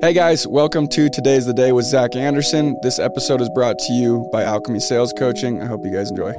Hey 0.00 0.12
guys, 0.12 0.46
welcome 0.46 0.88
to 0.88 1.08
Today's 1.08 1.46
the 1.46 1.54
Day 1.54 1.70
with 1.70 1.84
Zack 1.84 2.16
Andersen. 2.16 2.76
This 2.82 2.98
episode 2.98 3.40
is 3.40 3.48
brought 3.48 3.78
to 3.80 3.92
you 3.92 4.28
by 4.32 4.42
Alchemy 4.42 4.80
Sales 4.80 5.12
Coaching. 5.12 5.62
I 5.62 5.66
hope 5.66 5.84
you 5.84 5.90
guys 5.90 6.10
enjoy. 6.10 6.32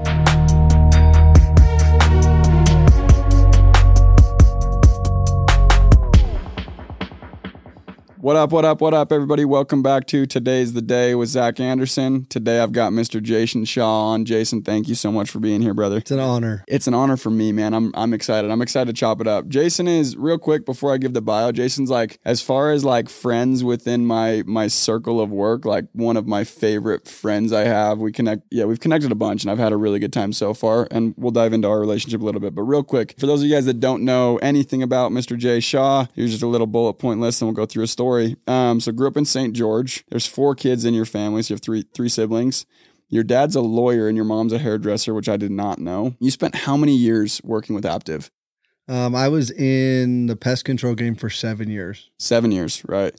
What 8.24 8.38
up, 8.38 8.54
what 8.54 8.64
up, 8.64 8.80
what 8.80 8.94
up, 8.94 9.12
everybody? 9.12 9.44
Welcome 9.44 9.84
back 9.84 10.08
to 10.08 10.26
Today's 10.26 10.72
the 10.72 10.82
Day 10.82 11.14
with 11.14 11.28
Zack 11.28 11.60
Andersen. 11.60 12.24
Today 12.28 12.62
I've 12.62 12.72
got 12.72 12.94
Mr. 12.94 13.20
Jaycen 13.20 13.68
Shaw 13.68 14.12
on. 14.12 14.24
Jaycen, 14.24 14.64
thank 14.64 14.88
you 14.88 14.96
so 14.96 15.12
much 15.12 15.30
for 15.30 15.40
being 15.40 15.62
here, 15.62 15.74
brother. 15.74 15.98
It's 15.98 16.10
an 16.10 16.22
honor. 16.22 16.64
It's 16.66 16.88
an 16.88 16.94
honor 16.94 17.18
for 17.18 17.30
me, 17.30 17.52
man. 17.52 17.74
I'm 17.74 17.92
I'm 17.94 18.14
excited. 18.14 18.50
I'm 18.50 18.62
excited 18.62 18.96
to 18.96 18.98
chop 18.98 19.20
it 19.20 19.28
up. 19.28 19.48
Jaycen 19.50 19.90
is 19.90 20.16
real 20.16 20.38
quick 20.38 20.66
before 20.66 20.94
I 20.94 21.00
give 21.00 21.12
the 21.12 21.22
bio. 21.22 21.52
Jaycen's 21.52 21.90
like 21.90 22.18
as 22.24 22.42
far 22.42 22.72
as 22.72 22.86
like 22.86 23.10
friends 23.10 23.62
within 23.62 24.06
my 24.06 24.42
my 24.46 24.68
circle 24.68 25.20
of 25.20 25.30
work, 25.30 25.66
like 25.66 25.88
one 25.92 26.16
of 26.16 26.26
my 26.26 26.46
favorite 26.46 27.10
friends 27.10 27.52
I 27.52 27.66
have. 27.66 28.00
We 28.00 28.14
connect 28.14 28.44
yeah, 28.52 28.64
we've 28.64 28.80
connected 28.80 29.12
a 29.12 29.16
bunch 29.16 29.44
and 29.44 29.52
I've 29.52 29.60
had 29.60 29.74
a 29.74 29.78
really 29.78 30.00
good 30.00 30.14
time 30.14 30.32
so 30.32 30.54
far 30.54 30.88
and 30.92 31.14
we'll 31.18 31.32
dive 31.32 31.52
into 31.52 31.68
our 31.68 31.82
relationship 31.82 32.22
a 32.22 32.24
little 32.24 32.40
bit. 32.40 32.56
But 32.56 32.64
real 32.64 32.84
quick, 32.84 33.16
for 33.20 33.26
those 33.26 33.42
of 33.42 33.50
you 33.50 33.54
guys 33.54 33.66
that 33.66 33.82
don't 33.82 34.06
know 34.06 34.38
anything 34.38 34.82
about 34.82 35.12
Mr. 35.12 35.38
J 35.38 35.60
Shaw, 35.60 36.06
here's 36.16 36.32
just 36.32 36.42
a 36.42 36.48
little 36.48 36.68
bullet 36.68 36.94
point 36.94 37.20
list 37.20 37.42
and 37.42 37.50
we'll 37.50 37.56
go 37.56 37.66
through 37.66 37.84
a 37.84 37.88
story. 37.88 38.13
Um 38.48 38.80
so 38.80 38.92
grew 38.92 39.08
up 39.08 39.18
in 39.18 39.26
St. 39.26 39.54
George. 39.54 40.04
There's 40.10 40.28
four 40.28 40.56
kids 40.56 40.86
in 40.86 40.94
your 40.94 41.06
family, 41.06 41.42
so 41.42 41.54
you 41.54 41.56
have 41.56 41.62
three 41.62 41.86
three 41.94 42.10
siblings. 42.10 42.66
Your 43.10 43.24
dad's 43.24 43.56
a 43.56 43.62
lawyer 43.62 44.08
and 44.08 44.16
your 44.16 44.26
mom's 44.26 44.54
a 44.54 44.58
hairdresser, 44.58 45.14
which 45.14 45.30
I 45.30 45.38
did 45.38 45.52
not 45.52 45.78
know. 45.78 46.16
You 46.20 46.32
spent 46.32 46.56
how 46.56 46.76
many 46.76 46.96
years 46.96 47.42
working 47.44 47.76
with 47.76 47.84
Aptive? 47.84 48.30
Um, 48.88 49.16
I 49.16 49.30
was 49.30 49.52
in 49.52 50.26
the 50.26 50.36
pest 50.36 50.66
control 50.66 50.96
game 50.96 51.16
for 51.16 51.30
seven 51.30 51.70
years. 51.70 52.10
Seven 52.18 52.52
years, 52.52 52.84
right? 52.88 53.14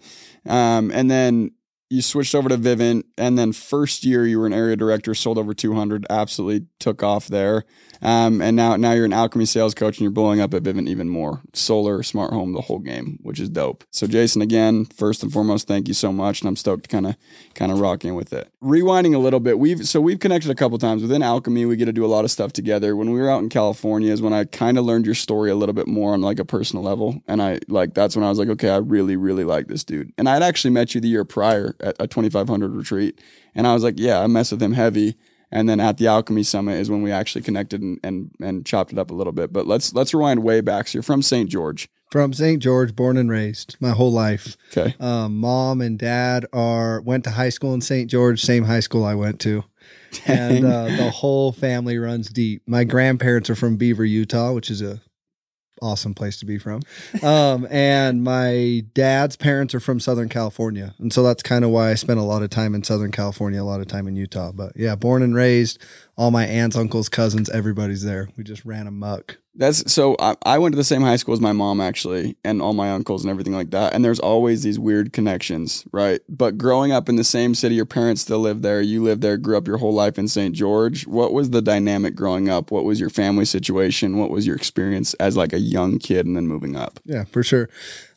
Um, 0.47 0.91
and 0.91 1.11
then 1.11 1.53
you 1.91 2.03
switched 2.03 2.34
over 2.34 2.48
to 2.48 2.59
Vivint, 2.59 3.05
and 3.17 3.39
then 3.39 3.53
first 3.53 4.05
year 4.05 4.27
you 4.27 4.41
were 4.41 4.47
an 4.47 4.53
area 4.53 4.77
director, 4.77 5.14
sold 5.14 5.39
over 5.39 5.55
200, 5.55 6.06
absolutely 6.11 6.67
took 6.81 7.03
off 7.03 7.29
there. 7.29 7.64
Um, 8.05 8.42
and 8.42 8.55
now 8.55 8.77
now 8.77 8.92
you're 8.92 9.06
an 9.06 9.14
alchemy 9.14 9.47
sales 9.47 9.74
coach 9.74 9.97
and 9.97 10.02
you're 10.02 10.10
blowing 10.10 10.38
up 10.38 10.52
at 10.52 10.62
Vivint 10.62 10.88
even 10.88 11.08
more. 11.08 11.41
Solar, 11.55 12.02
smart 12.02 12.34
home, 12.34 12.52
the 12.52 12.61
whole 12.61 12.78
game, 12.78 13.19
which 13.22 13.41
is 13.41 13.48
dope. 13.48 13.83
So 13.91 14.06
Jaycen, 14.06 14.42
again, 14.42 14.84
first 14.84 15.22
and 15.22 15.33
foremost, 15.33 15.66
thank 15.66 15.88
you 15.88 15.94
so 15.94 16.12
much, 16.12 16.42
and 16.42 16.48
I'm 16.48 16.56
stoked 16.56 16.84
to 16.84 16.88
kind 16.88 17.06
of 17.06 17.16
kind 17.55 17.72
of 17.72 17.80
rock 17.80 18.05
in 18.05 18.14
with 18.14 18.34
it. 18.34 18.50
Rewinding 18.62 19.14
a 19.14 19.19
little 19.19 19.41
bit, 19.41 19.58
we've 19.58 19.88
so 19.88 20.02
we've 20.02 20.20
connected 20.20 20.50
a 20.50 20.55
couple 20.55 20.77
times 20.77 21.00
within 21.00 21.22
alchemy. 21.22 21.64
We 21.64 21.77
get 21.77 21.86
to 21.86 21.92
do 21.92 22.05
a 22.05 22.06
lot 22.06 22.27
of 22.27 22.30
stuff 22.30 22.52
together. 22.52 22.94
When 22.94 23.11
we 23.11 23.20
were 23.20 23.30
out 23.30 23.42
in 23.42 23.48
California, 23.48 24.12
is 24.12 24.20
when 24.20 24.34
I 24.34 24.44
kind 24.44 24.77
of 24.77 24.84
learned 24.84 25.06
your 25.06 25.14
story 25.14 25.50
a 25.50 25.55
little 25.55 25.72
bit 25.72 25.86
more 25.86 26.12
on 26.12 26.20
like 26.20 26.39
a 26.39 26.44
personal 26.44 26.84
level, 26.84 27.22
and 27.27 27.41
I 27.41 27.61
like 27.68 27.94
that's 27.94 28.14
when 28.16 28.24
I 28.24 28.28
was 28.28 28.39
like, 28.39 28.48
okay, 28.48 28.68
I 28.68 28.77
really 28.77 29.16
really 29.16 29.44
like 29.44 29.68
this 29.68 29.83
dude. 29.83 30.12
And 30.18 30.28
I'd 30.28 30.42
actually 30.42 30.72
met 30.72 30.94
you 30.94 31.00
the 31.00 31.08
year 31.08 31.24
prior 31.24 31.74
at 31.80 31.96
a 31.98 32.06
2500 32.06 32.74
retreat, 32.74 33.18
and 33.55 33.66
I 33.66 33.72
was 33.72 33.83
like, 33.83 33.94
yeah, 33.96 34.20
I 34.20 34.27
mess 34.27 34.50
with 34.50 34.62
him 34.62 34.74
heavy 34.74 35.16
and 35.55 35.69
then 35.69 35.80
at 35.80 35.97
the 35.97 36.06
alchemy 36.06 36.42
summit 36.42 36.74
is 36.74 36.91
when 36.91 37.00
we 37.00 37.10
actually 37.10 37.41
connected 37.41 37.80
and, 37.80 37.98
and 38.02 38.30
and 38.41 38.66
chopped 38.66 38.92
it 38.92 38.98
up 38.98 39.10
a 39.10 39.14
little 39.14 39.33
bit 39.33 39.52
but 39.52 39.66
let's 39.66 39.94
let's 39.94 40.12
rewind 40.12 40.42
way 40.42 40.61
back 40.61 40.88
so 40.88 40.96
you're 40.98 41.02
from 41.02 41.22
st 41.22 41.48
george 41.48 41.88
From 42.11 42.33
St. 42.33 42.62
George, 42.62 42.94
born 42.94 43.16
and 43.16 43.28
raised 43.28 43.77
my 43.80 43.91
whole 43.91 44.12
life. 44.12 44.56
okay 44.70 44.94
Um, 45.00 45.41
mom 45.41 45.80
and 45.80 45.98
dad 45.98 46.46
are 46.52 47.00
went 47.00 47.24
to 47.24 47.30
high 47.30 47.48
school 47.50 47.74
in 47.74 47.80
St. 47.80 48.08
George, 48.08 48.41
same 48.41 48.64
high 48.64 48.80
school 48.80 49.05
I 49.05 49.16
went 49.16 49.41
to. 49.41 49.64
And 50.27 50.64
uh, 50.64 50.84
the 50.84 51.11
whole 51.11 51.50
family 51.50 51.98
runs 51.98 52.28
deep. 52.28 52.62
My 52.68 52.84
grandparents 52.84 53.50
are 53.50 53.56
from 53.56 53.77
Beaver, 53.77 54.05
Utah, 54.05 54.52
which 54.52 54.70
is 54.70 54.80
a 54.80 55.00
awesome 55.84 56.14
place 56.14 56.38
to 56.38 56.46
be 56.46 56.58
from. 56.58 56.82
Um, 57.22 57.66
and 57.70 58.24
my 58.24 58.84
dad's 58.94 59.36
parents 59.36 59.74
are 59.74 59.80
from 59.80 60.00
Southern 60.00 60.28
California. 60.28 60.94
And 60.98 61.12
so 61.12 61.22
that's 61.22 61.42
kind 61.42 61.64
of 61.64 61.70
why 61.70 61.90
I 61.90 61.94
spent 61.94 62.18
a 62.18 62.22
lot 62.22 62.42
of 62.42 62.50
time 62.50 62.74
in 62.74 62.82
Southern 62.82 63.12
California, 63.12 63.62
a 63.62 63.64
lot 63.64 63.80
of 63.80 63.86
time 63.86 64.08
in 64.08 64.16
Utah. 64.16 64.52
But 64.52 64.72
yeah, 64.77 64.94
born 64.94 65.22
and 65.22 65.34
raised, 65.34 65.78
all 66.17 66.31
my 66.31 66.47
aunts, 66.47 66.77
uncles, 66.77 67.09
cousins, 67.09 67.51
everybody's 67.51 68.05
there. 68.05 68.29
We 68.36 68.45
just 68.45 68.64
ran 68.64 68.86
amok. 68.86 69.39
that's 69.57 69.92
so 69.92 70.17
I, 70.19 70.36
I 70.45 70.58
went 70.58 70.73
to 70.73 70.77
the 70.77 70.85
same 70.85 71.02
high 71.02 71.17
school 71.17 71.35
as 71.35 71.41
my 71.41 71.52
mom 71.52 71.80
actually 71.80 72.36
and 72.45 72.63
all 72.63 72.73
my 72.73 72.91
uncles 72.91 73.25
and 73.25 73.30
everything 73.30 73.52
like 73.52 73.70
that. 73.70 73.95
And 73.95 74.05
there's 74.05 74.20
always 74.20 74.63
these 74.63 74.79
weird 74.79 75.13
connections 75.13 75.85
right? 75.92 76.20
But 76.29 76.58
growing 76.58 76.92
up 76.92 77.08
in 77.08 77.17
the 77.17 77.24
same 77.24 77.55
city 77.55 77.74
your 77.74 77.86
parents 77.86 78.23
still 78.23 78.41
live 78.41 78.63
there. 78.63 78.80
You 78.80 79.03
lived 79.03 79.23
there 79.23 79.36
grew 79.36 79.57
up 79.57 79.67
your 79.67 79.79
whole 79.79 79.95
life 79.95 80.19
in 80.19 80.29
st 80.29 80.55
george. 80.55 81.07
What 81.07 81.33
was 81.33 81.51
the 81.51 81.63
dynamic 81.63 82.14
growing 82.14 82.48
up? 82.48 82.70
What 82.70 82.85
was 82.85 83.01
your 83.01 83.11
family 83.11 83.45
situation? 83.45 84.19
What 84.19 84.30
was 84.30 84.47
your 84.47 84.57
experience 84.57 85.14
as 85.14 85.36
like 85.36 85.53
a 85.53 85.58
young 85.58 85.98
kid 85.98 86.27
and 86.27 86.36
then 86.36 86.47
moving 86.47 86.77
up? 86.77 87.01
Yeah, 87.05 87.24
for 87.24 87.42
sure. 87.42 87.69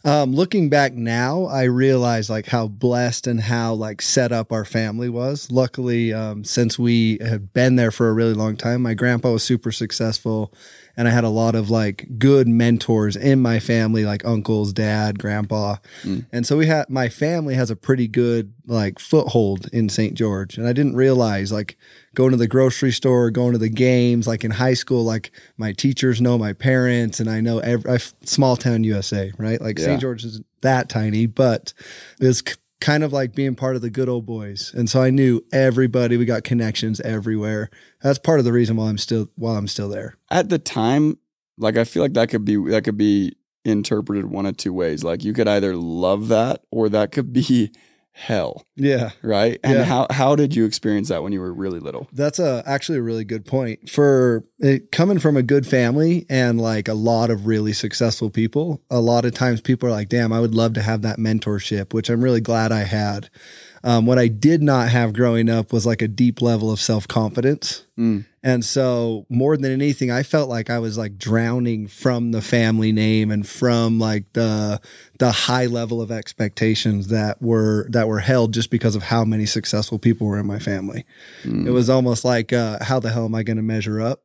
Um, 0.05 0.33
looking 0.33 0.69
back 0.69 0.93
now, 0.93 1.45
I 1.45 1.63
realize 1.63 2.29
like 2.29 2.45
how 2.47 2.67
blessed 2.67 3.27
and 3.27 3.41
how 3.41 3.73
like 3.73 4.01
set 4.01 4.31
up 4.31 4.51
our 4.51 4.63
family 4.63 5.09
was. 5.09 5.51
Luckily, 5.51 6.13
um, 6.13 6.43
since 6.43 6.77
we 6.79 7.17
had 7.19 7.51
been 7.51 7.75
there 7.75 7.91
for 7.91 8.09
a 8.09 8.13
really 8.13 8.33
long 8.33 8.55
time, 8.55 8.83
my 8.83 8.93
grandpa 8.93 9.31
was 9.31 9.43
super 9.43 9.71
successful, 9.71 10.53
and 10.97 11.07
I 11.07 11.11
had 11.11 11.23
a 11.23 11.29
lot 11.29 11.55
of 11.55 11.69
like 11.69 12.07
good 12.17 12.47
mentors 12.47 13.15
in 13.15 13.41
my 13.41 13.59
family, 13.59 14.03
like 14.03 14.25
uncles, 14.25 14.73
dad, 14.73 15.19
grandpa, 15.19 15.77
mm. 16.03 16.25
and 16.31 16.45
so 16.45 16.57
we 16.57 16.65
had 16.65 16.89
my 16.89 17.07
family 17.07 17.55
has 17.55 17.69
a 17.69 17.75
pretty 17.75 18.07
good 18.07 18.53
like 18.65 18.99
foothold 18.99 19.69
in 19.71 19.87
St. 19.87 20.15
George, 20.15 20.57
and 20.57 20.67
I 20.67 20.73
didn't 20.73 20.95
realize 20.95 21.51
like 21.51 21.77
going 22.17 22.31
to 22.31 22.37
the 22.37 22.47
grocery 22.47 22.91
store, 22.91 23.29
going 23.29 23.53
to 23.53 23.59
the 23.59 23.69
games, 23.69 24.27
like 24.27 24.43
in 24.43 24.49
high 24.49 24.73
school, 24.73 25.03
like 25.03 25.31
my 25.55 25.71
teachers 25.71 26.19
know 26.19 26.35
my 26.35 26.51
parents 26.51 27.19
and 27.19 27.29
I 27.29 27.41
know 27.41 27.59
every 27.59 27.91
I, 27.91 27.97
small 28.23 28.57
town 28.57 28.83
USA, 28.83 29.31
right? 29.37 29.61
Like 29.61 29.77
Yeah. 29.77 29.85
St. 29.85 30.01
George 30.01 30.25
isn't 30.25 30.45
that 30.61 30.89
tiny, 30.89 31.27
but 31.27 31.73
it 32.19 32.25
was 32.25 32.41
k- 32.41 32.55
kind 32.79 33.03
of 33.03 33.11
like 33.11 33.33
being 33.33 33.55
part 33.55 33.75
of 33.75 33.81
the 33.81 33.89
good 33.89 34.09
old 34.09 34.25
boys. 34.25 34.71
And 34.73 34.89
so 34.89 35.01
I 35.01 35.09
knew 35.09 35.41
everybody. 35.51 36.17
We 36.17 36.25
got 36.25 36.43
connections 36.43 36.99
everywhere. 37.01 37.69
That's 38.01 38.19
part 38.19 38.39
of 38.39 38.45
the 38.45 38.53
reason 38.53 38.75
why 38.77 38.89
I'm 38.89 38.97
still 38.97 39.29
while 39.35 39.55
I'm 39.55 39.67
still 39.67 39.89
there. 39.89 40.17
at 40.29 40.49
the 40.49 40.59
time, 40.59 41.17
like 41.57 41.77
I 41.77 41.83
feel 41.83 42.03
like 42.03 42.13
that 42.13 42.29
could 42.29 42.45
be 42.45 42.55
that 42.69 42.83
could 42.83 42.97
be 42.97 43.35
interpreted 43.65 44.25
one 44.25 44.45
of 44.45 44.57
two 44.57 44.73
ways. 44.73 45.03
Like 45.03 45.23
you 45.23 45.33
could 45.33 45.47
either 45.47 45.75
love 45.75 46.27
that 46.29 46.63
or 46.71 46.87
that 46.89 47.11
could 47.11 47.33
be 47.33 47.71
hell, 48.19 48.65
Yeah. 48.75 49.11
right? 49.21 49.59
And 49.63 49.75
Yeah. 49.77 49.83
how 49.83 50.07
how 50.09 50.35
did 50.35 50.55
you 50.55 50.65
experience 50.65 51.09
that 51.09 51.21
when 51.21 51.31
you 51.33 51.39
were 51.39 51.53
really 51.53 51.79
little? 51.79 52.07
That's 52.11 52.39
a 52.39 52.63
actually 52.65 52.97
a 52.97 53.01
really 53.03 53.23
good 53.23 53.45
point. 53.45 53.89
For 53.91 54.43
it, 54.59 54.91
coming 54.91 55.19
from 55.19 55.37
a 55.37 55.43
good 55.43 55.67
family 55.67 56.25
and 56.27 56.59
like 56.59 56.87
a 56.87 56.95
lot 56.95 57.29
of 57.29 57.45
really 57.45 57.73
successful 57.73 58.31
people, 58.31 58.81
a 58.89 58.99
lot 59.01 59.23
of 59.23 59.33
times 59.35 59.61
people 59.61 59.87
are 59.87 59.91
like, 59.91 60.09
"Damn, 60.09 60.33
I 60.33 60.39
would 60.39 60.55
love 60.55 60.73
to 60.73 60.81
have 60.81 61.03
that 61.03 61.19
mentorship," 61.19 61.93
which 61.93 62.09
I'm 62.09 62.21
really 62.23 62.41
glad 62.41 62.71
I 62.71 62.83
had. 62.85 63.29
Um, 63.87 64.05
what 64.05 64.19
I 64.19 64.27
did 64.27 64.61
not 64.61 64.89
have 64.89 65.13
growing 65.13 65.49
up 65.49 65.71
was 65.71 65.85
like 65.85 66.01
a 66.01 66.09
deep 66.09 66.41
level 66.41 66.69
of 66.69 66.81
self 66.81 67.07
confidence. 67.07 67.85
Mm. 67.97 68.25
And 68.43 68.65
so 68.65 69.25
more 69.29 69.55
than 69.55 69.71
anything, 69.71 70.11
I 70.11 70.23
felt 70.23 70.49
like 70.49 70.69
I 70.69 70.79
was 70.79 70.97
like 70.97 71.17
drowning 71.17 71.87
from 71.87 72.31
the 72.31 72.41
family 72.41 72.91
name 72.91 73.31
and 73.31 73.47
from 73.47 73.97
like 73.97 74.25
the 74.33 74.81
the 75.19 75.31
high 75.31 75.67
level 75.67 76.01
of 76.01 76.11
expectations 76.11 77.07
that 77.07 77.41
were 77.41 77.87
that 77.89 78.09
were 78.09 78.19
held 78.19 78.53
just 78.53 78.71
because 78.71 78.93
of 78.93 79.03
how 79.03 79.23
many 79.23 79.45
successful 79.45 79.99
people 79.99 80.27
were 80.27 80.37
in 80.37 80.45
my 80.45 80.59
family. 80.59 81.05
It 81.65 81.71
was 81.71 81.89
almost 81.89 82.25
like 82.25 82.51
uh, 82.51 82.83
how 82.83 82.99
the 82.99 83.09
hell 83.09 83.23
am 83.23 83.35
I 83.35 83.43
going 83.43 83.57
to 83.57 83.63
measure 83.63 84.01
up? 84.01 84.21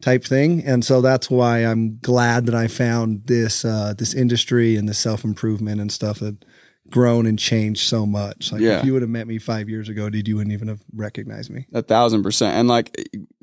type 0.00 0.24
thing 0.24 0.64
and 0.64 0.82
so 0.82 1.02
that's 1.02 1.28
why 1.28 1.58
i'm 1.58 1.98
glad 1.98 2.46
that 2.46 2.54
i 2.54 2.66
found 2.66 3.26
this 3.26 3.66
uh 3.66 3.92
this 3.98 4.14
industry 4.14 4.74
and 4.76 4.88
the 4.88 4.94
self-improvement 4.94 5.78
and 5.78 5.92
stuff 5.92 6.20
that 6.20 6.42
grown 6.90 7.26
and 7.26 7.38
changed 7.38 7.86
so 7.88 8.04
much 8.06 8.52
like 8.52 8.60
Yeah. 8.60 8.78
if 8.80 8.84
you 8.84 8.92
would 8.92 9.02
have 9.02 9.10
met 9.10 9.26
me 9.26 9.38
five 9.38 9.68
years 9.68 9.88
ago 9.88 10.10
did 10.10 10.26
you 10.28 10.36
wouldn't 10.36 10.52
even 10.52 10.68
have 10.68 10.80
recognized 10.94 11.50
me 11.50 11.66
A 11.72 11.82
thousand 11.82 12.22
percent. 12.22 12.56
And 12.56 12.68
like 12.68 12.96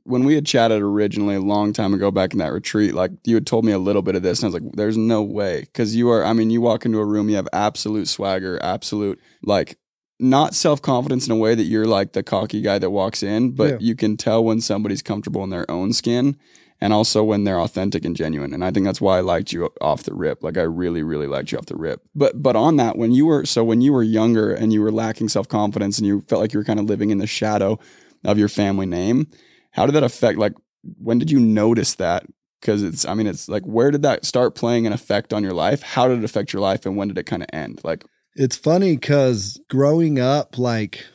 when 0.03 0.23
we 0.23 0.35
had 0.35 0.45
chatted 0.45 0.81
originally 0.81 1.35
a 1.35 1.41
long 1.41 1.73
time 1.73 1.93
ago 1.93 2.11
back 2.11 2.31
in 2.31 2.39
that 2.39 2.53
retreat, 2.53 2.93
like 2.93 3.11
you 3.25 3.35
had 3.35 3.45
told 3.45 3.65
me 3.65 3.73
a 3.73 3.77
little 3.79 4.01
bit 4.01 4.15
of 4.15 4.23
this, 4.23 4.41
and 4.41 4.45
I 4.45 4.53
was 4.53 4.61
like, 4.63 4.71
"There's 4.73 4.95
no 4.95 5.21
way," 5.21 5.61
because 5.61 5.97
you 5.97 6.09
are. 6.09 6.23
I 6.23 6.31
mean, 6.31 6.49
you 6.49 6.61
walk 6.61 6.85
into 6.85 6.99
a 6.99 7.05
room, 7.05 7.27
you 7.29 7.35
have 7.35 7.49
absolute 7.51 8.07
swagger, 8.07 8.57
absolute 8.63 9.19
like 9.43 9.77
not 10.19 10.55
self 10.55 10.81
confidence 10.81 11.25
in 11.27 11.33
a 11.33 11.35
way 11.35 11.55
that 11.55 11.63
you're 11.63 11.85
like 11.85 12.13
the 12.13 12.23
cocky 12.23 12.61
guy 12.61 12.79
that 12.79 12.89
walks 12.89 13.21
in, 13.21 13.51
but 13.51 13.69
Yeah. 13.71 13.77
you 13.81 13.95
can 13.95 14.15
tell 14.15 14.41
when 14.43 14.61
somebody's 14.61 15.01
comfortable 15.01 15.43
in 15.43 15.49
their 15.49 15.69
own 15.69 15.91
skin. 15.91 16.37
And 16.79 16.93
also 16.93 17.23
when 17.23 17.43
they're 17.43 17.59
authentic 17.59 18.05
and 18.05 18.15
genuine, 18.15 18.53
and 18.53 18.63
I 18.63 18.69
think 18.71 18.85
that's 18.85 19.01
why 19.01 19.17
I 19.17 19.21
liked 19.21 19.51
you 19.51 19.69
off 19.81 20.03
the 20.03 20.13
rip. 20.13 20.43
Like 20.43 20.57
I 20.57 20.61
really, 20.61 21.01
really 21.01 21.25
liked 21.25 21.51
you 21.51 21.57
off 21.57 21.65
the 21.65 21.75
rip. 21.75 22.01
But 22.13 22.41
but 22.41 22.55
on 22.55 22.75
that, 22.77 22.97
when 22.97 23.11
you 23.11 23.25
were 23.25 23.45
so 23.45 23.63
when 23.63 23.81
you 23.81 23.93
were 23.93 24.03
younger 24.03 24.53
and 24.53 24.71
you 24.71 24.81
were 24.81 24.91
lacking 24.91 25.29
self 25.29 25.47
confidence 25.47 25.97
and 25.97 26.05
you 26.05 26.21
felt 26.21 26.41
like 26.41 26.53
you 26.53 26.59
were 26.59 26.63
kind 26.63 26.79
of 26.79 26.85
living 26.85 27.09
in 27.09 27.17
the 27.17 27.27
shadow 27.27 27.79
of 28.23 28.37
your 28.37 28.49
family 28.49 28.85
name, 28.85 29.27
how 29.71 29.85
did 29.85 29.95
that 29.95 30.03
affect? 30.03 30.37
Like 30.37 30.53
when 30.99 31.17
did 31.17 31.31
you 31.31 31.39
notice 31.39 31.95
that? 31.95 32.25
Because 32.61 32.81
it's, 32.83 33.05
I 33.05 33.13
mean, 33.13 33.27
it's 33.27 33.49
like 33.49 33.63
where 33.63 33.91
did 33.91 34.03
that 34.03 34.25
start 34.25 34.55
playing 34.55 34.85
an 34.85 34.93
effect 34.93 35.33
on 35.33 35.43
your 35.43 35.53
life? 35.53 35.81
How 35.81 36.07
did 36.07 36.19
it 36.19 36.23
affect 36.23 36.53
your 36.53 36.61
life, 36.61 36.85
and 36.85 36.95
when 36.95 37.07
did 37.07 37.17
it 37.17 37.25
kind 37.25 37.41
of 37.41 37.49
end? 37.51 37.81
Like 37.83 38.05
It's 38.35 38.55
funny 38.55 38.95
because 38.95 39.59
growing 39.67 40.19
up, 40.19 40.57
like 40.59 41.05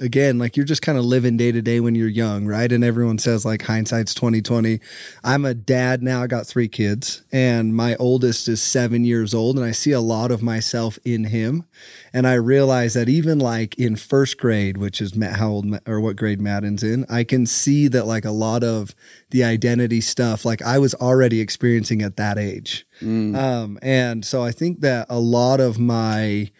again, 0.00 0.38
like 0.38 0.56
you're 0.56 0.66
just 0.66 0.82
kind 0.82 0.96
of 0.96 1.04
living 1.04 1.36
day 1.36 1.52
to 1.52 1.60
day 1.60 1.80
when 1.80 1.94
you're 1.94 2.08
young, 2.08 2.46
right? 2.46 2.70
And 2.70 2.84
everyone 2.84 3.18
says 3.18 3.44
like 3.44 3.62
hindsight's 3.62 4.14
2020. 4.14 4.80
I'm 5.24 5.44
a 5.44 5.54
dad 5.54 6.02
now. 6.02 6.22
I 6.22 6.26
got 6.26 6.46
three 6.46 6.68
kids 6.68 7.22
and 7.32 7.74
my 7.74 7.96
oldest 7.96 8.48
is 8.48 8.62
seven 8.62 9.04
years 9.04 9.34
old 9.34 9.56
and 9.56 9.64
I 9.64 9.72
see 9.72 9.92
a 9.92 10.00
lot 10.00 10.30
of 10.30 10.42
myself 10.42 10.98
in 11.04 11.24
him. 11.24 11.64
And 12.12 12.26
I 12.26 12.34
realize 12.34 12.94
that 12.94 13.08
even 13.08 13.38
like 13.38 13.76
in 13.76 13.96
first 13.96 14.38
grade, 14.38 14.76
which 14.76 15.00
is 15.00 15.20
how 15.22 15.48
old 15.48 15.78
or 15.86 16.00
what 16.00 16.16
grade 16.16 16.40
Madden's 16.40 16.82
in, 16.82 17.04
I 17.10 17.24
can 17.24 17.46
see 17.46 17.88
that 17.88 18.06
like 18.06 18.24
a 18.24 18.30
lot 18.30 18.62
of 18.62 18.94
the 19.30 19.44
identity 19.44 20.00
stuff, 20.00 20.44
like 20.44 20.62
I 20.62 20.78
was 20.78 20.94
already 20.94 21.40
experiencing 21.40 22.02
at 22.02 22.16
that 22.16 22.38
age. 22.38 22.86
Mm. 23.00 23.36
Um, 23.36 23.78
and 23.82 24.24
so 24.24 24.42
I 24.42 24.52
think 24.52 24.80
that 24.80 25.06
a 25.08 25.18
lot 25.18 25.60
of 25.60 25.78
my, 25.78 26.50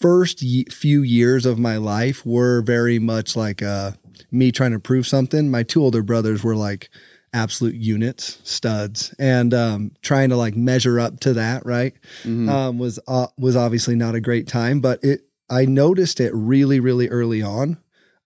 first 0.00 0.40
few 0.70 1.02
years 1.02 1.46
of 1.46 1.58
my 1.58 1.76
life 1.76 2.24
were 2.24 2.62
very 2.62 2.98
much 2.98 3.36
like 3.36 3.62
uh, 3.62 3.92
me 4.30 4.52
trying 4.52 4.72
to 4.72 4.80
prove 4.80 5.06
something. 5.06 5.50
My 5.50 5.62
two 5.62 5.82
older 5.82 6.02
brothers 6.02 6.44
were 6.44 6.56
like 6.56 6.90
absolute 7.32 7.74
units, 7.74 8.40
studs, 8.44 9.14
and 9.18 9.52
um, 9.52 9.92
trying 10.02 10.30
to 10.30 10.36
like 10.36 10.56
measure 10.56 10.98
up 11.00 11.20
to 11.20 11.34
that. 11.34 11.64
Right 11.64 11.94
mm-hmm. 12.22 12.48
um, 12.48 12.78
was 12.78 12.98
uh, 13.06 13.28
was 13.38 13.56
obviously 13.56 13.94
not 13.94 14.14
a 14.14 14.20
great 14.20 14.46
time, 14.46 14.80
but 14.80 15.02
it. 15.02 15.22
I 15.48 15.64
noticed 15.64 16.18
it 16.18 16.32
really, 16.34 16.80
really 16.80 17.08
early 17.08 17.40
on. 17.40 17.78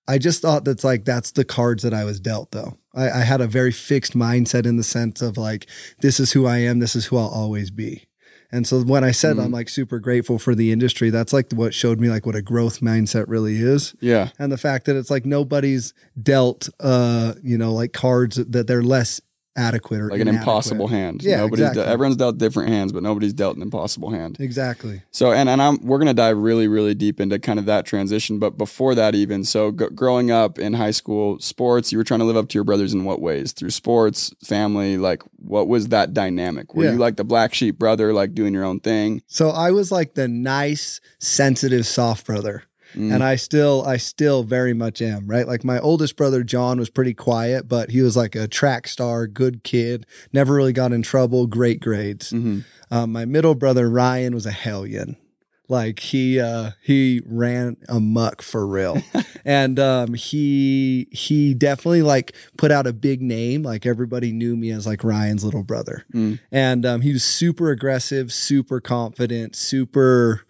I 0.08 0.16
just 0.16 0.40
thought 0.40 0.64
that's 0.64 0.84
like 0.84 1.04
that's 1.04 1.32
the 1.32 1.44
cards 1.44 1.82
that 1.82 1.94
I 1.94 2.04
was 2.04 2.18
dealt, 2.18 2.50
though. 2.52 2.78
I, 2.94 3.10
I 3.10 3.20
had 3.20 3.40
a 3.40 3.46
very 3.46 3.72
fixed 3.72 4.14
mindset 4.14 4.66
in 4.66 4.76
the 4.76 4.82
sense 4.82 5.22
of 5.22 5.36
like 5.36 5.66
this 6.00 6.18
is 6.18 6.32
who 6.32 6.46
I 6.46 6.58
am, 6.58 6.78
this 6.78 6.96
is 6.96 7.06
who 7.06 7.18
I'll 7.18 7.28
always 7.28 7.70
be. 7.70 8.06
And 8.52 8.66
so 8.66 8.82
when 8.82 9.04
I 9.04 9.10
said 9.12 9.36
mm. 9.36 9.44
I'm 9.44 9.50
like 9.50 9.68
super 9.68 9.98
grateful 9.98 10.38
for 10.38 10.54
the 10.54 10.72
industry, 10.72 11.10
that's 11.10 11.32
like 11.32 11.52
what 11.52 11.74
showed 11.74 12.00
me 12.00 12.08
like 12.08 12.26
what 12.26 12.34
a 12.34 12.42
growth 12.42 12.80
mindset 12.80 13.24
really 13.28 13.56
is. 13.56 13.94
Yeah. 14.00 14.30
And 14.38 14.50
the 14.50 14.58
fact 14.58 14.86
that 14.86 14.96
it's 14.96 15.10
like 15.10 15.24
nobody's 15.24 15.94
dealt 16.20 16.68
uh, 16.80 17.34
you 17.42 17.56
know, 17.58 17.72
like 17.72 17.92
cards 17.92 18.36
that 18.36 18.66
they're 18.66 18.82
less 18.82 19.20
adequate 19.60 20.00
or 20.00 20.10
like 20.10 20.20
an 20.20 20.28
impossible 20.28 20.88
hand. 20.88 21.22
Yeah, 21.22 21.38
nobody's 21.38 21.66
exactly. 21.66 21.82
de- 21.82 21.88
everyone's 21.88 22.16
dealt 22.16 22.38
different 22.38 22.70
hands, 22.70 22.92
but 22.92 23.02
nobody's 23.02 23.32
dealt 23.32 23.56
an 23.56 23.62
impossible 23.62 24.10
hand. 24.10 24.38
Exactly. 24.40 25.02
So, 25.10 25.32
and 25.32 25.48
and 25.48 25.60
I'm 25.60 25.78
we're 25.84 25.98
gonna 25.98 26.14
dive 26.14 26.38
really 26.38 26.68
really 26.68 26.94
deep 26.94 27.20
into 27.20 27.38
kind 27.38 27.58
of 27.58 27.66
that 27.66 27.86
transition, 27.86 28.38
but 28.38 28.56
before 28.56 28.94
that, 28.94 29.14
even 29.14 29.44
so, 29.44 29.70
g- 29.70 29.86
growing 29.94 30.30
up 30.30 30.58
in 30.58 30.74
high 30.74 30.90
school, 30.90 31.38
sports, 31.38 31.92
you 31.92 31.98
were 31.98 32.04
trying 32.04 32.20
to 32.20 32.26
live 32.26 32.36
up 32.36 32.48
to 32.48 32.54
your 32.54 32.64
brothers 32.64 32.92
in 32.92 33.04
what 33.04 33.20
ways? 33.20 33.52
Through 33.52 33.70
sports, 33.70 34.34
family, 34.42 34.96
like 34.96 35.22
what 35.36 35.68
was 35.68 35.88
that 35.88 36.14
dynamic? 36.14 36.74
Were 36.74 36.84
yeah. 36.84 36.92
you 36.92 36.98
like 36.98 37.16
the 37.16 37.24
black 37.24 37.54
sheep 37.54 37.78
brother, 37.78 38.12
like 38.12 38.34
doing 38.34 38.54
your 38.54 38.64
own 38.64 38.80
thing? 38.80 39.22
So 39.26 39.50
I 39.50 39.70
was 39.70 39.92
like 39.92 40.14
the 40.14 40.28
nice, 40.28 41.00
sensitive, 41.18 41.86
soft 41.86 42.26
brother. 42.26 42.64
Mm. 42.94 43.14
And 43.14 43.24
I 43.24 43.36
still, 43.36 43.84
I 43.86 43.96
still 43.96 44.42
very 44.42 44.74
much 44.74 45.00
am, 45.02 45.26
right? 45.26 45.46
Like 45.46 45.64
my 45.64 45.78
oldest 45.78 46.16
brother, 46.16 46.42
John, 46.42 46.78
was 46.78 46.90
pretty 46.90 47.14
quiet, 47.14 47.68
but 47.68 47.90
he 47.90 48.02
was 48.02 48.16
like 48.16 48.34
a 48.34 48.48
track 48.48 48.88
star, 48.88 49.26
good 49.26 49.62
kid, 49.64 50.06
never 50.32 50.54
really 50.54 50.72
got 50.72 50.92
in 50.92 51.02
trouble, 51.02 51.46
great 51.46 51.80
grades. 51.80 52.32
Mm-hmm. 52.32 52.60
Um, 52.90 53.12
my 53.12 53.24
middle 53.24 53.54
brother, 53.54 53.88
Ryan, 53.88 54.34
was 54.34 54.46
a 54.46 54.50
hellion. 54.50 55.16
Like 55.70 56.00
he 56.00 56.40
uh 56.40 56.72
he 56.82 57.22
ran 57.24 57.76
amuck 57.88 58.42
for 58.42 58.66
real. 58.66 59.00
and 59.44 59.78
um 59.78 60.14
he 60.14 61.06
he 61.12 61.54
definitely 61.54 62.02
like 62.02 62.34
put 62.58 62.72
out 62.72 62.88
a 62.88 62.92
big 62.92 63.22
name. 63.22 63.62
Like 63.62 63.86
everybody 63.86 64.32
knew 64.32 64.56
me 64.56 64.72
as 64.72 64.84
like 64.84 65.04
Ryan's 65.04 65.44
little 65.44 65.62
brother. 65.62 66.04
Mm. 66.12 66.40
And 66.50 66.84
um 66.84 67.02
he 67.02 67.12
was 67.12 67.22
super 67.22 67.70
aggressive, 67.70 68.32
super 68.32 68.80
confident, 68.80 69.54
super 69.54 70.44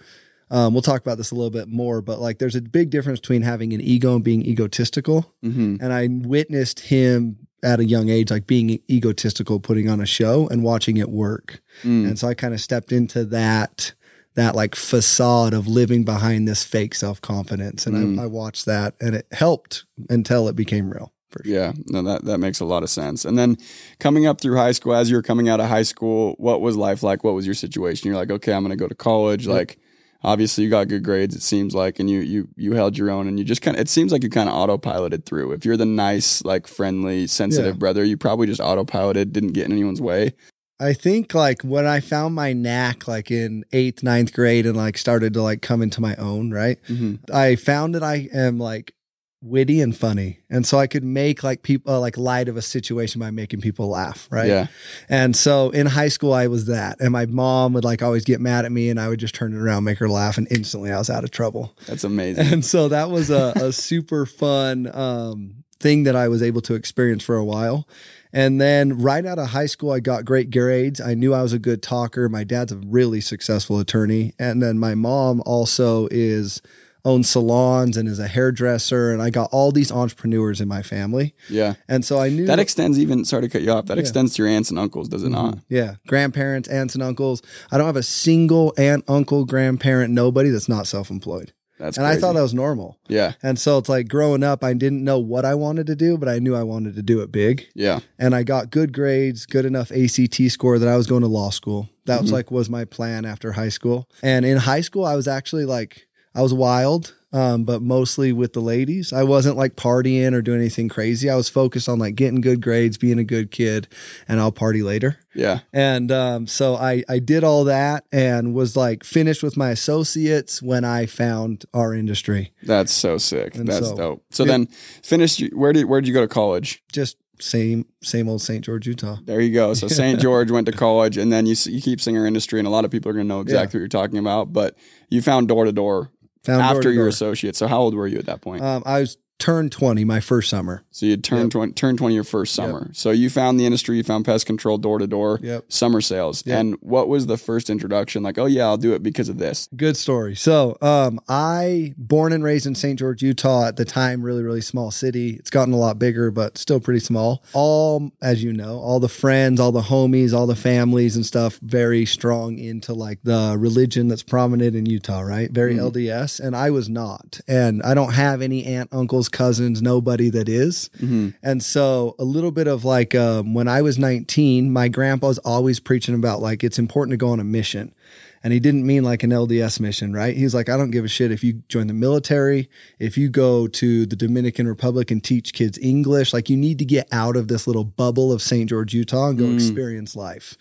um, 0.50 0.72
we'll 0.72 0.82
talk 0.82 1.00
about 1.00 1.16
this 1.16 1.30
a 1.30 1.34
little 1.34 1.50
bit 1.50 1.68
more, 1.68 2.02
but 2.02 2.18
like 2.20 2.38
there's 2.38 2.56
a 2.56 2.62
big 2.62 2.90
difference 2.90 3.20
between 3.20 3.42
having 3.42 3.72
an 3.72 3.80
ego 3.80 4.16
and 4.16 4.24
being 4.24 4.44
egotistical. 4.44 5.32
Mm-hmm. 5.44 5.76
And 5.80 5.92
I 5.92 6.08
witnessed 6.10 6.80
him 6.80 7.46
at 7.62 7.78
a 7.78 7.84
young 7.84 8.08
age, 8.08 8.30
like 8.30 8.46
being 8.46 8.80
egotistical, 8.90 9.60
putting 9.60 9.88
on 9.88 10.00
a 10.00 10.06
show 10.06 10.48
and 10.48 10.62
watching 10.62 10.96
it 10.96 11.10
work. 11.10 11.60
Mm. 11.82 12.08
And 12.08 12.18
so 12.18 12.28
I 12.28 12.34
kind 12.34 12.54
of 12.54 12.60
stepped 12.60 12.92
into 12.92 13.24
that 13.26 13.92
that 14.34 14.54
like 14.54 14.74
facade 14.74 15.52
of 15.52 15.66
living 15.66 16.04
behind 16.04 16.46
this 16.46 16.64
fake 16.64 16.94
self 16.94 17.20
confidence, 17.20 17.86
and 17.86 18.16
mm. 18.16 18.20
I, 18.20 18.24
I 18.24 18.26
watched 18.26 18.64
that, 18.66 18.94
and 19.00 19.14
it 19.14 19.26
helped 19.32 19.84
until 20.08 20.48
it 20.48 20.56
became 20.56 20.90
real. 20.90 21.12
Sure. 21.32 21.42
Yeah, 21.44 21.72
no, 21.86 22.02
that 22.02 22.24
that 22.24 22.38
makes 22.38 22.60
a 22.60 22.64
lot 22.64 22.82
of 22.82 22.90
sense. 22.90 23.24
And 23.24 23.38
then 23.38 23.56
coming 23.98 24.26
up 24.26 24.40
through 24.40 24.56
high 24.56 24.72
school, 24.72 24.94
as 24.94 25.10
you're 25.10 25.22
coming 25.22 25.48
out 25.48 25.60
of 25.60 25.68
high 25.68 25.82
school, 25.82 26.34
what 26.38 26.60
was 26.60 26.76
life 26.76 27.02
like? 27.02 27.22
What 27.22 27.34
was 27.34 27.46
your 27.46 27.54
situation? 27.54 28.08
You're 28.08 28.16
like, 28.16 28.30
okay, 28.30 28.52
I'm 28.52 28.62
going 28.62 28.76
to 28.76 28.82
go 28.82 28.88
to 28.88 28.94
college. 28.94 29.46
Yep. 29.46 29.54
Like, 29.54 29.78
obviously 30.22 30.64
you 30.64 30.70
got 30.70 30.88
good 30.88 31.02
grades 31.02 31.34
it 31.34 31.42
seems 31.42 31.74
like 31.74 31.98
and 31.98 32.10
you 32.10 32.20
you 32.20 32.48
you 32.56 32.72
held 32.72 32.96
your 32.96 33.10
own 33.10 33.26
and 33.26 33.38
you 33.38 33.44
just 33.44 33.62
kind 33.62 33.76
of 33.76 33.80
it 33.80 33.88
seems 33.88 34.12
like 34.12 34.22
you 34.22 34.30
kind 34.30 34.48
of 34.48 34.54
autopiloted 34.54 35.24
through 35.24 35.52
if 35.52 35.64
you're 35.64 35.76
the 35.76 35.86
nice 35.86 36.44
like 36.44 36.66
friendly 36.66 37.26
sensitive 37.26 37.76
yeah. 37.76 37.78
brother 37.78 38.04
you 38.04 38.16
probably 38.16 38.46
just 38.46 38.60
autopiloted 38.60 39.32
didn't 39.32 39.52
get 39.52 39.66
in 39.66 39.72
anyone's 39.72 40.00
way 40.00 40.32
i 40.78 40.92
think 40.92 41.32
like 41.34 41.62
when 41.62 41.86
i 41.86 42.00
found 42.00 42.34
my 42.34 42.52
knack 42.52 43.08
like 43.08 43.30
in 43.30 43.64
eighth 43.72 44.02
ninth 44.02 44.32
grade 44.32 44.66
and 44.66 44.76
like 44.76 44.98
started 44.98 45.32
to 45.32 45.42
like 45.42 45.62
come 45.62 45.80
into 45.82 46.00
my 46.00 46.14
own 46.16 46.50
right 46.50 46.78
mm-hmm. 46.88 47.14
i 47.32 47.56
found 47.56 47.94
that 47.94 48.02
i 48.02 48.28
am 48.32 48.58
like 48.58 48.94
witty 49.42 49.80
and 49.80 49.96
funny. 49.96 50.40
And 50.50 50.66
so 50.66 50.78
i 50.78 50.86
could 50.86 51.04
make 51.04 51.42
like 51.42 51.62
people 51.62 51.94
uh, 51.94 51.98
like 51.98 52.18
light 52.18 52.48
of 52.48 52.56
a 52.56 52.62
situation 52.62 53.20
by 53.20 53.30
making 53.30 53.60
people 53.60 53.88
laugh 53.88 54.28
right? 54.30 54.48
Yeah. 54.48 54.66
And 55.08 55.34
so 55.34 55.70
in 55.70 55.86
high 55.86 56.08
school 56.08 56.32
i 56.32 56.46
was 56.46 56.66
that. 56.66 57.00
And 57.00 57.12
my 57.12 57.26
mom 57.26 57.72
would 57.72 57.84
like 57.84 58.02
always 58.02 58.24
get 58.24 58.40
mad 58.40 58.64
at 58.64 58.72
me 58.72 58.90
and 58.90 59.00
i 59.00 59.08
would 59.08 59.20
just 59.20 59.34
turn 59.34 59.54
it 59.54 59.58
around 59.58 59.84
make 59.84 59.98
her 59.98 60.08
laugh 60.08 60.36
and 60.36 60.46
instantly 60.50 60.92
i 60.92 60.98
was 60.98 61.10
out 61.10 61.24
of 61.24 61.30
trouble. 61.30 61.74
That's 61.86 62.04
amazing. 62.04 62.46
And 62.52 62.64
so 62.64 62.88
that 62.88 63.10
was 63.10 63.30
a, 63.30 63.52
a 63.56 63.72
super 63.72 64.26
fun 64.26 64.90
um, 64.94 65.64
thing 65.78 66.02
that 66.04 66.16
i 66.16 66.28
was 66.28 66.42
able 66.42 66.60
to 66.62 66.74
experience 66.74 67.24
for 67.24 67.36
a 67.36 67.44
while. 67.44 67.88
And 68.32 68.60
then 68.60 68.98
right 68.98 69.26
out 69.26 69.38
of 69.40 69.48
high 69.48 69.66
school, 69.66 69.90
I 69.90 69.98
got 70.00 70.24
great 70.24 70.50
grades. 70.50 71.00
I 71.00 71.14
knew 71.14 71.34
I 71.34 71.42
was 71.42 71.52
a 71.52 71.58
good 71.58 71.82
talker. 71.82 72.28
My 72.28 72.44
dad's 72.44 72.70
a 72.70 72.76
really 72.76 73.20
successful 73.20 73.80
attorney. 73.80 74.34
And 74.38 74.62
then 74.62 74.78
my 74.78 74.94
mom 74.94 75.42
also 75.44 76.06
is 76.12 76.62
owns 77.04 77.28
salons 77.28 77.96
and 77.96 78.08
is 78.08 78.18
a 78.18 78.28
hairdresser 78.28 79.12
and 79.12 79.22
I 79.22 79.30
got 79.30 79.48
all 79.52 79.72
these 79.72 79.92
entrepreneurs 79.92 80.60
in 80.60 80.68
my 80.68 80.82
family. 80.82 81.34
Yeah. 81.48 81.74
And 81.88 82.04
so 82.04 82.18
I 82.18 82.28
knew 82.28 82.46
that 82.46 82.58
extends 82.58 82.98
even 82.98 83.24
sorry 83.24 83.42
to 83.42 83.48
cut 83.48 83.62
you 83.62 83.72
off. 83.72 83.86
That 83.86 83.96
yeah. 83.96 84.02
extends 84.02 84.34
to 84.34 84.42
your 84.42 84.50
aunts 84.50 84.70
and 84.70 84.78
uncles, 84.78 85.08
does 85.08 85.22
it 85.22 85.26
mm-hmm. 85.26 85.34
not? 85.34 85.58
Yeah. 85.68 85.94
Grandparents, 86.06 86.68
aunts 86.68 86.94
and 86.94 87.02
uncles. 87.02 87.42
I 87.70 87.78
don't 87.78 87.86
have 87.86 87.96
a 87.96 88.02
single 88.02 88.74
aunt, 88.76 89.04
uncle, 89.08 89.44
grandparent, 89.44 90.12
nobody 90.12 90.50
that's 90.50 90.68
not 90.68 90.86
self-employed. 90.86 91.52
That's 91.80 91.96
and 91.96 92.04
crazy. 92.04 92.18
I 92.18 92.20
thought 92.20 92.34
that 92.34 92.42
was 92.42 92.52
normal. 92.52 92.98
Yeah. 93.08 93.32
And 93.42 93.58
so 93.58 93.78
it's 93.78 93.88
like 93.88 94.06
growing 94.06 94.42
up, 94.42 94.62
I 94.62 94.74
didn't 94.74 95.02
know 95.02 95.18
what 95.18 95.46
I 95.46 95.54
wanted 95.54 95.86
to 95.86 95.96
do, 95.96 96.18
but 96.18 96.28
I 96.28 96.38
knew 96.38 96.54
I 96.54 96.62
wanted 96.62 96.94
to 96.96 97.02
do 97.02 97.22
it 97.22 97.32
big. 97.32 97.66
Yeah. 97.74 98.00
And 98.18 98.34
I 98.34 98.42
got 98.42 98.70
good 98.70 98.92
grades, 98.92 99.46
good 99.46 99.64
enough 99.64 99.90
ACT 99.90 100.50
score 100.50 100.78
that 100.78 100.88
I 100.88 100.96
was 100.96 101.06
going 101.06 101.22
to 101.22 101.28
law 101.28 101.48
school. 101.48 101.88
That 102.04 102.16
mm-hmm. 102.16 102.24
was 102.24 102.32
like 102.32 102.50
was 102.50 102.68
my 102.68 102.84
plan 102.84 103.24
after 103.24 103.52
high 103.52 103.70
school. 103.70 104.08
And 104.22 104.44
in 104.44 104.58
high 104.58 104.82
school, 104.82 105.06
I 105.06 105.16
was 105.16 105.26
actually 105.26 105.64
like 105.64 106.06
I 106.34 106.42
was 106.42 106.54
wild 106.54 107.14
um, 107.32 107.64
but 107.64 107.80
mostly 107.80 108.32
with 108.32 108.54
the 108.54 108.60
ladies. 108.60 109.12
I 109.12 109.22
wasn't 109.22 109.56
like 109.56 109.76
partying 109.76 110.32
or 110.32 110.42
doing 110.42 110.60
anything 110.60 110.88
crazy. 110.88 111.30
I 111.30 111.36
was 111.36 111.48
focused 111.48 111.88
on 111.88 111.98
like 111.98 112.16
getting 112.16 112.40
good 112.40 112.60
grades, 112.60 112.98
being 112.98 113.18
a 113.18 113.24
good 113.24 113.50
kid, 113.50 113.88
and 114.26 114.40
I'll 114.40 114.52
party 114.52 114.82
later. 114.82 115.18
Yeah. 115.34 115.60
And 115.72 116.10
um, 116.10 116.46
so 116.46 116.74
I 116.74 117.04
I 117.08 117.18
did 117.20 117.44
all 117.44 117.64
that 117.64 118.04
and 118.10 118.54
was 118.54 118.76
like 118.76 119.04
finished 119.04 119.42
with 119.42 119.56
my 119.56 119.70
associates 119.70 120.60
when 120.60 120.84
I 120.84 121.06
found 121.06 121.64
our 121.72 121.94
industry. 121.94 122.52
That's 122.62 122.92
so 122.92 123.18
sick. 123.18 123.54
And 123.54 123.68
That's 123.68 123.88
so, 123.88 123.96
dope. 123.96 124.24
So 124.30 124.44
then 124.44 124.66
finished. 125.02 125.40
Where 125.52 125.72
did 125.72 125.84
where 125.84 126.00
did 126.00 126.08
you 126.08 126.14
go 126.14 126.22
to 126.22 126.28
college? 126.28 126.82
Just 126.92 127.16
same 127.38 127.86
same 128.02 128.28
old 128.28 128.42
St. 128.42 128.64
George, 128.64 128.86
Utah. 128.86 129.18
There 129.24 129.40
you 129.40 129.54
go. 129.54 129.72
So 129.74 129.86
St. 129.88 130.20
George 130.20 130.50
went 130.50 130.66
to 130.66 130.72
college, 130.72 131.16
and 131.16 131.32
then 131.32 131.46
you 131.46 131.54
you 131.66 131.80
keep 131.80 132.00
singer 132.00 132.26
industry, 132.26 132.58
and 132.58 132.66
a 132.66 132.72
lot 132.72 132.84
of 132.84 132.90
people 132.90 133.08
are 133.08 133.14
going 133.14 133.26
to 133.26 133.28
know 133.28 133.40
exactly 133.40 133.78
yeah. 133.78 133.82
what 133.82 133.94
you're 133.94 134.02
talking 134.02 134.18
about. 134.18 134.52
But 134.52 134.76
you 135.10 135.22
found 135.22 135.46
door 135.46 135.64
to 135.64 135.72
door 135.72 136.10
Found 136.44 136.62
after 136.62 136.90
your 136.90 137.08
associate. 137.08 137.56
So 137.56 137.66
how 137.66 137.80
old 137.80 137.94
were 137.94 138.06
you 138.06 138.18
at 138.18 138.26
that 138.26 138.40
point? 138.40 138.62
Um, 138.62 138.82
I 138.86 139.00
was 139.00 139.16
turned 139.40 139.72
20 139.72 140.04
my 140.04 140.20
first 140.20 140.48
summer. 140.50 140.84
So 140.90 141.06
you 141.06 141.16
turned 141.16 141.44
yep. 141.44 141.50
20, 141.50 141.72
turned 141.72 141.98
20 141.98 142.14
your 142.14 142.24
first 142.24 142.54
summer. 142.54 142.84
Yep. 142.86 142.96
So 142.96 143.10
you 143.10 143.30
found 143.30 143.58
the 143.58 143.66
industry, 143.66 143.96
you 143.96 144.04
found 144.04 144.24
pest 144.24 144.46
control 144.46 144.78
door 144.78 144.98
to 144.98 145.06
door, 145.06 145.40
summer 145.68 146.00
sales. 146.00 146.44
Yep. 146.46 146.58
And 146.58 146.76
what 146.80 147.08
was 147.08 147.26
the 147.26 147.36
first 147.36 147.70
introduction? 147.70 148.22
Like, 148.22 148.38
oh 148.38 148.46
yeah, 148.46 148.64
I'll 148.64 148.76
do 148.76 148.92
it 148.92 149.02
because 149.02 149.28
of 149.28 149.38
this. 149.38 149.68
Good 149.74 149.96
story. 149.96 150.36
So 150.36 150.76
um, 150.82 151.20
I 151.28 151.94
born 151.96 152.32
and 152.32 152.44
raised 152.44 152.66
in 152.66 152.74
St. 152.74 152.98
George, 152.98 153.22
Utah 153.22 153.66
at 153.66 153.76
the 153.76 153.84
time, 153.84 154.22
really, 154.22 154.42
really 154.42 154.60
small 154.60 154.90
city. 154.90 155.30
It's 155.30 155.50
gotten 155.50 155.72
a 155.72 155.78
lot 155.78 155.98
bigger, 155.98 156.30
but 156.30 156.58
still 156.58 156.80
pretty 156.80 157.00
small. 157.00 157.42
All, 157.54 158.12
as 158.22 158.44
you 158.44 158.52
know, 158.52 158.78
all 158.78 159.00
the 159.00 159.08
friends, 159.08 159.58
all 159.58 159.72
the 159.72 159.82
homies, 159.82 160.34
all 160.34 160.46
the 160.46 160.56
families 160.56 161.16
and 161.16 161.24
stuff, 161.24 161.58
very 161.62 162.04
strong 162.04 162.58
into 162.58 162.92
like 162.92 163.20
the 163.22 163.56
religion 163.58 164.08
that's 164.08 164.22
prominent 164.22 164.76
in 164.76 164.86
Utah, 164.86 165.20
right? 165.20 165.50
Very 165.50 165.76
mm-hmm. 165.76 165.86
LDS. 165.86 166.40
And 166.40 166.54
I 166.54 166.70
was 166.70 166.88
not. 166.88 167.40
And 167.48 167.82
I 167.82 167.94
don't 167.94 168.12
have 168.12 168.42
any 168.42 168.66
aunt, 168.66 168.90
uncles, 168.92 169.29
cousins, 169.30 169.80
nobody 169.82 170.30
that 170.30 170.48
is. 170.48 170.90
Mm-hmm. 170.98 171.30
And 171.42 171.62
so 171.62 172.14
a 172.18 172.24
little 172.24 172.50
bit 172.50 172.66
of 172.66 172.84
like 172.84 173.14
um, 173.14 173.54
when 173.54 173.68
I 173.68 173.82
was 173.82 173.98
19, 173.98 174.72
my 174.72 174.88
grandpa 174.88 175.28
was 175.28 175.38
always 175.38 175.80
preaching 175.80 176.14
about 176.14 176.40
like 176.40 176.62
it's 176.64 176.78
important 176.78 177.12
to 177.12 177.16
go 177.16 177.30
on 177.30 177.40
a 177.40 177.44
mission. 177.44 177.94
And 178.42 178.54
he 178.54 178.58
didn't 178.60 178.86
mean 178.86 179.02
like 179.04 179.22
an 179.22 179.30
LDS 179.32 179.80
mission, 179.80 180.14
right? 180.14 180.34
He's 180.34 180.54
like, 180.54 180.70
I 180.70 180.78
don't 180.78 180.90
give 180.90 181.04
a 181.04 181.08
shit 181.08 181.30
if 181.30 181.44
you 181.44 181.62
join 181.68 181.88
the 181.88 181.92
military, 181.92 182.70
if 182.98 183.18
you 183.18 183.28
go 183.28 183.66
to 183.66 184.06
the 184.06 184.16
Dominican 184.16 184.66
Republic 184.66 185.10
and 185.10 185.22
teach 185.22 185.52
kids 185.52 185.76
English, 185.76 186.32
like 186.32 186.48
you 186.48 186.56
need 186.56 186.78
to 186.78 186.86
get 186.86 187.06
out 187.12 187.36
of 187.36 187.48
this 187.48 187.66
little 187.66 187.84
bubble 187.84 188.32
of 188.32 188.40
St. 188.40 188.66
George, 188.66 188.94
Utah 188.94 189.28
and 189.28 189.38
go 189.38 189.44
Mm. 189.44 189.56
experience 189.56 190.16
life. 190.16 190.56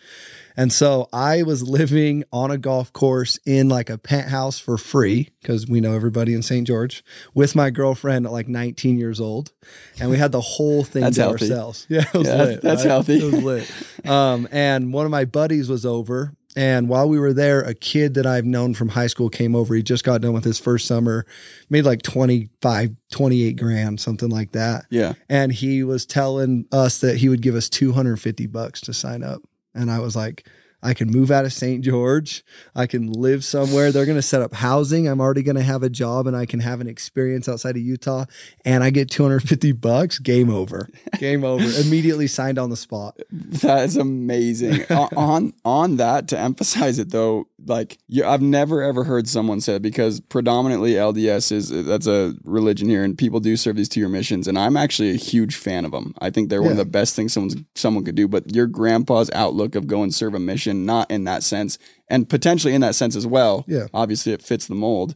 And 0.60 0.74
so 0.74 1.08
I 1.13 1.44
was 1.44 1.63
living 1.63 2.25
on 2.34 2.51
a 2.51 2.58
golf 2.58 2.92
course 2.92 3.39
in 3.46 3.70
like 3.70 3.89
a 3.89 3.98
penthouse 3.98 4.60
for 4.60 4.78
free 4.78 5.30
because 5.42 5.68
we 5.68 5.80
know 5.80 5.94
everybody 5.94 6.34
in 6.34 6.42
St. 6.42 6.68
George 6.68 7.01
with 7.34 7.56
my 7.56 7.70
girlfriend 7.70 8.25
at 8.25 8.32
like 8.34 8.50
19 8.50 8.98
years 8.98 9.22
old. 9.22 9.54
And 10.01 10.10
we 10.10 10.18
had 10.18 10.34
the 10.34 10.42
whole 10.42 10.84
thing 10.84 11.10
to 11.12 11.22
healthy. 11.22 11.46
ourselves. 11.46 11.88
Yeah, 11.89 12.01
it 12.13 12.18
was 12.18 12.28
Yeah, 12.28 12.36
lit. 12.44 12.62
that's 12.62 12.82
right? 12.84 12.89
healthy. 12.92 13.20
It 13.20 13.24
was 13.32 13.42
lit. 13.44 13.72
Um, 14.10 14.50
and 14.51 14.92
one 14.92 15.06
of 15.06 15.12
my 15.12 15.24
buddies 15.24 15.70
was 15.70 15.86
over. 15.86 16.34
And 16.58 16.89
while 16.89 17.08
we 17.08 17.20
were 17.20 17.32
there, 17.32 17.62
a 17.62 17.74
kid 17.74 18.16
that 18.16 18.25
I've 18.25 18.44
known 18.44 18.74
from 18.74 18.89
high 18.89 19.08
school 19.08 19.30
came 19.30 19.56
over. 19.56 19.75
He 19.75 19.84
just 19.84 20.04
got 20.04 20.20
done 20.22 20.34
with 20.34 20.44
his 20.44 20.60
first 20.60 20.88
summer, 20.88 21.25
made 21.70 21.86
like 21.86 22.01
25, 22.01 22.96
28 23.12 23.54
grand, 23.56 24.00
something 24.01 24.30
like 24.30 24.51
that 24.51 24.86
Yeah. 24.89 25.13
and 25.30 25.54
he 25.54 25.84
was 25.84 26.06
telling 26.06 26.66
us 26.72 27.00
that 27.00 27.18
he 27.18 27.30
would 27.30 27.42
give 27.42 27.56
us 27.56 27.70
250 27.70 28.48
bucks 28.48 28.82
to 28.82 28.94
sign 28.94 29.24
up 29.24 29.42
and 29.79 29.89
i 29.91 30.00
was 30.00 30.15
like 30.15 30.48
i 30.81 30.93
can 30.93 31.09
move 31.09 31.29
out 31.29 31.43
of 31.43 31.51
st 31.51 31.83
george. 31.83 32.41
I 32.74 32.88
can 32.88 33.12
live 33.12 33.43
somewhere. 33.43 33.91
They're 33.91 34.05
going 34.05 34.15
to 34.15 34.21
set 34.21 34.41
up 34.41 34.53
housing. 34.53 35.09
I'm 35.09 35.19
already 35.19 35.43
going 35.43 35.57
to 35.57 35.62
have 35.63 35.83
a 35.83 35.89
job 35.89 36.25
and 36.25 36.38
i 36.38 36.45
can 36.45 36.62
have 36.62 36.79
an 36.79 36.88
experience 36.88 37.50
outside 37.50 37.75
of 37.75 37.81
utah. 37.81 38.25
And 38.63 38.81
i 38.81 38.89
get 38.89 39.09
250 39.09 39.74
bucks 39.74 40.19
game 40.19 40.50
over. 40.50 40.88
Game 41.17 41.43
over. 41.43 41.65
Immediately 41.81 42.27
signed 42.27 42.57
on 42.57 42.69
the 42.69 42.77
spot. 42.77 43.19
That 43.31 43.83
is 43.86 43.98
amazing. 43.98 44.86
On 45.17 45.51
on 45.65 45.98
that 45.98 46.29
to 46.29 46.39
emphasize 46.39 46.98
it 46.98 47.09
though, 47.12 47.49
like 47.66 47.98
you, 48.08 48.25
I've 48.25 48.42
never 48.42 48.82
ever 48.82 49.04
heard 49.04 49.28
someone 49.28 49.62
say 49.62 49.78
because 49.80 50.20
predominantly 50.20 50.94
LDS 50.94 51.51
is 51.51 51.70
that's 51.86 52.08
a 52.08 52.36
religion 52.44 52.89
here, 52.89 53.04
and 53.04 53.18
people 53.18 53.39
do 53.39 53.56
serve 53.58 53.75
these 53.75 53.89
two-year 53.89 54.10
missions, 54.10 54.48
and 54.48 54.58
I'm 54.58 54.78
actually 54.78 55.12
a 55.12 55.16
huge 55.16 55.56
fan 55.56 55.86
of 55.86 55.92
them. 55.92 56.13
I 56.20 56.30
think 56.30 56.50
they're 56.50 56.62
one 56.62 56.72
of 56.72 56.78
the 56.78 56.86
best 56.86 57.16
things 57.16 57.34
someone's 57.34 57.56
someone 57.75 58.04
could 58.06 58.16
do. 58.16 58.28
But 58.28 58.54
your 58.56 58.68
grandpa's 58.68 59.30
outlook 59.32 59.75
of 59.75 59.88
go 59.88 60.04
and 60.04 60.13
serve 60.13 60.34
a 60.34 60.39
mission, 60.39 60.86
not 60.86 61.10
in 61.12 61.24
that 61.25 61.44
sense, 61.44 61.78
and 62.08 62.30
potentially 62.30 62.74
in 62.74 62.82
that 62.82 62.96
sense 62.96 63.16
as 63.16 63.28
well. 63.28 63.66
Yeah. 63.68 63.88
obviously 63.94 64.34
it 64.34 64.42
fits 64.42 64.68
the 64.68 64.75
mold, 64.75 65.16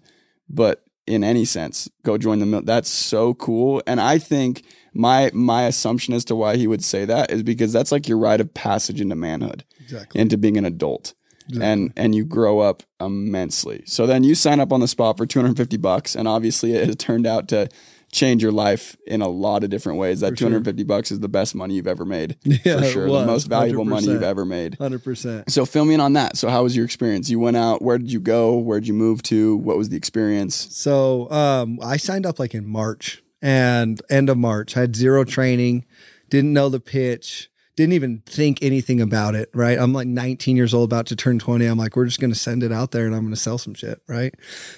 but 0.50 0.84
in 1.06 1.24
any 1.24 1.46
sense, 1.46 1.90
go 2.04 2.18
join 2.18 2.40
the 2.40 2.46
mil- 2.46 2.62
that's 2.62 2.90
so 2.90 3.34
cool. 3.34 3.82
And 3.86 4.00
I 4.00 4.18
think 4.20 4.64
my 4.94 5.32
my 5.34 5.64
assumption 5.64 6.14
as 6.14 6.24
to 6.26 6.36
why 6.36 6.56
he 6.56 6.68
would 6.68 6.84
say 6.84 7.06
that 7.06 7.32
is 7.32 7.44
because 7.44 7.74
that's 7.74 7.92
like 7.92 8.08
your 8.08 8.18
rite 8.18 8.40
of 8.42 8.54
passage 8.54 9.02
into 9.02 9.16
manhood, 9.16 9.66
exactly 9.82 10.22
into 10.22 10.38
being 10.38 10.58
an 10.58 10.66
adult. 10.66 11.14
And 11.62 11.92
and 11.96 12.16
you 12.16 12.26
grow 12.26 12.60
up 12.60 12.84
immensely. 13.00 13.84
So 13.86 14.06
then 14.06 14.24
you 14.24 14.36
sign 14.36 14.60
up 14.60 14.72
on 14.72 14.80
the 14.80 14.88
spot 14.88 15.18
for 15.18 15.26
250 15.26 15.78
bucks 15.78 16.16
and 16.16 16.28
obviously 16.28 16.74
it 16.74 16.86
has 16.88 16.96
turned 16.96 17.26
out 17.28 17.48
to 17.50 17.70
change 18.12 18.44
your 18.44 18.52
life 18.52 18.96
in 19.08 19.22
a 19.24 19.28
lot 19.28 19.64
of 19.64 19.72
different 19.72 19.98
ways. 19.98 20.20
That 20.20 20.32
For 20.32 20.38
sure. 20.38 20.50
250 20.50 20.84
bucks 20.84 21.12
is 21.12 21.20
the 21.20 21.28
best 21.28 21.56
money 21.56 21.74
you've 21.74 21.88
ever 21.88 22.06
made. 22.06 22.38
Yeah, 22.46 22.78
for 22.82 22.86
sure. 22.86 23.08
the 23.08 23.26
most 23.26 23.46
valuable 23.46 23.86
money 23.86 24.08
you've 24.08 24.22
ever 24.24 24.46
made. 24.46 24.78
100% 24.78 25.50
So 25.50 25.66
fill 25.66 25.86
me 25.86 25.96
in 25.96 26.00
on 26.00 26.14
that. 26.14 26.38
So 26.38 26.50
how 26.50 26.64
was 26.64 26.76
your 26.76 26.86
experience? 26.86 27.30
You 27.30 27.40
went 27.40 27.58
out, 27.58 27.82
where 27.82 27.98
did 27.98 28.12
you 28.12 28.20
go? 28.20 28.56
Where 28.58 28.80
did 28.80 28.88
you 28.88 28.94
move 28.94 29.24
to? 29.24 29.58
What 29.58 29.78
was 29.78 29.90
the 29.90 29.98
experience? 29.98 30.56
So 30.72 31.30
um, 31.32 31.80
I 31.82 31.98
signed 31.98 32.26
up 32.28 32.38
like 32.40 32.54
in 32.54 32.68
March 32.68 33.24
and 33.42 34.00
end 34.12 34.30
of 34.30 34.38
March. 34.38 34.78
I 34.78 34.82
had 34.82 34.96
zero 34.96 35.24
training, 35.24 35.84
didn't 36.30 36.54
know 36.54 36.70
the 36.70 36.80
pitch, 36.80 37.50
didn't 37.75 37.94
even 37.94 38.22
think 38.25 38.60
anything 38.62 39.01
about 39.01 39.36
it. 39.36 39.50
Right. 39.53 39.77
I'm 39.77 39.94
like 39.94 40.08
19 40.08 40.56
years 40.56 40.74
old, 40.74 40.89
about 40.89 41.08
to 41.08 41.15
turn 41.15 41.39
20. 41.39 41.65
I'm 41.65 41.77
like, 41.77 41.96
we're 41.96 42.06
just 42.06 42.20
going 42.20 42.32
to 42.32 42.39
send 42.39 42.62
it 42.62 42.72
out 42.72 42.92
there 42.92 43.06
and 43.06 43.15
I'm 43.15 43.22
going 43.22 43.34
to 43.34 43.39
sell 43.39 43.58
some 43.58 43.74
shit. 43.74 44.01
Right. 44.08 44.34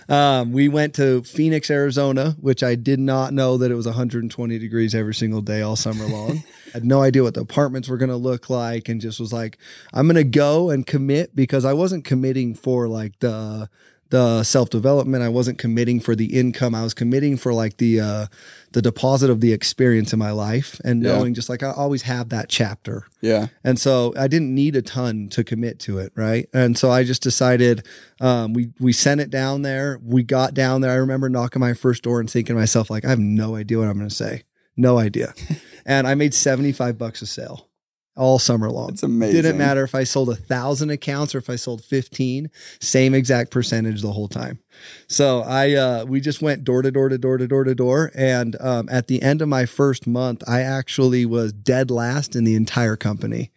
Um, 0.08 0.54
we 0.54 0.70
went 0.70 0.94
to 0.96 1.24
Phoenix, 1.24 1.70
Arizona, 1.70 2.36
which 2.40 2.64
I 2.64 2.76
did 2.76 3.00
not 3.00 3.34
know 3.34 3.58
that 3.58 3.72
it 3.72 3.76
was 3.76 3.86
120 3.86 4.60
degrees 4.60 4.96
every 4.96 5.14
single 5.14 5.42
day 5.42 5.62
all 5.62 5.76
summer 5.76 6.06
long. 6.06 6.44
had 6.74 6.86
no 6.86 7.02
idea 7.02 7.24
what 7.24 7.34
the 7.34 7.42
apartments 7.42 7.88
were 7.88 7.98
going 7.98 8.10
to 8.10 8.18
look 8.18 8.50
like 8.50 8.90
and 8.90 9.00
just 9.00 9.20
was 9.20 9.32
like, 9.32 9.58
I'm 9.94 10.08
going 10.08 10.16
to 10.16 10.24
go 10.26 10.70
and 10.70 10.86
commit 10.86 11.36
because 11.36 11.64
I 11.64 11.74
wasn't 11.74 12.04
committing 12.04 12.54
for 12.54 12.88
like 12.88 13.20
the, 13.20 13.70
the 14.16 14.44
self 14.44 14.70
development. 14.70 15.24
I 15.24 15.30
wasn't 15.30 15.58
committing 15.58 16.00
for 16.00 16.16
the 16.16 16.38
income. 16.38 16.74
I 16.74 16.84
was 16.84 16.94
committing 16.94 17.36
for 17.36 17.52
like 17.54 17.76
the 17.78 18.00
uh, 18.00 18.26
the 18.72 18.82
deposit 18.82 19.30
of 19.30 19.42
the 19.42 19.52
experience 19.52 20.14
in 20.14 20.20
my 20.20 20.32
life 20.32 20.80
and 20.86 21.04
Yeah. 21.04 21.18
knowing 21.18 21.34
just 21.34 21.50
like 21.50 21.64
I 21.64 21.72
always 21.72 22.04
have 22.04 22.30
that 22.30 22.48
chapter. 22.48 23.08
Yeah. 23.22 23.48
And 23.64 23.78
so 23.78 24.14
I 24.18 24.28
didn't 24.30 24.56
need 24.56 24.76
a 24.78 24.82
ton 24.82 25.28
to 25.32 25.44
commit 25.44 25.80
to 25.82 25.98
it, 26.00 26.14
right? 26.16 26.48
And 26.54 26.78
so 26.78 26.90
I 26.92 27.04
just 27.04 27.22
decided 27.22 27.86
um, 28.22 28.54
we 28.54 28.72
we 28.80 28.94
sent 28.94 29.20
it 29.20 29.30
down 29.30 29.64
there. 29.64 30.00
We 30.02 30.24
got 30.24 30.54
down 30.54 30.80
there. 30.80 30.92
I 30.92 30.96
remember 30.96 31.28
knocking 31.28 31.60
my 31.60 31.74
first 31.74 32.04
door 32.04 32.22
and 32.22 32.30
thinking 32.30 32.56
to 32.56 32.60
myself 32.60 32.90
like 32.90 33.04
I 33.04 33.10
have 33.10 33.20
no 33.20 33.56
idea 33.56 33.80
what 33.80 33.90
I'm 33.90 33.98
going 33.98 34.08
to 34.08 34.16
say. 34.16 34.44
No 34.78 34.98
idea. 34.98 35.34
and 35.86 36.08
I 36.08 36.16
made 36.16 36.34
75 36.34 36.98
bucks 36.98 37.22
a 37.22 37.26
sale 37.26 37.68
all 38.16 38.40
summer 38.40 38.70
long. 38.70 38.90
It's 38.90 39.04
amazing. 39.04 39.36
Didn't 39.42 39.58
matter 39.58 39.84
if 39.84 39.94
I 39.94 40.04
sold 40.04 40.30
a 40.30 40.36
thousand 40.36 40.90
accounts 40.90 41.36
or 41.36 41.40
if 41.40 41.50
I 41.50 41.56
sold 41.58 41.84
15, 41.84 42.50
same 42.80 43.14
exact 43.14 43.52
percentage 43.52 44.02
the 44.02 44.14
whole 44.14 44.28
time. 44.28 44.60
So 45.08 45.42
I, 45.42 45.74
uh, 45.74 46.06
we 46.06 46.22
just 46.22 46.42
went 46.42 46.64
door 46.64 46.82
to 46.82 46.92
door 46.92 47.10
to 47.10 47.18
door 47.18 47.38
to 47.38 47.48
door 47.48 47.64
to 47.64 47.76
door. 47.76 48.12
And, 48.16 48.56
um, 48.62 48.88
at 48.90 49.08
the 49.08 49.22
end 49.22 49.42
of 49.42 49.50
my 49.50 49.66
first 49.66 50.08
month, 50.08 50.44
I 50.48 50.62
actually 50.62 51.26
was 51.26 51.52
dead 51.54 51.92
last 51.92 52.36
in 52.36 52.44
the 52.44 52.56
entire 52.56 52.96
company. 52.96 53.52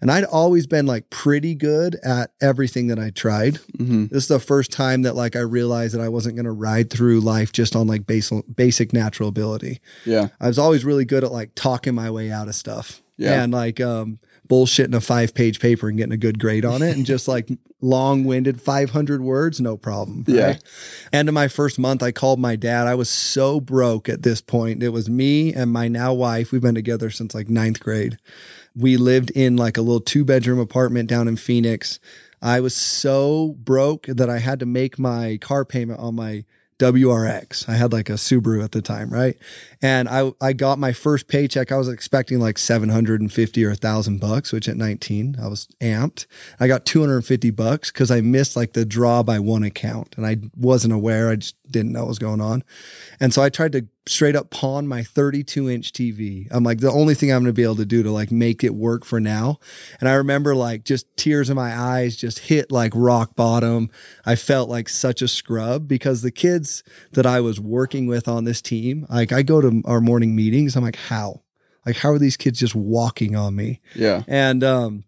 And 0.00 0.10
I'd 0.10 0.24
always 0.24 0.66
been 0.66 0.86
like 0.86 1.10
pretty 1.10 1.54
good 1.54 1.96
at 2.02 2.32
everything 2.40 2.86
that 2.86 2.98
I 2.98 3.10
tried. 3.10 3.58
hmm 3.76 4.06
This 4.06 4.22
is 4.24 4.28
the 4.28 4.40
first 4.40 4.72
time 4.72 5.02
that 5.02 5.14
like 5.14 5.36
I 5.36 5.40
realized 5.40 5.94
that 5.94 6.00
I 6.00 6.08
wasn't 6.08 6.36
going 6.36 6.46
to 6.46 6.52
ride 6.52 6.90
through 6.90 7.20
life 7.20 7.52
just 7.52 7.76
on 7.76 7.86
like 7.86 8.06
basic, 8.06 8.42
basic 8.56 8.92
natural 8.94 9.28
ability. 9.28 9.80
Yeah. 10.06 10.28
I 10.40 10.48
was 10.48 10.58
always 10.58 10.84
really 10.84 11.04
good 11.04 11.22
at 11.22 11.32
like 11.32 11.54
talking 11.54 11.94
my 11.94 12.10
way 12.10 12.30
out 12.32 12.48
of 12.48 12.54
stuff. 12.54 13.02
Yeah. 13.20 13.42
And 13.42 13.52
like 13.52 13.80
um 13.80 14.18
bullshitting 14.48 14.94
a 14.94 15.00
five 15.00 15.32
page 15.32 15.60
paper 15.60 15.88
and 15.88 15.96
getting 15.96 16.12
a 16.12 16.16
good 16.16 16.40
grade 16.40 16.64
on 16.64 16.82
it 16.82 16.96
and 16.96 17.06
just 17.06 17.28
like 17.28 17.48
long 17.80 18.24
winded 18.24 18.60
500 18.60 19.22
words, 19.22 19.60
no 19.60 19.76
problem. 19.76 20.24
right? 20.26 20.36
Yeah. 20.36 20.56
End 21.12 21.28
of 21.28 21.34
my 21.34 21.46
first 21.46 21.78
month, 21.78 22.02
I 22.02 22.10
called 22.10 22.40
my 22.40 22.56
dad. 22.56 22.86
I 22.86 22.94
was 22.94 23.08
so 23.08 23.60
broke 23.60 24.08
at 24.08 24.22
this 24.22 24.40
point. 24.40 24.82
It 24.82 24.88
was 24.88 25.08
me 25.08 25.54
and 25.54 25.72
my 25.72 25.86
now 25.86 26.12
wife. 26.12 26.50
We've 26.50 26.60
been 26.60 26.74
together 26.74 27.10
since 27.10 27.34
like 27.34 27.48
ninth 27.48 27.80
grade. 27.80 28.18
We 28.74 28.96
lived 28.96 29.30
in 29.30 29.56
like 29.56 29.76
a 29.76 29.82
little 29.82 30.00
two 30.00 30.24
bedroom 30.24 30.58
apartment 30.58 31.08
down 31.08 31.28
in 31.28 31.36
Phoenix. 31.36 32.00
I 32.42 32.60
was 32.60 32.74
so 32.74 33.56
broke 33.58 34.06
that 34.06 34.30
I 34.30 34.38
had 34.38 34.58
to 34.60 34.66
make 34.66 34.98
my 34.98 35.38
car 35.40 35.64
payment 35.64 36.00
on 36.00 36.14
my 36.16 36.44
WRX. 36.80 37.68
I 37.68 37.74
had 37.74 37.92
like 37.92 38.08
a 38.08 38.14
Subaru 38.14 38.64
at 38.64 38.72
the 38.72 38.80
time, 38.82 39.10
right? 39.10 39.36
And 39.82 40.08
I 40.08 40.32
I 40.40 40.52
got 40.52 40.78
my 40.78 40.92
first 40.92 41.26
paycheck. 41.28 41.72
I 41.72 41.76
was 41.76 41.88
expecting 41.88 42.38
like 42.38 42.58
750 42.58 43.64
or 43.64 43.68
a 43.68 43.70
1000 43.70 44.20
bucks, 44.20 44.52
which 44.52 44.68
at 44.68 44.76
19, 44.76 45.36
I 45.42 45.48
was 45.48 45.68
amped. 45.80 46.26
I 46.58 46.66
got 46.66 46.84
250 46.84 47.50
bucks 47.50 47.90
cuz 47.90 48.10
I 48.10 48.20
missed 48.20 48.56
like 48.56 48.74
the 48.74 48.84
draw 48.84 49.22
by 49.22 49.38
one 49.38 49.62
account 49.62 50.14
and 50.16 50.26
I 50.26 50.36
wasn't 50.56 50.92
aware. 50.92 51.30
I 51.30 51.36
just 51.36 51.56
didn't 51.70 51.92
know 51.92 52.00
what 52.00 52.08
was 52.08 52.18
going 52.18 52.40
on. 52.40 52.62
And 53.20 53.32
so 53.32 53.42
I 53.42 53.48
tried 53.48 53.72
to 53.72 53.86
straight 54.06 54.34
up 54.34 54.50
pawn 54.50 54.88
my 54.88 55.02
32 55.02 55.70
inch 55.70 55.92
TV. 55.92 56.48
I'm 56.50 56.64
like, 56.64 56.80
the 56.80 56.90
only 56.90 57.14
thing 57.14 57.30
I'm 57.30 57.42
going 57.42 57.46
to 57.46 57.52
be 57.52 57.62
able 57.62 57.76
to 57.76 57.84
do 57.84 58.02
to 58.02 58.10
like 58.10 58.32
make 58.32 58.64
it 58.64 58.74
work 58.74 59.04
for 59.04 59.20
now. 59.20 59.58
And 60.00 60.08
I 60.08 60.14
remember 60.14 60.54
like 60.54 60.84
just 60.84 61.06
tears 61.16 61.50
in 61.50 61.56
my 61.56 61.78
eyes, 61.78 62.16
just 62.16 62.40
hit 62.40 62.72
like 62.72 62.92
rock 62.94 63.36
bottom. 63.36 63.90
I 64.24 64.36
felt 64.36 64.68
like 64.68 64.88
such 64.88 65.22
a 65.22 65.28
scrub 65.28 65.86
because 65.86 66.22
the 66.22 66.30
kids 66.30 66.82
that 67.12 67.26
I 67.26 67.40
was 67.40 67.60
working 67.60 68.06
with 68.06 68.26
on 68.26 68.44
this 68.44 68.60
team, 68.60 69.06
like 69.10 69.32
I 69.32 69.42
go 69.42 69.60
to 69.60 69.69
our 69.86 70.00
morning 70.00 70.34
meetings. 70.36 70.76
I'm 70.76 70.82
like, 70.84 70.96
how? 70.96 71.42
Like, 71.86 71.96
how 71.96 72.10
are 72.10 72.18
these 72.18 72.36
kids 72.36 72.58
just 72.58 72.74
walking 72.74 73.34
on 73.36 73.56
me? 73.56 73.80
Yeah. 73.94 74.22
and 74.28 74.62
um 74.64 75.04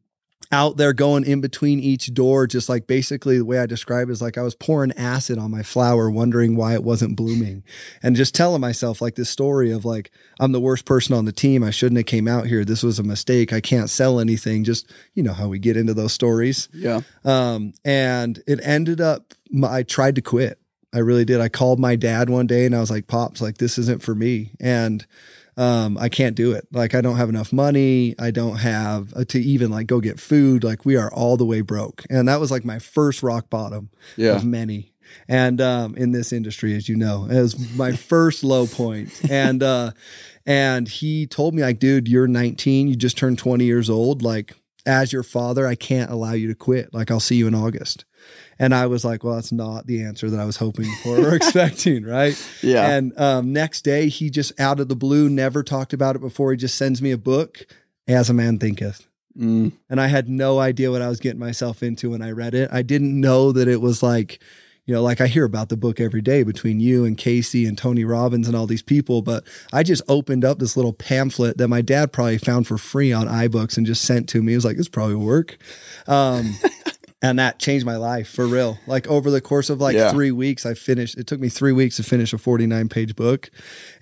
out 0.55 0.77
there 0.77 0.93
going 0.93 1.25
in 1.25 1.41
between 1.41 1.81
each 1.81 2.13
door 2.13 2.47
just 2.47 2.69
like 2.69 2.87
basically 2.87 3.39
the 3.39 3.45
way 3.45 3.59
i 3.59 3.65
describe 3.65 4.11
it 4.11 4.13
is 4.13 4.21
like 4.21 4.37
i 4.37 4.43
was 4.43 4.55
pouring 4.55 4.93
acid 4.99 5.39
on 5.39 5.51
my 5.51 5.63
flower 5.63 6.11
wondering 6.11 6.57
why 6.57 6.75
it 6.75 6.85
wasn't 6.85 7.17
blooming 7.17 7.63
and 8.03 8.17
just 8.17 8.35
telling 8.35 8.61
myself 8.61 9.01
like 9.01 9.15
this 9.15 9.31
story 9.31 9.71
of 9.73 9.87
like 9.87 10.11
i'm 10.41 10.53
the 10.53 10.61
worst 10.61 10.85
person 10.85 11.15
on 11.17 11.25
the 11.25 11.33
team 11.33 11.65
i 11.65 11.71
shouldn't 11.71 11.97
have 11.97 12.05
came 12.05 12.29
out 12.29 12.47
here 12.47 12.67
this 12.67 12.83
was 12.83 12.99
a 12.99 13.03
mistake 13.03 13.51
i 13.51 13.63
can't 13.63 13.89
sell 13.89 14.21
anything 14.21 14.63
just 14.63 14.93
you 15.15 15.23
know 15.23 15.33
how 15.33 15.49
we 15.49 15.59
get 15.59 15.75
into 15.75 15.95
those 15.95 16.13
stories 16.13 16.69
Yeah. 16.75 17.01
um, 17.25 17.73
and 17.83 18.43
it 18.47 18.61
ended 18.63 19.01
up, 19.01 19.33
I 19.65 19.83
tried 19.85 20.17
to 20.17 20.21
quit. 20.23 20.59
I 20.93 20.99
really 20.99 21.25
did. 21.25 21.41
I 21.41 21.49
called 21.49 21.79
my 21.81 21.97
dad 21.97 22.29
one 22.31 22.47
day 22.47 22.67
and 22.67 22.75
I 22.77 22.81
was 22.81 22.91
like, 22.91 23.07
Pops, 23.07 23.41
like, 23.41 23.59
this 23.59 23.79
isn't 23.79 24.03
for 24.03 24.15
me. 24.15 24.51
And, 24.61 25.07
um, 25.57 25.99
I 25.99 26.09
can't 26.09 26.35
do 26.35 26.53
it. 26.53 26.67
Like, 26.73 26.95
I 26.95 27.01
don't 27.03 27.17
have 27.17 27.29
enough 27.29 27.53
money. 27.53 28.15
I 28.19 28.31
don't 28.31 28.57
have 28.57 29.13
uh, 29.15 29.25
to 29.27 29.39
even 29.39 29.71
like 29.71 29.87
go 29.87 30.01
get 30.01 30.19
food. 30.19 30.65
Like, 30.65 30.85
we 30.87 30.97
are 30.97 31.13
all 31.13 31.37
the 31.37 31.45
way 31.45 31.61
broke. 31.61 32.05
And 32.09 32.27
that 32.29 32.41
was 32.41 32.51
like 32.51 32.65
my 32.65 32.79
first 32.79 33.23
rock 33.23 33.51
bottom 33.51 33.91
Yeah. 34.17 34.35
of 34.37 34.45
many. 34.45 34.93
And 35.29 35.61
um, 35.61 35.95
in 35.97 36.13
this 36.13 36.33
industry, 36.33 36.75
as 36.75 36.89
you 36.89 36.97
know, 36.97 37.27
it 37.31 37.39
was 37.39 37.75
my 37.77 37.93
first 37.93 38.43
low 38.43 38.67
point. 38.67 39.11
And 39.31 39.63
uh, 39.63 39.93
and 40.47 40.89
he 40.89 41.27
told 41.27 41.55
me 41.55 41.61
like, 41.63 41.79
dude, 41.79 42.09
you're 42.09 42.27
19, 42.27 42.89
you 42.89 42.97
just 42.97 43.19
turned 43.19 43.39
20 43.39 43.65
years 43.67 43.91
old. 43.91 44.23
Like, 44.23 44.55
as 44.87 45.13
your 45.13 45.23
father, 45.23 45.67
I 45.67 45.75
can't 45.75 46.11
allow 46.11 46.33
you 46.33 46.49
to 46.49 46.55
quit. 46.55 46.95
Like, 46.95 47.11
I'll 47.11 47.21
see 47.21 47.37
you 47.37 47.47
in 47.47 47.55
August. 47.55 48.07
And 48.59 48.75
I 48.75 48.87
was 48.87 49.05
like, 49.05 49.25
well, 49.25 49.35
that's 49.37 49.53
not 49.53 49.87
the 49.87 50.03
answer 50.03 50.31
that 50.31 50.39
I 50.41 50.45
was 50.45 50.57
hoping 50.57 50.91
for 51.03 51.19
or 51.19 51.35
expecting, 51.35 52.05
right? 52.05 52.35
Yeah. 52.63 52.91
And 52.95 53.19
um, 53.19 53.53
next 53.53 53.83
day, 53.83 54.09
he 54.09 54.31
just 54.31 54.59
out 54.61 54.79
of 54.81 54.89
the 54.89 54.97
blue, 54.97 55.29
never 55.29 55.63
talked 55.63 55.93
about 55.93 56.17
it 56.17 56.21
before. 56.21 56.53
He 56.53 56.57
just 56.59 56.77
sends 56.77 57.01
me 57.03 57.11
a 57.11 57.19
book, 57.19 57.67
As 58.07 58.31
a 58.31 58.35
Man 58.35 58.59
Thinketh. 58.59 59.07
Mm, 59.39 59.73
And 59.89 60.01
I 60.01 60.09
had 60.09 60.29
no 60.29 60.59
idea 60.59 60.91
what 60.91 61.01
I 61.03 61.09
was 61.09 61.19
getting 61.19 61.41
myself 61.41 61.83
into 61.83 62.11
when 62.11 62.21
I 62.23 62.31
read 62.33 62.55
it. 62.55 62.69
I 62.73 62.83
didn't 62.83 63.19
know 63.19 63.51
that 63.53 63.67
it 63.67 63.81
was 63.81 64.03
like, 64.03 64.43
you 64.85 64.93
know, 64.93 65.03
like 65.03 65.21
I 65.23 65.27
hear 65.29 65.45
about 65.45 65.69
the 65.71 65.77
book 65.77 66.01
every 66.01 66.21
day 66.21 66.43
between 66.43 66.81
you 66.81 67.05
and 67.07 67.17
Casey 67.17 67.65
and 67.67 67.79
Tony 67.79 68.05
Robbins 68.05 68.47
and 68.47 68.55
all 68.57 68.67
these 68.67 68.83
people, 68.83 69.23
but 69.23 69.45
I 69.73 69.85
just 69.85 70.03
opened 70.09 70.45
up 70.45 70.59
this 70.59 70.77
little 70.77 70.93
pamphlet 70.93 71.57
that 71.59 71.69
my 71.69 71.81
dad 71.83 72.13
probably 72.13 72.37
found 72.37 72.67
for 72.67 72.77
free 72.77 73.13
on 73.13 73.27
iBooks 73.27 73.77
and 73.79 73.87
just 73.87 74.03
sent 74.03 74.29
to 74.31 74.43
me. 74.43 74.53
It 74.53 74.57
was 74.57 74.65
like, 74.65 74.77
this 74.77 74.89
probably 74.89 75.15
will 75.15 75.25
work. 75.25 75.57
Um, 76.07 76.55
and 77.23 77.39
that 77.39 77.59
changed 77.61 77.87
my 77.87 77.97
life 77.97 78.29
for 78.29 78.47
real. 78.47 78.79
Like 78.87 79.07
over 79.07 79.31
the 79.31 79.41
course 79.41 79.71
of 79.71 79.81
like 79.81 79.95
Yeah. 79.97 80.11
three 80.11 80.33
weeks, 80.33 80.67
I 80.67 80.75
finished. 80.75 81.17
It 81.17 81.27
took 81.27 81.41
me 81.41 81.49
three 81.49 81.73
weeks 81.73 81.97
to 81.97 82.03
finish 82.03 82.33
a 82.33 82.39
forty-nine 82.39 82.89
page 82.89 83.15
book, 83.17 83.51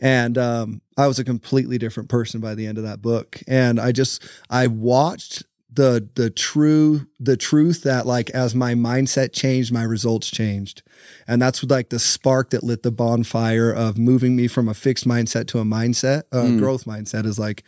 and 0.01 0.37
um, 0.39 0.81
I 0.97 1.07
was 1.07 1.19
a 1.19 1.25
completely 1.25 1.79
different 1.79 2.09
person 2.09 2.41
by 2.41 2.55
the 2.55 2.67
end 2.67 2.79
of 2.79 2.85
that 2.85 3.03
book. 3.03 3.41
And 3.47 3.79
I 3.79 3.93
just 3.93 4.23
I 4.49 4.67
watched 4.67 5.45
the 5.73 6.09
the 6.17 6.31
true 6.31 7.07
the 7.21 7.37
truth 7.37 7.85
that 7.85 8.05
like 8.05 8.29
as 8.31 8.55
my 8.57 8.75
mindset 8.75 9.33
changed, 9.33 9.73
my 9.73 9.85
results 9.85 10.29
changed, 10.31 10.83
and 11.29 11.41
that's 11.41 11.63
like 11.63 11.91
the 11.91 11.99
spark 12.01 12.51
that 12.51 12.65
lit 12.65 12.83
the 12.83 12.91
bonfire 12.91 13.71
of 13.71 13.97
moving 13.97 14.35
me 14.35 14.49
from 14.49 14.69
a 14.69 14.75
fixed 14.75 15.07
mindset 15.07 15.47
to 15.49 15.59
a 15.61 15.65
mindset, 15.65 16.23
a 16.33 16.39
Mm. 16.39 16.59
growth 16.59 16.87
mindset. 16.87 17.25
Is 17.25 17.39
like 17.39 17.63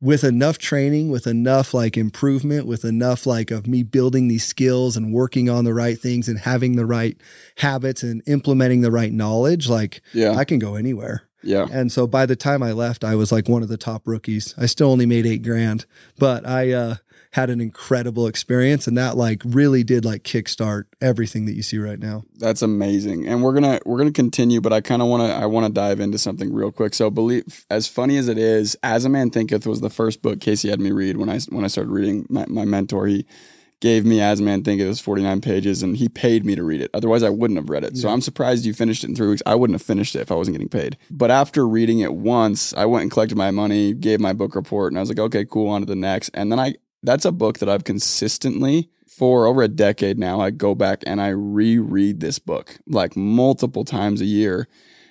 with 0.00 0.24
enough 0.24 0.58
training, 0.58 1.10
with 1.10 1.26
enough 1.26 1.74
like 1.74 1.96
improvement, 1.96 2.66
with 2.66 2.84
enough 2.84 3.26
like 3.26 3.50
of 3.50 3.66
me 3.66 3.82
building 3.82 4.28
these 4.28 4.46
skills 4.46 4.96
and 4.96 5.12
working 5.12 5.50
on 5.50 5.64
the 5.64 5.74
right 5.74 5.98
things 5.98 6.28
and 6.28 6.38
having 6.38 6.76
the 6.76 6.86
right 6.86 7.16
habits 7.58 8.02
and 8.02 8.22
implementing 8.26 8.80
the 8.80 8.90
right 8.90 9.12
knowledge, 9.12 9.68
like 9.68 10.00
yeah. 10.14 10.32
I 10.32 10.44
can 10.44 10.58
go 10.58 10.74
anywhere. 10.74 11.24
yeah. 11.42 11.66
And 11.70 11.92
so 11.92 12.06
by 12.06 12.26
the 12.26 12.36
time 12.36 12.62
I 12.62 12.72
left, 12.72 13.04
I 13.04 13.14
was 13.14 13.30
like 13.30 13.48
one 13.48 13.62
of 13.62 13.68
the 13.68 13.76
top 13.76 14.06
rookies. 14.06 14.54
I 14.56 14.66
still 14.66 14.90
only 14.90 15.06
made 15.06 15.26
eight 15.26 15.42
grand, 15.42 15.86
but 16.18 16.46
I 16.46 16.72
uh, 16.72 16.96
had 17.32 17.48
an 17.48 17.60
incredible 17.60 18.26
experience, 18.26 18.86
and 18.86 18.98
that 18.98 19.16
like 19.16 19.42
really 19.44 19.84
did 19.84 20.04
like 20.04 20.24
kickstart 20.24 20.84
everything 21.00 21.46
that 21.46 21.54
you 21.54 21.62
see 21.62 21.78
right 21.78 21.98
now. 21.98 22.24
That's 22.36 22.62
amazing. 22.62 23.26
And 23.26 23.42
we're 23.42 23.52
gonna 23.54 23.80
we're 23.86 23.98
gonna 23.98 24.10
continue, 24.10 24.60
but 24.60 24.72
I 24.72 24.80
kind 24.80 25.00
of 25.00 25.08
want 25.08 25.22
to 25.22 25.32
I 25.32 25.46
want 25.46 25.66
to 25.66 25.72
dive 25.72 26.00
into 26.00 26.18
something 26.18 26.52
real 26.52 26.72
quick. 26.72 26.94
So 26.94 27.10
believe 27.10 27.64
as 27.70 27.86
funny 27.86 28.16
as 28.16 28.28
it 28.28 28.38
is, 28.38 28.76
As 28.82 29.04
a 29.04 29.08
Man 29.08 29.30
Thinketh 29.30 29.66
was 29.66 29.80
the 29.80 29.90
first 29.90 30.22
book 30.22 30.40
Casey 30.40 30.70
had 30.70 30.80
me 30.80 30.90
read 30.90 31.18
when 31.18 31.28
I 31.28 31.38
when 31.50 31.64
I 31.64 31.68
started 31.68 31.90
reading. 31.90 32.26
My, 32.28 32.46
my 32.48 32.64
mentor 32.64 33.06
he 33.06 33.26
gave 33.80 34.04
me 34.04 34.20
As 34.20 34.40
a 34.40 34.42
Man 34.42 34.64
Thinketh. 34.64 34.86
It 34.86 34.88
was 34.88 35.00
forty 35.00 35.22
nine 35.22 35.40
pages, 35.40 35.84
and 35.84 35.96
he 35.96 36.08
paid 36.08 36.44
me 36.44 36.56
to 36.56 36.64
read 36.64 36.80
it. 36.80 36.90
Otherwise, 36.92 37.22
I 37.22 37.30
wouldn't 37.30 37.58
have 37.58 37.70
read 37.70 37.84
it. 37.84 37.96
So 37.96 38.08
I'm 38.08 38.20
surprised 38.20 38.64
you 38.64 38.74
finished 38.74 39.04
it 39.04 39.10
in 39.10 39.14
three 39.14 39.28
weeks. 39.28 39.42
I 39.46 39.54
wouldn't 39.54 39.78
have 39.78 39.86
finished 39.86 40.16
it 40.16 40.20
if 40.20 40.32
I 40.32 40.34
wasn't 40.34 40.56
getting 40.56 40.68
paid. 40.68 40.98
But 41.10 41.30
after 41.30 41.66
reading 41.66 42.00
it 42.00 42.12
once, 42.12 42.74
I 42.74 42.86
went 42.86 43.02
and 43.02 43.10
collected 43.10 43.38
my 43.38 43.52
money, 43.52 43.94
gave 43.94 44.18
my 44.18 44.32
book 44.32 44.56
report, 44.56 44.90
and 44.92 44.98
I 44.98 45.00
was 45.00 45.08
like, 45.08 45.20
okay, 45.20 45.44
cool, 45.44 45.68
on 45.68 45.80
to 45.82 45.86
the 45.86 45.94
next. 45.94 46.30
And 46.34 46.50
then 46.50 46.58
I 46.58 46.74
that's 47.02 47.24
a 47.24 47.32
book 47.32 47.58
that 47.58 47.68
I've 47.68 47.84
consistently 47.84 48.90
for 49.06 49.46
over 49.46 49.62
a 49.62 49.68
decade 49.68 50.18
now. 50.18 50.40
I 50.40 50.50
go 50.50 50.74
back 50.74 51.02
and 51.06 51.20
I 51.20 51.28
reread 51.28 52.20
this 52.20 52.38
book 52.38 52.78
like 52.86 53.16
multiple 53.16 53.84
times 53.84 54.20
a 54.20 54.26
year. 54.26 54.68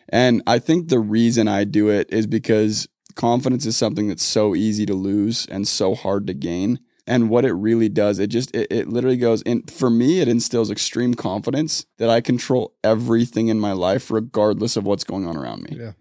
And 0.08 0.42
I 0.48 0.60
think 0.60 0.88
the 0.90 1.00
reason 1.00 1.48
I 1.48 1.64
do 1.64 1.90
it 1.90 2.12
is 2.12 2.26
because 2.26 2.88
confidence 3.16 3.66
is 3.66 3.78
something 3.78 4.08
that's 4.08 4.24
so 4.24 4.56
easy 4.56 4.86
to 4.86 4.94
lose 4.94 5.46
and 5.48 5.68
so 5.68 5.94
hard 5.94 6.26
to 6.28 6.34
gain. 6.34 6.80
And 7.06 7.30
what 7.30 7.44
it 7.44 7.54
really 7.54 7.90
does, 7.90 8.20
it 8.20 8.28
just, 8.28 8.56
it, 8.56 8.68
it 8.72 8.88
literally 8.88 9.18
goes 9.18 9.42
in. 9.42 9.64
For 9.64 9.90
me, 9.90 10.22
it 10.22 10.28
instills 10.28 10.70
extreme 10.70 11.16
confidence 11.16 11.86
that 11.98 12.10
I 12.10 12.22
control 12.22 12.76
everything 12.84 13.48
in 13.48 13.60
my 13.60 13.72
life, 13.72 14.12
regardless 14.12 14.78
of 14.78 14.86
what's 14.86 15.04
going 15.04 15.28
on 15.28 15.36
around 15.36 15.64
me 15.64 15.78
Yeah. 15.80 15.92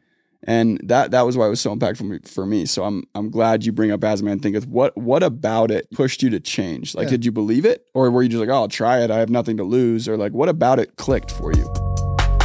And 0.49 0.81
that 0.83 1.11
that 1.11 1.23
was 1.27 1.37
why 1.37 1.47
it 1.47 1.51
was 1.51 1.61
so 1.61 1.77
impactful 1.77 1.99
for 1.99 2.05
me, 2.05 2.19
for 2.25 2.47
me. 2.47 2.65
So 2.67 2.83
I'm 2.85 3.05
I'm 3.15 3.31
glad 3.31 3.65
you 3.67 3.71
bring 3.73 3.91
up 3.93 4.03
As 4.03 4.23
a 4.23 4.25
Man 4.25 4.39
Thinketh. 4.41 4.67
What 4.67 4.97
what 4.97 5.23
about 5.23 5.71
it 5.71 5.89
pushed 5.93 6.23
you 6.23 6.31
to 6.31 6.41
change? 6.41 6.95
Like, 6.95 7.05
Yeah. 7.05 7.11
did 7.11 7.25
you 7.27 7.33
believe 7.33 7.65
it, 7.67 7.85
or 7.95 8.11
were 8.11 8.23
you 8.23 8.31
just 8.31 8.41
like, 8.41 8.49
oh, 8.49 8.55
I'll 8.55 8.69
try 8.69 9.01
it. 9.03 9.11
I 9.11 9.19
have 9.19 9.29
nothing 9.29 9.59
to 9.59 9.65
lose, 9.65 10.09
or 10.09 10.17
like, 10.17 10.33
what 10.33 10.49
about 10.49 10.79
it 10.81 10.97
clicked 10.97 11.31
for 11.31 11.53
you? 11.53 11.71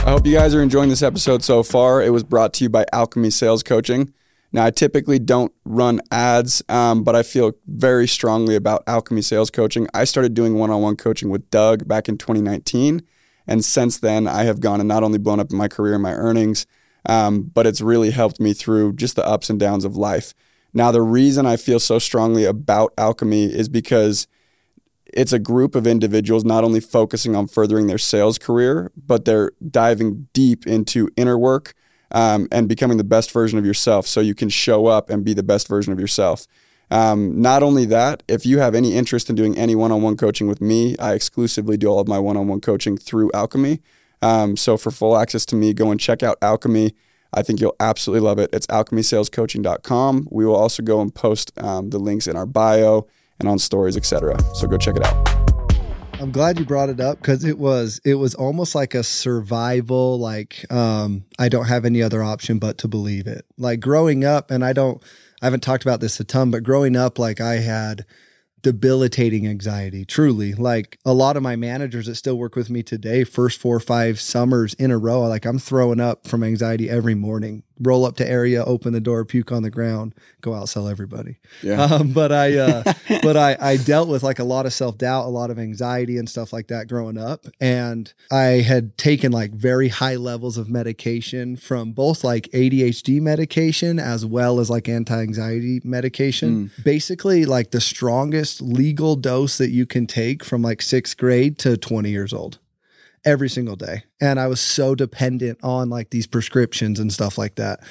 I 0.05 0.11
hope 0.11 0.27
you 0.27 0.33
guys 0.33 0.53
are 0.53 0.61
enjoying 0.61 0.89
this 0.89 1.01
episode 1.01 1.43
so 1.43 1.63
far. 1.63 2.03
It 2.03 2.09
was 2.09 2.23
brought 2.23 2.51
to 2.55 2.65
you 2.65 2.69
by 2.69 2.85
Alchemy 2.91 3.29
Sales 3.29 3.63
Coaching. 3.63 4.11
Now, 4.51 4.65
I 4.65 4.69
typically 4.69 5.17
don't 5.17 5.53
run 5.63 6.01
ads, 6.11 6.61
um, 6.67 7.03
but 7.05 7.15
I 7.15 7.23
feel 7.23 7.53
very 7.67 8.05
strongly 8.07 8.55
about 8.57 8.83
Alchemy 8.85 9.21
Sales 9.21 9.49
Coaching. 9.49 9.87
I 9.93 10.03
started 10.03 10.33
doing 10.33 10.55
one 10.55 10.69
on 10.69 10.81
one 10.81 10.97
coaching 10.97 11.29
with 11.29 11.49
Doug 11.49 11.87
back 11.87 12.09
in 12.09 12.17
2019. 12.17 13.01
And 13.47 13.63
since 13.65 13.97
then, 13.97 14.27
I 14.27 14.43
have 14.43 14.59
gone 14.59 14.79
and 14.81 14.87
not 14.89 15.03
only 15.03 15.17
blown 15.17 15.39
up 15.39 15.51
my 15.53 15.67
career 15.69 15.93
and 15.95 16.03
my 16.03 16.13
earnings, 16.13 16.67
um, 17.07 17.43
but 17.43 17.67
it's 17.67 17.81
really 17.81 18.11
helped 18.11 18.39
me 18.39 18.53
through 18.53 18.93
just 18.93 19.15
the 19.15 19.25
ups 19.25 19.49
and 19.49 19.59
downs 19.59 19.85
of 19.85 19.95
life. 19.95 20.33
Now, 20.73 20.91
the 20.91 21.01
reason 21.01 21.45
I 21.45 21.57
feel 21.57 21.79
so 21.79 21.99
strongly 21.99 22.45
about 22.45 22.93
Alchemy 22.97 23.45
is 23.45 23.69
because 23.69 24.27
it's 25.13 25.33
a 25.33 25.39
group 25.39 25.75
of 25.75 25.85
individuals 25.85 26.43
not 26.43 26.63
only 26.63 26.79
focusing 26.79 27.35
on 27.35 27.47
furthering 27.47 27.87
their 27.87 27.99
sales 27.99 28.39
career, 28.39 28.91
but 28.97 29.25
they're 29.25 29.51
diving 29.69 30.27
deep 30.33 30.65
into 30.65 31.09
inner 31.15 31.37
work 31.37 31.75
um, 32.11 32.47
and 32.51 32.67
becoming 32.67 32.97
the 32.97 33.03
best 33.03 33.31
version 33.31 33.59
of 33.59 33.65
yourself 33.65 34.07
so 34.07 34.19
you 34.19 34.33
can 34.33 34.49
show 34.49 34.87
up 34.87 35.09
and 35.09 35.23
be 35.23 35.33
the 35.33 35.43
best 35.43 35.67
version 35.67 35.93
of 35.93 35.99
yourself. 35.99 36.47
Um, 36.89 37.41
not 37.41 37.63
only 37.63 37.85
that, 37.85 38.23
if 38.27 38.45
you 38.45 38.59
have 38.59 38.75
any 38.75 38.93
interest 38.93 39.29
in 39.29 39.35
doing 39.35 39.57
any 39.57 39.75
one 39.75 39.91
on 39.91 40.01
one 40.01 40.17
coaching 40.17 40.47
with 40.47 40.61
me, 40.61 40.95
I 40.97 41.13
exclusively 41.13 41.77
do 41.77 41.87
all 41.87 41.99
of 41.99 42.07
my 42.07 42.19
one 42.19 42.37
on 42.37 42.47
one 42.47 42.61
coaching 42.61 42.97
through 42.97 43.31
Alchemy. 43.33 43.81
Um, 44.23 44.55
so 44.55 44.77
for 44.77 44.89
full 44.89 45.17
access 45.17 45.45
to 45.47 45.55
me, 45.55 45.73
go 45.73 45.91
and 45.91 45.99
check 45.99 46.23
out 46.23 46.37
Alchemy. 46.41 46.93
I 47.33 47.41
think 47.41 47.59
you'll 47.59 47.75
absolutely 47.79 48.25
love 48.25 48.39
it. 48.39 48.49
It's 48.53 48.67
alchemysalescoaching.com. 48.67 50.29
We 50.31 50.45
will 50.45 50.55
also 50.55 50.81
go 50.81 51.01
and 51.01 51.13
post 51.13 51.51
um, 51.61 51.89
the 51.89 51.99
links 51.99 52.27
in 52.27 52.37
our 52.37 52.45
bio 52.45 53.07
and 53.39 53.49
on 53.49 53.59
stories, 53.59 53.97
etc. 53.97 54.41
So 54.55 54.67
go 54.67 54.77
check 54.77 54.95
it 54.95 55.03
out. 55.03 55.43
I'm 56.21 56.31
glad 56.31 56.57
you 56.57 56.63
brought 56.63 56.87
it 56.87 57.01
up 57.01 57.17
because 57.17 57.43
it 57.43 57.57
was 57.59 57.99
it 58.05 58.13
was 58.13 58.33
almost 58.33 58.75
like 58.75 58.93
a 58.93 59.03
survival 59.03 60.17
like 60.19 60.71
um 60.71 61.25
I 61.37 61.49
don't 61.49 61.65
have 61.65 61.83
any 61.83 62.01
other 62.01 62.23
option 62.23 62.59
but 62.59 62.77
to 62.77 62.87
believe 62.87 63.27
it. 63.27 63.45
Like 63.57 63.81
growing 63.81 64.23
up 64.23 64.49
and 64.49 64.63
I 64.63 64.71
don't 64.71 65.03
I 65.41 65.47
haven't 65.47 65.63
talked 65.63 65.83
about 65.83 65.99
this 65.99 66.19
a 66.21 66.23
ton 66.23 66.49
but 66.49 66.63
growing 66.63 66.95
up 66.95 67.19
like 67.19 67.41
I 67.41 67.55
had 67.55 68.05
debilitating 68.63 69.47
anxiety 69.47 70.05
truly. 70.05 70.53
Like 70.53 70.97
a 71.05 71.13
lot 71.13 71.37
of 71.37 71.43
my 71.43 71.55
managers 71.55 72.07
that 72.07 72.15
still 72.15 72.37
work 72.37 72.55
with 72.55 72.69
me 72.69 72.81
today 72.81 73.23
first 73.23 73.59
four 73.59 73.75
or 73.75 73.79
five 73.79 74.19
summers 74.19 74.73
in 74.75 74.91
a 74.91 74.97
row 74.97 75.21
like 75.21 75.45
i'm 75.45 75.59
throwing 75.59 75.99
up 75.99 76.27
from 76.27 76.43
anxiety 76.43 76.89
every 76.89 77.15
morning 77.15 77.63
roll 77.79 78.05
up 78.05 78.15
to 78.15 78.29
area 78.29 78.63
open 78.65 78.93
the 78.93 79.01
door 79.01 79.25
puke 79.25 79.51
on 79.51 79.63
the 79.63 79.69
ground 79.69 80.13
go 80.41 80.53
out 80.53 80.69
sell 80.69 80.87
everybody 80.87 81.37
Yeah. 81.61 81.83
um, 81.93 82.11
but 82.11 82.31
I, 82.31 82.57
uh, 82.57 82.93
but 83.21 83.37
I, 83.37 83.57
I 83.59 83.77
dealt 83.77 84.09
with 84.09 84.23
like 84.23 84.39
a 84.39 84.43
lot 84.43 84.65
of 84.65 84.73
self 84.73 84.97
doubt, 84.97 85.25
a 85.25 85.29
lot 85.29 85.49
of 85.49 85.59
anxiety 85.59 86.17
and 86.17 86.29
stuff 86.29 86.53
like 86.53 86.67
that 86.67 86.87
growing 86.87 87.17
up. 87.17 87.45
And 87.59 88.11
I 88.31 88.61
had 88.61 88.97
taken 88.97 89.31
like 89.31 89.51
very 89.51 89.89
high 89.89 90.15
levels 90.15 90.57
of 90.57 90.69
medication 90.69 91.55
from 91.55 91.91
both 91.91 92.23
like 92.23 92.49
ADHD 92.53 93.21
medication 93.21 93.99
as 93.99 94.25
well 94.25 94.59
as 94.59 94.69
like 94.69 94.89
anti 94.89 95.21
anxiety 95.21 95.81
medication. 95.83 96.71
Basically, 96.83 97.45
like 97.45 97.71
the 97.71 97.81
strongest 97.81 98.61
legal 98.61 99.15
dose 99.15 99.57
that 99.57 99.69
you 99.69 99.85
can 99.85 100.07
take 100.07 100.43
from 100.43 100.61
like 100.61 100.81
sixth 100.81 101.17
grade 101.17 101.57
to 101.59 101.77
20 101.77 102.09
years 102.09 102.33
old 102.33 102.59
every 103.25 103.49
single 103.49 103.75
day. 103.75 104.03
And 104.19 104.39
I 104.39 104.47
was 104.47 104.59
so 104.59 104.95
dependent 104.95 105.59
on 105.63 105.89
like 105.89 106.09
these 106.09 106.27
prescriptions 106.27 106.99
and 106.99 107.11
stuff 107.11 107.37
like 107.37 107.55
that. 107.55 107.81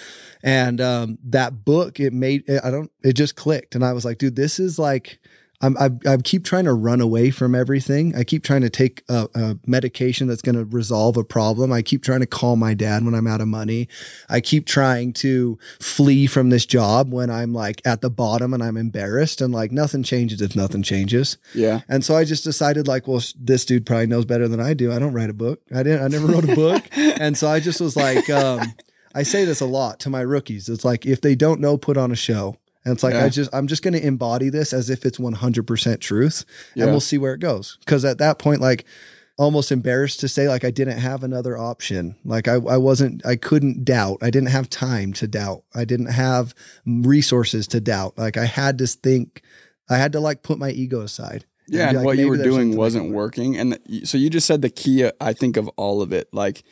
And 0.43 0.81
um, 0.81 1.19
that 1.25 1.65
book, 1.65 2.01
it 2.01 2.13
made, 2.13 2.49
I 2.63 2.71
don't, 2.71 2.91
it 3.03 3.15
just 3.15 3.37
clicked. 3.37 3.75
And 3.75 3.85
I 3.85 3.93
was 3.93 4.05
like, 4.05 4.19
dude, 4.19 4.37
this 4.37 4.59
is 4.59 4.79
like, 4.79 5.19
I'm, 5.63 5.77
I, 5.79 5.91
I 6.07 6.17
keep 6.17 6.45
trying 6.45 6.65
to 6.65 6.75
run 6.75 7.01
away 7.01 7.31
from 7.31 7.55
everything. 7.55 8.17
I 8.17 8.25
keep 8.25 8.43
trying 8.43 8.63
to 8.63 8.71
take 8.71 9.05
a, 9.09 9.29
a 9.35 9.59
medication 9.65 10.27
that's 10.27 10.43
going 10.43 10.57
to 10.57 10.65
resolve 10.65 11.17
a 11.17 11.25
problem. 11.25 11.73
I 11.73 11.83
keep 11.83 12.03
trying 12.03 12.21
to 12.21 12.27
call 12.27 12.57
my 12.57 12.75
dad 12.75 13.05
when 13.05 13.15
I'm 13.15 13.29
out 13.29 13.41
of 13.41 13.49
money. 13.49 13.89
I 14.29 14.41
keep 14.41 14.67
trying 14.67 15.13
to 15.15 15.59
flee 15.81 16.27
from 16.27 16.51
this 16.51 16.67
job 16.67 17.13
when 17.13 17.31
I'm 17.31 17.53
like 17.53 17.81
at 17.85 18.01
the 18.01 18.11
bottom 18.11 18.53
and 18.53 18.63
I'm 18.63 18.77
embarrassed 18.77 19.41
and 19.41 19.55
like 19.55 19.71
nothing 19.71 20.03
changes 20.03 20.41
if 20.41 20.57
nothing 20.57 20.83
changes. 20.83 21.39
Yeah. 21.55 21.83
And 21.89 22.05
so 22.05 22.17
I 22.17 22.25
just 22.25 22.43
decided 22.43 22.89
like, 22.89 23.07
well, 23.07 23.23
this 23.39 23.65
dude 23.65 23.87
probably 23.87 24.07
knows 24.09 24.25
better 24.25 24.49
than 24.49 24.61
I 24.61 24.75
do. 24.75 24.93
I 24.93 24.99
don't 24.99 25.13
write 25.13 25.31
a 25.31 25.35
book. 25.35 25.63
I 25.73 25.85
didn't, 25.85 26.03
I 26.03 26.09
never 26.09 26.27
wrote 26.27 26.49
a 26.49 26.55
book. 26.57 26.83
and 26.93 27.39
so 27.39 27.49
I 27.49 27.61
just 27.61 27.81
was 27.81 27.95
like, 27.95 28.29
um, 28.31 28.75
I 29.15 29.23
say 29.23 29.45
this 29.45 29.61
a 29.61 29.67
lot 29.67 30.01
to 30.01 30.11
my 30.11 30.23
rookies. 30.23 30.69
It's 30.69 30.85
like, 30.85 31.07
if 31.07 31.21
they 31.21 31.35
don't 31.35 31.61
know, 31.61 31.77
put 31.77 31.97
on 31.97 32.11
a 32.11 32.17
show. 32.17 32.57
And 32.85 32.93
it's 32.95 33.03
like, 33.03 33.15
Yeah. 33.15 33.25
I 33.25 33.29
just, 33.29 33.51
I'm 33.55 33.67
just 33.67 33.83
going 33.83 33.95
to 33.95 34.05
embody 34.07 34.49
this 34.49 34.73
as 34.73 34.91
if 34.91 35.05
it's 35.07 35.19
100% 35.19 36.01
truth 36.01 36.45
Yeah. 36.75 36.85
and 36.85 36.93
we'll 36.93 37.01
see 37.01 37.19
where 37.19 37.35
it 37.35 37.41
goes. 37.41 37.79
Cause 37.87 38.05
at 38.05 38.19
that 38.19 38.39
point, 38.39 38.61
like, 38.61 38.85
almost 39.39 39.73
embarrassed 39.73 40.21
to 40.21 40.29
say 40.29 40.47
like 40.47 40.63
I 40.63 40.71
didn't 40.71 40.99
have 40.99 41.25
another 41.25 41.57
option. 41.57 42.17
Like 42.23 42.49
I, 42.49 42.55
I 42.55 42.77
wasn't, 42.77 43.25
I 43.27 43.35
couldn't 43.37 43.83
doubt. 43.85 44.19
I 44.21 44.29
didn't 44.31 44.51
have 44.51 44.69
time 44.69 45.15
to 45.15 45.27
doubt. 45.27 45.65
I 45.75 45.85
didn't 45.87 46.13
have 46.13 46.55
resources 46.87 47.67
to 47.69 47.81
doubt. 47.81 48.19
Like 48.19 48.37
I 48.37 48.45
had 48.45 48.79
to 48.79 48.87
think, 48.87 49.43
I 49.89 49.97
had 49.97 50.13
to 50.13 50.21
like 50.21 50.43
put 50.43 50.59
my 50.59 50.71
ego 50.71 51.01
aside 51.01 51.47
Yeah, 51.67 51.89
and 51.89 51.97
like, 51.99 52.05
what 52.07 52.19
you 52.19 52.29
were 52.29 52.37
doing 52.37 52.77
wasn't 52.77 53.11
working. 53.11 53.57
And 53.57 53.79
th- 53.89 54.07
so 54.07 54.19
you 54.19 54.29
just 54.31 54.47
said 54.47 54.61
the 54.63 54.71
key, 54.71 55.11
I 55.21 55.33
think, 55.33 55.57
of 55.57 55.67
all 55.77 56.03
of 56.03 56.13
it. 56.13 56.29
Like 56.33 56.63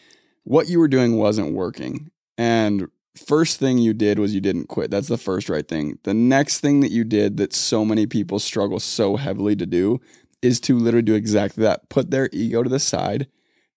what 0.45 0.69
you 0.69 0.79
were 0.79 0.89
doing 0.89 1.17
wasn't 1.17 1.55
working. 1.55 2.11
And 2.37 2.89
first 3.17 3.59
thing 3.59 3.79
you 3.79 3.93
did 3.95 4.19
was 4.19 4.35
you 4.35 4.41
didn't 4.41 4.69
quit. 4.69 4.91
That's 4.91 5.09
the 5.09 5.19
first 5.19 5.49
right 5.49 5.67
thing. 5.67 5.99
The 6.05 6.15
next 6.15 6.61
thing 6.61 6.81
that 6.81 6.91
you 6.91 7.05
did 7.05 7.37
that 7.39 7.53
so 7.53 7.85
many 7.85 8.07
people 8.07 8.39
struggle 8.39 8.81
so 8.81 9.17
heavily 9.17 9.57
to 9.57 9.67
do 9.67 10.01
is 10.43 10.61
to 10.61 10.79
literally 10.79 11.03
do 11.03 11.15
exactly 11.15 11.63
that. 11.63 11.89
Put 11.89 12.11
their 12.11 12.29
ego 12.33 12.63
to 12.63 12.69
the 12.69 12.79
side, 12.79 13.27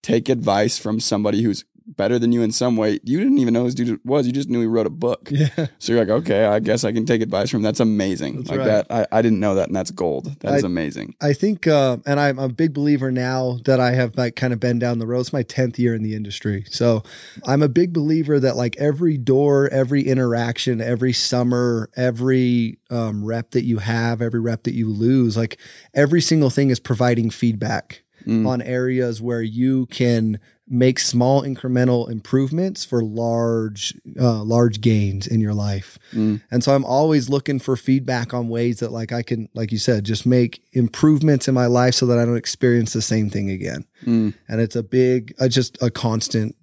take 0.02 0.30
advice 0.30 0.78
from 0.78 1.00
somebody 1.00 1.44
who's 1.44 1.66
better 1.88 2.18
than 2.20 2.32
you 2.32 2.42
in 2.42 2.52
some 2.52 2.78
way. 2.78 3.00
You 3.04 3.20
didn't 3.20 3.38
even 3.40 3.54
know 3.54 3.66
this 3.66 3.74
dude 3.76 4.00
was. 4.06 4.26
You 4.26 4.34
just 4.34 4.50
knew 4.50 4.62
he 4.62 4.68
wrote 4.68 4.88
a 4.88 4.92
book. 4.92 5.30
Yeah. 5.32 5.68
So 5.80 5.92
you're 5.94 6.00
like, 6.06 6.10
okay, 6.22 6.46
I 6.46 6.60
guess 6.60 6.84
I 6.84 6.92
can 6.92 7.06
take 7.06 7.22
advice 7.22 7.50
from 7.50 7.58
him. 7.60 7.64
That's 7.64 7.80
amazing. 7.80 8.38
That's 8.38 8.50
like 8.50 8.60
right. 8.60 8.66
that. 8.88 8.88
I, 8.90 9.18
I 9.20 9.22
didn't 9.22 9.40
know 9.40 9.56
that, 9.56 9.68
and 9.68 9.76
that's 9.76 9.92
gold. 9.92 10.40
That 10.42 10.56
is 10.56 10.64
I- 10.64 10.68
amazing. 10.68 11.16
I 11.22 11.34
think, 11.34 11.68
uh, 11.68 11.98
and 12.06 12.20
I'm 12.20 12.40
a 12.40 12.48
big 12.50 12.74
believer 12.74 13.12
now 13.12 13.58
that 13.66 13.80
I 13.80 13.92
have 13.92 14.16
like 14.16 14.36
kind 14.36 14.54
of 14.54 14.60
been 14.60 14.80
down 14.80 15.00
the 15.00 15.08
road. 15.08 15.22
It's 15.22 15.34
my 15.34 15.44
10th 15.44 15.78
year 15.78 15.94
in 15.96 16.04
the 16.04 16.16
industry. 16.16 16.66
So 16.70 17.04
I'm 17.46 17.62
a 17.64 17.68
big 17.70 17.92
believer 17.94 18.40
that 18.40 18.56
like 18.56 18.76
every 18.78 19.18
door, 19.18 19.68
every 19.70 20.04
interaction, 20.04 20.80
every 20.82 21.14
summer, 21.14 21.90
every 21.96 22.78
um, 22.90 23.26
rep 23.26 23.52
that 23.52 23.64
you 23.66 23.80
have, 23.80 24.22
every 24.22 24.40
rep 24.40 24.64
that 24.64 24.74
you 24.74 24.90
lose, 24.90 25.36
like 25.36 25.60
every 25.94 26.22
single 26.22 26.50
thing 26.50 26.70
is 26.70 26.80
providing 26.80 27.30
feedback 27.30 28.00
Mm. 28.26 28.48
on 28.48 28.62
areas 28.62 29.22
where 29.22 29.42
you 29.42 29.86
can 29.88 30.40
make 30.68 30.98
small 30.98 31.44
incremental 31.44 32.10
improvements 32.10 32.86
for 32.86 33.04
large 33.04 33.94
uh, 34.20 34.42
large 34.44 34.80
gains 34.82 35.28
in 35.28 35.40
your 35.42 35.54
life 35.54 36.00
Mm. 36.14 36.42
and 36.52 36.64
so 36.64 36.74
i'm 36.74 36.86
always 36.86 37.28
looking 37.30 37.60
for 37.60 37.76
feedback 37.76 38.34
on 38.34 38.48
ways 38.48 38.80
that 38.80 38.92
like 38.92 39.12
i 39.12 39.22
can 39.24 39.50
like 39.54 39.72
you 39.72 39.78
said 39.78 40.04
just 40.06 40.26
make 40.26 40.64
improvements 40.72 41.48
in 41.48 41.54
my 41.54 41.66
life 41.66 41.96
so 41.96 42.06
that 42.06 42.18
i 42.18 42.24
don't 42.26 42.38
experience 42.38 42.94
the 42.94 43.02
same 43.02 43.30
thing 43.30 43.50
again 43.50 43.86
Mm. 44.06 44.34
and 44.48 44.62
it's 44.62 44.76
a 44.76 44.84
big 44.84 45.34
uh, 45.40 45.48
just 45.48 45.82
a 45.82 45.90
constant 45.92 46.56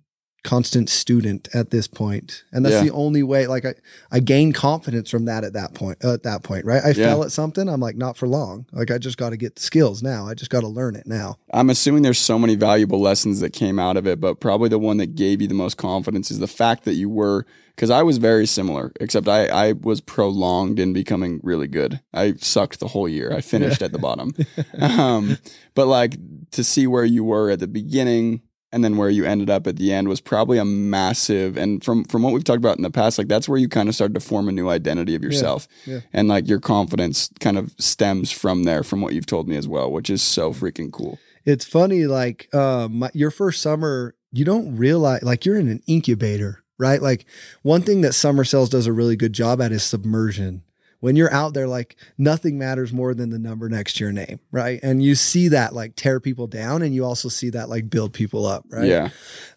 constant 0.42 0.88
student 0.88 1.48
at 1.54 1.70
this 1.70 1.86
point 1.86 2.44
and 2.52 2.64
that's 2.64 2.76
Yeah. 2.76 2.84
the 2.84 2.90
only 2.92 3.22
way 3.22 3.46
like 3.46 3.64
i 3.66 3.74
i 4.10 4.20
gain 4.20 4.52
confidence 4.52 5.10
from 5.10 5.26
that 5.26 5.44
at 5.44 5.52
that 5.52 5.74
point 5.74 5.98
uh, 6.04 6.14
at 6.14 6.22
that 6.22 6.42
point 6.42 6.64
right 6.64 6.82
i 6.84 6.88
Yeah. 6.88 7.06
fell 7.08 7.24
at 7.24 7.30
something 7.32 7.68
i'm 7.68 7.80
like 7.80 7.96
not 7.96 8.16
for 8.16 8.26
long 8.26 8.66
like 8.72 8.90
i 8.90 8.96
just 8.98 9.18
got 9.18 9.30
to 9.30 9.36
get 9.36 9.56
the 9.56 9.62
skills 9.62 10.02
now 10.02 10.26
i 10.26 10.34
just 10.34 10.50
got 10.50 10.60
to 10.60 10.68
learn 10.68 10.96
it 10.96 11.06
now 11.06 11.36
I'm 11.52 11.68
assuming 11.68 12.02
there's 12.02 12.18
so 12.18 12.38
many 12.38 12.54
valuable 12.54 13.00
lessons 13.00 13.40
that 13.40 13.50
came 13.52 13.80
out 13.80 13.96
of 13.96 14.06
it, 14.06 14.20
but 14.20 14.38
probably 14.38 14.68
the 14.68 14.78
one 14.78 14.98
that 14.98 15.16
gave 15.16 15.42
you 15.42 15.48
the 15.48 15.54
most 15.54 15.76
confidence 15.76 16.30
is 16.30 16.38
the 16.38 16.46
fact 16.46 16.84
that 16.84 16.94
you 16.94 17.08
were, 17.10 17.44
because 17.74 17.90
I 17.90 18.04
was 18.04 18.18
very 18.18 18.46
similar, 18.46 18.92
except 19.00 19.26
I, 19.26 19.46
I 19.46 19.72
was 19.72 20.00
prolonged 20.00 20.78
in 20.78 20.92
becoming 20.92 21.40
really 21.42 21.66
good. 21.66 22.00
I 22.14 22.34
sucked 22.34 22.78
the 22.78 22.86
whole 22.86 23.08
year. 23.08 23.32
I 23.34 23.40
finished 23.40 23.82
at 23.82 23.90
the 23.90 23.98
bottom. 23.98 24.32
Um, 24.80 25.38
but 25.74 25.86
like 25.86 26.16
to 26.52 26.62
see 26.62 26.86
where 26.86 27.04
you 27.04 27.24
were 27.24 27.50
at 27.50 27.58
the 27.58 27.66
beginning 27.66 28.42
and 28.72 28.84
then 28.84 28.96
where 28.96 29.10
you 29.10 29.24
ended 29.24 29.50
up 29.50 29.66
at 29.66 29.76
the 29.76 29.92
end 29.92 30.08
was 30.08 30.20
probably 30.20 30.58
a 30.58 30.64
massive 30.64 31.56
and 31.56 31.84
from 31.84 32.04
from 32.04 32.22
what 32.22 32.32
we've 32.32 32.44
talked 32.44 32.58
about 32.58 32.76
in 32.76 32.82
the 32.82 32.90
past 32.90 33.18
like 33.18 33.28
that's 33.28 33.48
where 33.48 33.58
you 33.58 33.68
kind 33.68 33.88
of 33.88 33.94
started 33.94 34.14
to 34.14 34.20
form 34.20 34.48
a 34.48 34.52
new 34.52 34.68
identity 34.68 35.14
of 35.14 35.22
yourself. 35.22 35.66
yeah. 35.86 36.00
and 36.12 36.28
like 36.28 36.48
your 36.48 36.60
confidence 36.60 37.30
kind 37.40 37.58
of 37.58 37.72
stems 37.78 38.30
from 38.30 38.64
there 38.64 38.82
from 38.82 39.00
what 39.00 39.12
you've 39.12 39.26
told 39.26 39.48
me 39.48 39.56
as 39.56 39.66
well 39.68 39.90
which 39.90 40.10
is 40.10 40.22
so 40.22 40.52
freaking 40.52 40.92
cool. 40.92 41.18
It's 41.44 41.64
funny 41.64 42.06
like 42.06 42.52
um 42.54 43.00
my, 43.00 43.10
your 43.14 43.30
first 43.30 43.62
summer 43.62 44.14
you 44.32 44.44
don't 44.44 44.76
realize 44.76 45.22
like 45.22 45.44
you're 45.44 45.58
in 45.58 45.68
an 45.68 45.82
incubator 45.86 46.62
right? 46.78 47.02
Like 47.02 47.26
one 47.62 47.82
thing 47.82 48.00
that 48.00 48.14
summer 48.14 48.42
sales 48.42 48.70
does 48.70 48.86
a 48.86 48.92
really 48.92 49.14
good 49.14 49.34
job 49.34 49.60
at 49.60 49.70
is 49.70 49.82
submersion 49.82 50.62
when 51.00 51.16
you're 51.16 51.32
out 51.32 51.54
there 51.54 51.66
like 51.66 51.96
nothing 52.16 52.58
matters 52.58 52.92
more 52.92 53.14
than 53.14 53.30
the 53.30 53.38
number 53.38 53.68
next 53.68 53.96
to 53.96 54.04
your 54.04 54.12
name 54.12 54.38
right? 54.52 54.80
And 54.82 55.02
you 55.02 55.14
see 55.14 55.48
that 55.48 55.74
like 55.74 55.96
tear 55.96 56.20
people 56.20 56.46
down 56.46 56.82
and 56.82 56.94
you 56.94 57.04
also 57.04 57.28
see 57.28 57.50
that 57.50 57.68
like 57.68 57.90
build 57.90 58.12
people 58.12 58.46
up 58.46 58.64
right? 58.70 58.86
Yeah. 58.86 59.08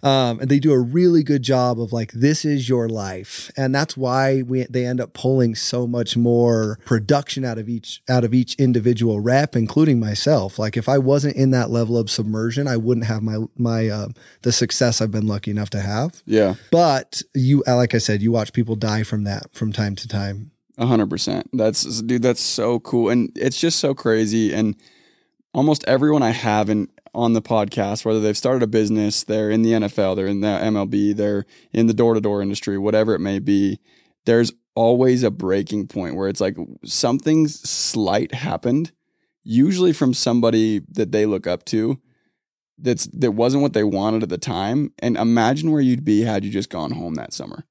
Um, 0.01 0.39
and 0.39 0.49
they 0.49 0.59
do 0.59 0.71
a 0.71 0.79
really 0.79 1.23
good 1.23 1.43
job 1.43 1.79
of 1.79 1.93
like 1.93 2.11
this 2.13 2.45
is 2.45 2.67
your 2.67 2.89
life. 2.89 3.51
And 3.57 3.73
that's 3.73 3.95
why 3.95 4.41
we 4.41 4.63
they 4.69 4.85
end 4.85 4.99
up 4.99 5.13
pulling 5.13 5.55
so 5.55 5.85
much 5.87 6.17
more 6.17 6.79
production 6.85 7.45
out 7.45 7.57
of 7.57 7.69
each 7.69 8.01
out 8.09 8.23
of 8.23 8.33
each 8.33 8.55
individual 8.55 9.19
rep 9.19 9.55
including 9.55 9.99
myself. 9.99 10.57
Like 10.57 10.77
if 10.77 10.87
i 10.89 10.97
wasn't 10.97 11.35
in 11.35 11.51
that 11.51 11.69
level 11.69 11.97
of 11.97 12.09
submersion 12.09 12.67
i 12.67 12.77
wouldn't 12.77 13.05
have 13.05 13.21
my 13.21 13.37
my 13.57 13.87
uh, 13.87 14.07
the 14.41 14.51
success 14.51 15.01
i've 15.01 15.11
been 15.11 15.27
lucky 15.27 15.51
enough 15.51 15.69
to 15.71 15.81
have. 15.81 16.21
Yeah. 16.25 16.55
But 16.71 17.21
you 17.33 17.63
like 17.67 17.93
i 17.95 17.97
said 17.97 18.21
you 18.21 18.31
watch 18.31 18.53
people 18.53 18.75
die 18.75 19.03
from 19.03 19.23
that 19.25 19.53
from 19.53 19.71
time 19.71 19.95
to 19.95 20.07
time 20.07 20.52
hundred 20.79 21.09
percent. 21.09 21.49
That's 21.53 22.01
dude. 22.01 22.21
That's 22.21 22.41
so 22.41 22.79
cool, 22.79 23.09
and 23.09 23.31
it's 23.35 23.59
just 23.59 23.79
so 23.79 23.93
crazy. 23.93 24.53
And 24.53 24.75
almost 25.53 25.83
everyone 25.87 26.23
I 26.23 26.31
have 26.31 26.69
in 26.69 26.89
on 27.13 27.33
the 27.33 27.41
podcast, 27.41 28.05
whether 28.05 28.19
they've 28.19 28.37
started 28.37 28.63
a 28.63 28.67
business, 28.67 29.23
they're 29.23 29.51
in 29.51 29.61
the 29.61 29.73
NFL, 29.73 30.15
they're 30.15 30.27
in 30.27 30.41
the 30.41 30.47
MLB, 30.47 31.15
they're 31.15 31.45
in 31.71 31.87
the 31.87 31.93
door 31.93 32.15
to 32.15 32.21
door 32.21 32.41
industry, 32.41 32.77
whatever 32.77 33.13
it 33.13 33.19
may 33.19 33.39
be. 33.39 33.79
There's 34.25 34.51
always 34.75 35.21
a 35.21 35.29
breaking 35.29 35.87
point 35.87 36.15
where 36.15 36.27
it's 36.27 36.41
like 36.41 36.57
something 36.83 37.47
slight 37.47 38.33
happened, 38.33 38.91
usually 39.43 39.93
from 39.93 40.13
somebody 40.13 40.81
that 40.91 41.11
they 41.11 41.25
look 41.25 41.45
up 41.45 41.65
to. 41.65 41.99
That's 42.79 43.05
that 43.07 43.31
wasn't 43.31 43.61
what 43.61 43.73
they 43.73 43.83
wanted 43.83 44.23
at 44.23 44.29
the 44.29 44.39
time. 44.39 44.91
And 44.97 45.15
imagine 45.15 45.71
where 45.71 45.81
you'd 45.81 46.03
be 46.03 46.21
had 46.21 46.43
you 46.43 46.49
just 46.49 46.71
gone 46.71 46.91
home 46.91 47.13
that 47.15 47.31
summer 47.31 47.65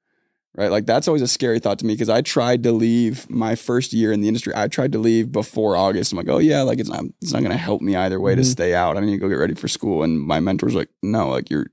right? 0.54 0.70
Like 0.70 0.86
that's 0.86 1.08
always 1.08 1.22
a 1.22 1.28
scary 1.28 1.58
thought 1.58 1.78
to 1.80 1.86
me 1.86 1.94
because 1.94 2.08
I 2.08 2.20
tried 2.22 2.62
to 2.64 2.72
leave 2.72 3.28
my 3.30 3.54
first 3.54 3.92
year 3.92 4.12
in 4.12 4.20
the 4.20 4.28
industry. 4.28 4.52
I 4.54 4.68
tried 4.68 4.92
to 4.92 4.98
leave 4.98 5.32
before 5.32 5.76
August. 5.76 6.12
I'm 6.12 6.18
like, 6.18 6.28
oh 6.28 6.38
yeah, 6.38 6.62
like 6.62 6.78
it's 6.78 6.88
not 6.90 7.04
it's 7.20 7.32
not 7.32 7.40
going 7.40 7.52
to 7.52 7.58
help 7.58 7.80
me 7.82 7.96
either 7.96 8.20
way 8.20 8.34
to 8.34 8.42
Mhm. 8.42 8.46
stay 8.46 8.74
out. 8.74 8.96
I 8.96 9.00
need 9.00 9.12
to 9.12 9.18
go 9.18 9.28
get 9.28 9.36
ready 9.36 9.54
for 9.54 9.68
school. 9.68 10.02
And 10.02 10.20
my 10.20 10.40
mentor's 10.40 10.74
like, 10.74 10.88
no, 11.02 11.28
like 11.30 11.50
you're 11.50 11.66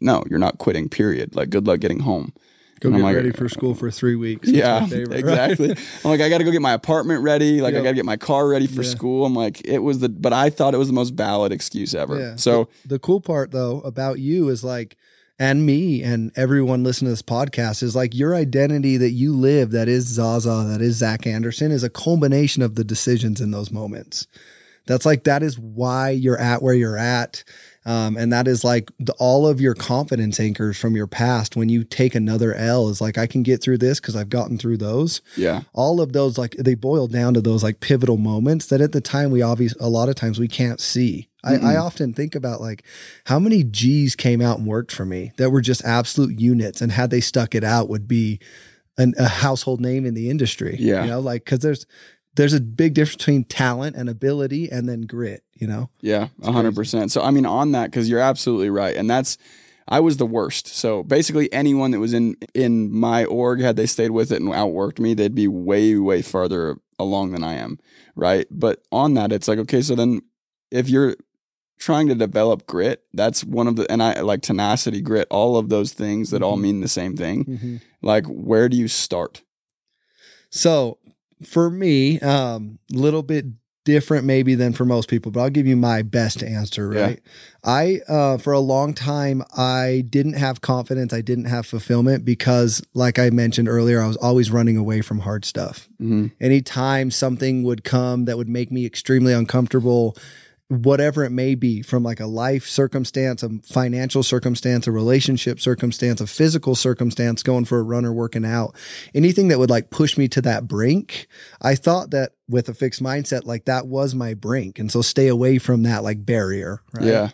no, 0.00 0.24
you're 0.28 0.38
not 0.38 0.58
quitting. 0.58 0.88
Period. 0.88 1.34
Like 1.36 1.50
good 1.50 1.66
luck 1.66 1.80
getting 1.80 2.00
home. 2.00 2.32
go 2.80 2.88
And 2.88 2.96
I'm 2.96 3.00
get 3.00 3.06
like, 3.06 3.16
ready 3.16 3.30
for 3.30 3.48
school 3.48 3.74
for 3.74 3.90
three 3.90 4.16
weeks 4.16 4.48
Yeah, 4.48 4.84
favorite, 4.86 5.10
right? 5.24 5.50
exactly. 5.50 5.70
I'm 6.04 6.10
like, 6.10 6.20
I 6.20 6.28
got 6.28 6.38
to 6.38 6.44
go 6.44 6.50
get 6.50 6.60
my 6.60 6.72
apartment 6.72 7.22
ready. 7.22 7.60
Like, 7.62 7.74
I 7.74 7.80
got 7.80 7.90
to 7.90 7.94
get 7.94 8.04
my 8.04 8.16
car 8.16 8.46
ready 8.48 8.66
for 8.66 8.82
Yeah. 8.82 8.88
school. 8.90 9.24
I'm 9.24 9.34
like, 9.34 9.62
it 9.66 9.78
was 9.78 10.00
the, 10.00 10.08
but 10.08 10.32
I 10.32 10.50
thought 10.50 10.74
it 10.74 10.78
was 10.78 10.88
the 10.88 10.92
most 10.94 11.14
valid 11.14 11.52
excuse 11.52 11.94
ever. 11.94 12.18
Yeah. 12.18 12.36
So, 12.36 12.68
the 12.84 12.98
cool 12.98 13.20
part 13.20 13.52
though 13.52 13.80
about 13.82 14.18
you 14.18 14.48
is 14.48 14.62
like 14.64 14.96
and 15.38 15.66
me 15.66 16.02
and 16.02 16.30
everyone 16.36 16.84
listening 16.84 17.08
to 17.08 17.12
this 17.12 17.22
podcast 17.22 17.82
is 17.82 17.96
like 17.96 18.14
your 18.14 18.34
identity 18.34 18.96
that 18.96 19.10
you 19.10 19.34
live 19.34 19.72
that 19.72 19.88
is 19.88 20.06
Zaza, 20.06 20.64
that 20.68 20.80
is 20.80 20.96
Zack 20.96 21.26
Andersen, 21.26 21.72
is 21.72 21.82
a 21.82 21.90
culmination 21.90 22.62
of 22.62 22.76
the 22.76 22.84
decisions 22.84 23.40
in 23.40 23.50
those 23.50 23.70
moments. 23.70 24.26
That's 24.86 25.06
like 25.06 25.24
that 25.24 25.42
is 25.42 25.58
why 25.58 26.10
you're 26.10 26.38
at 26.38 26.62
where 26.62 26.74
you're 26.74 26.98
at. 26.98 27.42
Um, 27.86 28.16
and 28.16 28.32
that 28.32 28.48
is 28.48 28.64
like 28.64 28.90
the, 28.98 29.12
all 29.18 29.46
of 29.46 29.60
your 29.60 29.74
confidence 29.74 30.40
anchors 30.40 30.78
from 30.78 30.96
your 30.96 31.06
past. 31.06 31.54
When 31.54 31.68
you 31.68 31.84
take 31.84 32.14
another 32.14 32.54
L, 32.54 32.88
is 32.88 33.00
like 33.00 33.18
I 33.18 33.26
can 33.26 33.42
get 33.42 33.62
through 33.62 33.78
this 33.78 34.00
because 34.00 34.16
I've 34.16 34.30
gotten 34.30 34.56
through 34.56 34.78
those 34.78 35.20
yeah, 35.36 35.62
all 35.72 36.00
of 36.00 36.12
those 36.12 36.38
like 36.38 36.52
they 36.52 36.74
boil 36.74 37.06
down 37.08 37.34
to 37.34 37.40
those 37.40 37.62
like 37.62 37.80
pivotal 37.80 38.16
moments 38.16 38.66
that 38.66 38.80
at 38.80 38.92
the 38.92 39.00
time 39.00 39.30
we 39.30 39.42
obviously 39.42 39.78
a 39.84 39.88
lot 39.88 40.08
of 40.08 40.14
times 40.14 40.38
we 40.38 40.48
can't 40.48 40.80
see. 40.80 41.28
I, 41.46 41.56
I 41.56 41.76
often 41.76 42.14
think 42.14 42.34
about 42.34 42.62
like 42.62 42.84
how 43.26 43.38
many 43.38 43.64
G's 43.64 44.16
came 44.16 44.40
out 44.40 44.58
and 44.58 44.66
worked 44.66 44.90
for 44.90 45.04
me 45.04 45.32
that 45.36 45.50
were 45.50 45.60
just 45.60 45.84
absolute 45.84 46.40
units, 46.40 46.80
and 46.80 46.90
had 46.90 47.10
they 47.10 47.20
stuck 47.20 47.54
it 47.54 47.62
out, 47.62 47.90
would 47.90 48.08
be 48.08 48.40
an, 48.96 49.14
a 49.18 49.28
household 49.28 49.80
name 49.80 50.06
in 50.06 50.14
the 50.14 50.30
industry. 50.30 50.76
Yeah. 50.78 51.04
you 51.04 51.10
know, 51.10 51.20
like 51.20 51.44
because 51.44 51.60
there's 51.60 51.86
there's 52.36 52.52
a 52.52 52.60
big 52.60 52.94
difference 52.94 53.16
between 53.16 53.44
talent 53.44 53.96
and 53.96 54.08
ability, 54.08 54.70
and 54.70 54.88
then 54.88 55.02
grit. 55.02 55.42
You 55.54 55.66
know, 55.68 55.90
Yeah, 56.00 56.28
a 56.42 56.50
hundred 56.52 56.74
percent. 56.74 57.12
So 57.12 57.22
I 57.22 57.30
mean, 57.30 57.46
on 57.46 57.72
that, 57.72 57.90
because 57.90 58.08
you're 58.08 58.20
absolutely 58.20 58.70
right, 58.70 58.96
and 58.96 59.08
that's 59.08 59.38
I 59.86 60.00
was 60.00 60.16
the 60.16 60.26
worst. 60.26 60.66
So 60.68 61.02
basically, 61.02 61.52
anyone 61.52 61.90
that 61.92 62.00
was 62.00 62.12
in 62.14 62.36
in 62.54 62.90
my 62.92 63.24
org, 63.24 63.60
had 63.60 63.76
they 63.76 63.86
stayed 63.86 64.10
with 64.10 64.32
it 64.32 64.40
and 64.40 64.50
outworked 64.52 64.98
me, 64.98 65.14
they'd 65.14 65.34
be 65.34 65.46
way 65.48 65.96
way 65.96 66.22
farther 66.22 66.76
along 66.98 67.32
than 67.32 67.44
I 67.44 67.54
am, 67.54 67.78
right? 68.16 68.46
But 68.50 68.82
on 68.90 69.14
that, 69.14 69.32
it's 69.32 69.46
like 69.48 69.58
okay, 69.58 69.82
so 69.82 69.94
then 69.94 70.22
if 70.70 70.88
you're 70.88 71.16
trying 71.78 72.06
to 72.08 72.14
develop 72.14 72.66
grit, 72.66 73.02
that's 73.12 73.44
one 73.44 73.66
of 73.68 73.76
the 73.76 73.90
and 73.92 74.02
I 74.02 74.20
like 74.20 74.42
tenacity, 74.42 75.00
grit, 75.02 75.26
all 75.30 75.56
of 75.56 75.68
those 75.68 75.92
things 75.92 76.30
that 76.30 76.42
all 76.42 76.56
Mhm. 76.56 76.60
mean 76.62 76.80
the 76.80 76.88
same 76.88 77.14
thing. 77.16 77.44
Mhm. 77.44 77.80
Like, 78.00 78.26
where 78.26 78.68
do 78.68 78.76
you 78.76 78.88
start? 78.88 79.42
So 80.50 80.98
for 81.42 81.70
me, 81.70 82.20
um, 82.20 82.78
little 82.90 83.22
bit 83.22 83.46
different 83.84 84.24
maybe 84.24 84.54
than 84.54 84.72
for 84.72 84.86
most 84.86 85.10
people, 85.10 85.30
but 85.30 85.40
I'll 85.40 85.50
give 85.50 85.66
you 85.66 85.76
my 85.76 86.00
best 86.00 86.42
answer, 86.42 86.90
Yeah. 86.94 87.00
right? 87.02 87.20
I 87.62 88.00
uh 88.08 88.38
for 88.38 88.52
a 88.54 88.60
long 88.60 88.94
time 88.94 89.42
I 89.56 90.04
didn't 90.08 90.34
have 90.34 90.62
confidence, 90.62 91.12
I 91.12 91.20
didn't 91.20 91.44
have 91.46 91.66
fulfillment 91.66 92.24
because 92.24 92.82
like 92.94 93.18
I 93.18 93.28
mentioned 93.28 93.68
earlier, 93.68 94.00
I 94.00 94.06
was 94.06 94.16
always 94.16 94.50
running 94.50 94.78
away 94.78 95.02
from 95.02 95.18
hard 95.20 95.44
stuff. 95.44 95.88
Mm-hmm. 96.00 96.28
Anytime 96.40 97.10
something 97.10 97.62
would 97.64 97.84
come 97.84 98.24
that 98.24 98.38
would 98.38 98.48
make 98.48 98.72
me 98.72 98.86
extremely 98.86 99.34
uncomfortable, 99.34 100.16
whatever 100.68 101.24
it 101.24 101.30
may 101.30 101.54
be 101.54 101.82
from 101.82 102.02
like 102.02 102.20
a 102.20 102.26
life 102.26 102.66
circumstance, 102.66 103.42
a 103.42 103.50
financial 103.62 104.22
circumstance, 104.22 104.86
a 104.86 104.92
relationship 104.92 105.60
circumstance, 105.60 106.20
a 106.20 106.26
physical 106.26 106.74
circumstance, 106.74 107.42
going 107.42 107.66
for 107.66 107.78
a 107.78 107.82
run 107.82 108.04
or 108.04 108.12
working 108.12 108.46
out, 108.46 108.74
anything 109.14 109.48
that 109.48 109.58
would 109.58 109.68
like 109.68 109.90
push 109.90 110.16
me 110.16 110.26
to 110.28 110.40
that 110.40 110.66
brink. 110.66 111.26
I 111.60 111.74
thought 111.74 112.10
that 112.12 112.32
with 112.48 112.68
a 112.68 112.74
fixed 112.74 113.02
mindset, 113.02 113.44
like 113.44 113.66
that 113.66 113.86
was 113.86 114.14
my 114.14 114.32
brink. 114.32 114.78
And 114.78 114.90
so 114.90 115.02
stay 115.02 115.28
away 115.28 115.58
from 115.58 115.82
that 115.82 116.02
like 116.02 116.24
barrier. 116.24 116.80
Right? 116.92 117.06
Yeah. 117.06 117.30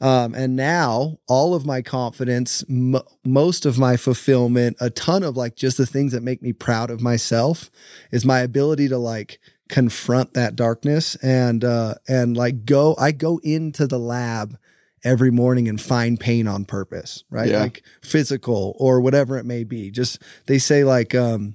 Um, 0.00 0.34
and 0.34 0.56
now 0.56 1.18
all 1.28 1.54
of 1.54 1.64
my 1.64 1.82
confidence, 1.82 2.64
m- 2.68 2.96
most 3.24 3.64
of 3.64 3.78
my 3.78 3.96
fulfillment, 3.96 4.76
a 4.80 4.90
ton 4.90 5.22
of 5.22 5.36
like 5.36 5.54
just 5.54 5.78
the 5.78 5.86
things 5.86 6.12
that 6.12 6.22
make 6.22 6.42
me 6.42 6.52
proud 6.52 6.90
of 6.90 7.00
myself 7.00 7.70
is 8.10 8.24
my 8.24 8.40
ability 8.40 8.88
to 8.88 8.98
like 8.98 9.38
confront 9.72 10.34
that 10.34 10.54
darkness 10.54 11.14
and 11.22 11.64
uh 11.64 11.94
and 12.06 12.36
like 12.36 12.66
go 12.66 12.94
I 12.98 13.10
go 13.10 13.40
into 13.42 13.86
the 13.86 13.98
lab 13.98 14.58
every 15.02 15.30
morning 15.30 15.66
and 15.66 15.80
find 15.80 16.20
pain 16.20 16.46
on 16.46 16.66
purpose, 16.66 17.24
right? 17.30 17.48
Yeah. 17.48 17.62
Like 17.62 17.82
physical 18.02 18.76
or 18.78 19.00
whatever 19.00 19.38
it 19.38 19.46
may 19.46 19.64
be. 19.64 19.90
Just 19.90 20.20
they 20.44 20.58
say 20.58 20.84
like 20.84 21.14
um 21.14 21.54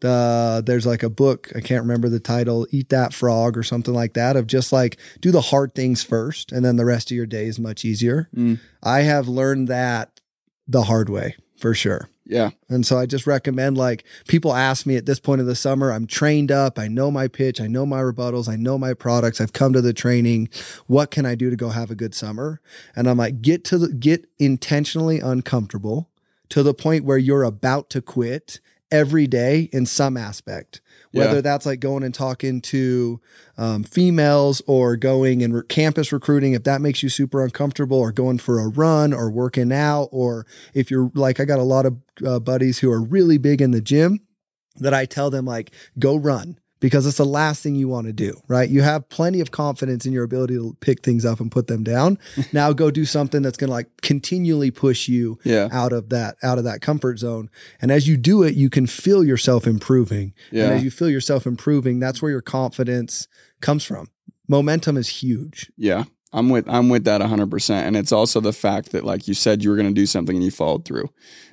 the 0.00 0.64
there's 0.66 0.84
like 0.84 1.04
a 1.04 1.08
book, 1.08 1.52
I 1.54 1.60
can't 1.60 1.84
remember 1.84 2.08
the 2.08 2.18
title, 2.18 2.66
Eat 2.72 2.88
That 2.88 3.14
Frog 3.14 3.56
or 3.56 3.62
something 3.62 3.94
like 3.94 4.14
that 4.14 4.34
of 4.34 4.48
just 4.48 4.72
like 4.72 4.98
do 5.20 5.30
the 5.30 5.40
hard 5.40 5.76
things 5.76 6.02
first 6.02 6.50
and 6.50 6.64
then 6.64 6.74
the 6.74 6.84
rest 6.84 7.12
of 7.12 7.16
your 7.16 7.24
day 7.24 7.46
is 7.46 7.60
much 7.60 7.84
easier. 7.84 8.28
Mm. 8.34 8.58
I 8.82 9.02
have 9.02 9.28
learned 9.28 9.68
that 9.68 10.20
the 10.66 10.82
hard 10.82 11.08
way 11.08 11.36
for 11.56 11.72
sure. 11.72 12.08
Yeah. 12.26 12.50
And 12.68 12.86
so 12.86 12.98
I 12.98 13.06
just 13.06 13.26
recommend 13.26 13.76
like 13.76 14.04
people 14.26 14.54
ask 14.54 14.86
me 14.86 14.96
at 14.96 15.04
this 15.04 15.20
point 15.20 15.40
of 15.40 15.46
the 15.46 15.54
summer, 15.54 15.92
I'm 15.92 16.06
trained 16.06 16.50
up, 16.50 16.78
I 16.78 16.88
know 16.88 17.10
my 17.10 17.28
pitch, 17.28 17.60
I 17.60 17.66
know 17.66 17.84
my 17.84 18.00
rebuttals, 18.00 18.48
I 18.48 18.56
know 18.56 18.78
my 18.78 18.94
products, 18.94 19.40
I've 19.40 19.52
come 19.52 19.74
to 19.74 19.82
the 19.82 19.92
training. 19.92 20.48
What 20.86 21.10
can 21.10 21.26
I 21.26 21.34
do 21.34 21.50
to 21.50 21.56
go 21.56 21.68
have 21.68 21.90
a 21.90 21.94
good 21.94 22.14
summer? 22.14 22.60
And 22.96 23.08
I'm 23.08 23.18
like, 23.18 23.42
get 23.42 23.64
to 23.64 23.78
the 23.78 23.92
get 23.92 24.26
intentionally 24.38 25.20
uncomfortable 25.20 26.08
to 26.48 26.62
the 26.62 26.74
point 26.74 27.04
where 27.04 27.18
you're 27.18 27.42
about 27.42 27.90
to 27.90 28.00
quit 28.00 28.60
every 28.90 29.26
day 29.26 29.68
in 29.72 29.84
some 29.86 30.16
aspect. 30.16 30.80
Whether 31.14 31.36
Yeah. 31.36 31.40
that's 31.42 31.64
like 31.64 31.78
going 31.80 32.02
and 32.02 32.12
talking 32.12 32.60
to 32.62 33.20
um, 33.56 33.84
females 33.84 34.60
or 34.66 34.96
going 34.96 35.42
and 35.42 35.54
re- 35.54 35.62
campus 35.68 36.12
recruiting, 36.12 36.52
if 36.54 36.64
that 36.64 36.80
makes 36.80 37.02
you 37.02 37.08
super 37.08 37.42
uncomfortable, 37.44 37.96
or 37.98 38.10
going 38.12 38.38
for 38.38 38.58
a 38.58 38.68
run 38.68 39.12
or 39.12 39.30
working 39.30 39.72
out, 39.72 40.08
or 40.10 40.44
if 40.74 40.90
you're 40.90 41.10
like, 41.14 41.38
I 41.38 41.44
got 41.44 41.58
a 41.60 41.62
lot 41.62 41.86
of 41.86 41.96
uh, 42.26 42.40
buddies 42.40 42.80
who 42.80 42.90
are 42.90 43.00
really 43.00 43.38
big 43.38 43.62
in 43.62 43.70
the 43.70 43.80
gym 43.80 44.20
that 44.76 44.92
I 44.92 45.06
tell 45.06 45.30
them, 45.30 45.44
like, 45.44 45.70
go 45.98 46.16
run 46.16 46.58
because 46.84 47.06
it's 47.06 47.16
the 47.16 47.24
last 47.24 47.62
thing 47.62 47.74
you 47.74 47.88
want 47.88 48.06
to 48.06 48.12
do, 48.12 48.38
right? 48.46 48.68
You 48.68 48.82
have 48.82 49.08
plenty 49.08 49.40
of 49.40 49.50
confidence 49.50 50.04
in 50.04 50.12
your 50.12 50.22
ability 50.22 50.52
to 50.56 50.76
pick 50.80 51.00
things 51.02 51.24
up 51.24 51.40
and 51.40 51.50
put 51.50 51.66
them 51.66 51.82
down. 51.82 52.18
now 52.52 52.74
go 52.74 52.90
do 52.90 53.06
something 53.06 53.40
that's 53.40 53.56
going 53.56 53.68
to 53.68 53.72
like 53.72 53.88
continually 54.02 54.70
push 54.70 55.08
you 55.08 55.38
Yeah. 55.44 55.70
out 55.72 55.94
of 55.94 56.10
that 56.10 56.36
out 56.42 56.58
of 56.58 56.64
that 56.64 56.82
comfort 56.82 57.18
zone. 57.18 57.48
And 57.80 57.90
as 57.90 58.06
you 58.06 58.18
do 58.18 58.42
it, 58.42 58.54
you 58.54 58.68
can 58.68 58.86
feel 58.86 59.24
yourself 59.24 59.66
improving. 59.66 60.34
Yeah. 60.52 60.64
And 60.64 60.72
as 60.74 60.84
you 60.84 60.90
feel 60.90 61.08
yourself 61.08 61.46
improving, 61.46 62.00
that's 62.00 62.20
where 62.20 62.30
your 62.30 62.42
confidence 62.42 63.28
comes 63.62 63.82
from. 63.82 64.10
Momentum 64.46 64.98
is 64.98 65.08
huge. 65.08 65.72
Yeah. 65.78 66.04
I'm 66.34 66.50
with 66.50 66.68
I'm 66.68 66.88
with 66.88 67.04
that 67.04 67.20
100%. 67.20 67.70
And 67.70 67.96
it's 67.96 68.12
also 68.12 68.40
the 68.40 68.52
fact 68.52 68.90
that 68.92 69.04
like 69.04 69.28
you 69.28 69.34
said 69.34 69.62
you 69.62 69.70
were 69.70 69.76
going 69.76 69.88
to 69.88 69.94
do 69.94 70.04
something 70.06 70.34
and 70.36 70.44
you 70.44 70.50
followed 70.50 70.84
through. 70.84 71.08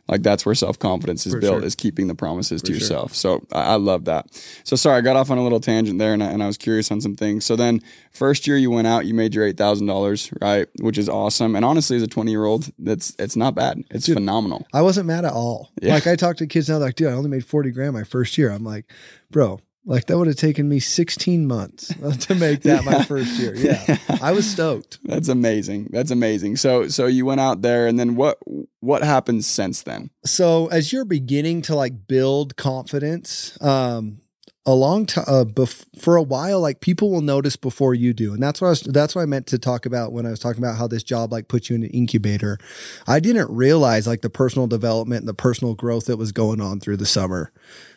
Like 0.08 0.24
that's 0.24 0.46
where 0.46 0.56
self-confidence 0.56 1.26
is 1.28 1.34
For 1.34 1.40
built 1.40 1.60
sure. 1.60 1.64
is 1.66 1.76
keeping 1.76 2.08
the 2.08 2.16
promises 2.16 2.62
to 2.64 2.74
For 2.74 2.80
sure. 2.80 2.82
yourself. 2.82 3.16
So 3.16 3.46
I, 3.54 3.62
I 3.62 3.76
love 3.76 4.06
that. 4.06 4.26
So 4.66 4.76
sorry, 4.76 4.98
I 4.98 5.02
got 5.02 5.16
off 5.16 5.30
on 5.30 5.38
a 5.38 5.44
little 5.44 5.60
tangent 5.62 6.00
there 6.00 6.14
and 6.14 6.24
I, 6.24 6.32
and 6.32 6.44
I 6.44 6.48
was 6.48 6.58
curious 6.58 6.92
on 6.92 7.00
some 7.00 7.16
things. 7.16 7.46
So 7.46 7.56
then 7.56 7.80
first 8.12 8.48
year 8.48 8.58
you 8.58 8.72
went 8.72 8.88
out, 8.88 9.06
you 9.06 9.14
made 9.14 9.34
your 9.36 9.48
$8,000, 9.54 10.42
right? 10.42 10.68
Which 10.82 10.98
is 10.98 11.08
awesome. 11.08 11.56
And 11.56 11.64
honestly 11.64 11.96
as 11.96 12.04
a 12.04 12.08
20-year-old, 12.08 12.72
that's 12.80 13.16
it's 13.20 13.36
not 13.38 13.54
bad. 13.56 13.84
It's 13.92 14.12
phenomenal. 14.12 14.66
I 14.74 14.82
wasn't 14.82 15.06
mad 15.06 15.24
at 15.24 15.34
all. 15.34 15.70
Yeah. 15.82 15.94
Like 15.94 16.08
I 16.08 16.16
talk 16.16 16.38
to 16.38 16.48
kids 16.48 16.68
now, 16.68 16.80
like, 16.80 16.96
dude, 16.96 17.08
I 17.08 17.14
only 17.14 17.30
made 17.30 17.46
40 17.46 17.72
grand 17.72 17.94
my 17.94 18.04
first 18.04 18.38
year. 18.38 18.50
I'm 18.52 18.64
like, 18.66 18.92
bro, 19.30 19.60
like 19.86 20.06
that 20.06 20.18
would 20.18 20.28
have 20.28 20.36
taken 20.36 20.70
me 20.70 20.80
16 20.80 21.48
months 21.48 21.88
to 22.28 22.36
make 22.36 22.62
that 22.62 22.86
my 22.86 23.04
first 23.04 23.40
year. 23.40 23.56
Yeah. 23.56 23.98
I 24.22 24.32
was 24.32 24.50
stoked. 24.50 25.00
That's 25.04 25.28
amazing. 25.28 25.90
That's 25.92 26.12
amazing. 26.12 26.58
So 26.58 26.88
so 26.88 27.08
you 27.08 27.26
went 27.26 27.42
out 27.42 27.62
there 27.62 27.88
and 27.88 28.00
then 28.00 28.16
what 28.16 28.38
what 28.80 29.04
happened 29.04 29.44
since 29.46 29.84
then? 29.84 30.12
So 30.26 30.68
as 30.68 30.94
you're 30.94 31.06
beginning 31.06 31.62
to 31.64 31.76
like 31.76 32.08
build 32.08 32.56
confidence, 32.58 33.58
um, 33.62 34.22
a 34.66 34.76
long 34.76 35.08
time 35.08 35.26
uh, 35.28 35.44
bef- 35.44 35.86
for 36.00 36.16
a 36.16 36.22
while, 36.22 36.60
like 36.62 36.82
people 36.82 37.10
will 37.10 37.22
notice 37.22 37.56
before 37.56 37.96
you 37.96 38.14
do, 38.14 38.34
and 38.34 38.44
that's 38.44 38.62
what 38.62 38.68
I 38.68 38.70
was. 38.72 38.82
That's 38.82 39.16
what 39.16 39.24
I 39.24 39.26
meant 39.26 39.48
to 39.48 39.58
talk 39.58 39.88
about 39.88 40.14
when 40.14 40.28
I 40.28 40.30
was 40.30 40.40
talking 40.40 40.64
about 40.64 40.78
how 40.78 40.88
this 40.88 41.04
job 41.04 41.32
like 41.32 41.48
puts 41.48 41.70
you 41.70 41.76
in 41.76 41.84
an 41.84 41.90
incubator. 41.90 42.60
I 43.08 43.20
didn't 43.20 43.50
realize 43.50 44.06
like 44.06 44.22
the 44.22 44.30
personal 44.30 44.68
development 44.68 45.22
and 45.22 45.28
the 45.28 45.34
personal 45.34 45.74
growth 45.74 46.06
that 46.06 46.18
was 46.18 46.32
going 46.32 46.62
on 46.62 46.80
through 46.80 46.98
the 46.98 47.08
summer. 47.08 47.52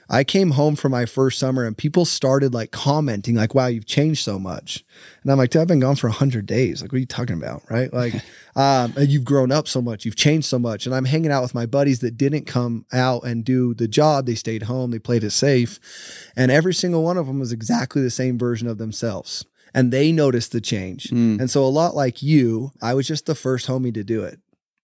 I 0.08 0.24
came 0.24 0.52
home 0.52 0.76
from 0.76 0.92
my 0.92 1.06
first 1.06 1.38
summer 1.38 1.64
and 1.64 1.76
people 1.76 2.04
started 2.04 2.52
like 2.52 2.70
commenting 2.70 3.34
like, 3.34 3.54
wow, 3.54 3.66
you've 3.66 3.86
changed 3.86 4.24
so 4.24 4.38
much. 4.38 4.84
And 5.22 5.32
I'm 5.32 5.38
like, 5.38 5.50
dude, 5.50 5.62
I've 5.62 5.68
been 5.68 5.80
gone 5.80 5.96
for 5.96 6.08
hundred 6.08 6.46
days. 6.46 6.82
Like, 6.82 6.92
what 6.92 6.96
are 6.96 7.00
you 7.00 7.06
talking 7.06 7.36
about? 7.36 7.62
Right. 7.70 7.90
Like, 8.04 8.14
um, 8.56 8.92
you've 8.98 9.24
grown 9.24 9.50
up 9.50 9.66
so 9.66 9.80
much, 9.80 10.04
you've 10.04 10.16
changed 10.16 10.46
so 10.46 10.58
much. 10.58 10.84
And 10.84 10.94
I'm 10.94 11.06
hanging 11.06 11.30
out 11.30 11.42
with 11.42 11.54
my 11.54 11.64
buddies 11.64 12.00
that 12.00 12.18
didn't 12.18 12.44
come 12.44 12.84
out 12.92 13.24
and 13.24 13.44
do 13.44 13.72
the 13.72 13.88
job. 13.88 14.26
They 14.26 14.34
stayed 14.34 14.64
home, 14.64 14.90
they 14.90 14.98
played 14.98 15.24
it 15.24 15.30
safe. 15.30 15.78
And 16.36 16.50
every 16.50 16.74
single 16.74 17.02
one 17.02 17.16
of 17.16 17.26
them 17.26 17.38
was 17.38 17.52
exactly 17.52 18.02
the 18.02 18.10
same 18.10 18.36
version 18.36 18.68
of 18.68 18.78
themselves. 18.78 19.46
And 19.72 19.90
they 19.92 20.12
noticed 20.12 20.52
the 20.52 20.60
change. 20.60 21.04
Mm. 21.04 21.40
And 21.40 21.50
so 21.50 21.64
a 21.64 21.66
lot 21.66 21.96
like 21.96 22.22
you, 22.22 22.72
I 22.82 22.94
was 22.94 23.06
just 23.06 23.26
the 23.26 23.34
first 23.34 23.66
homie 23.66 23.94
to 23.94 24.04
do 24.04 24.22
it. 24.22 24.38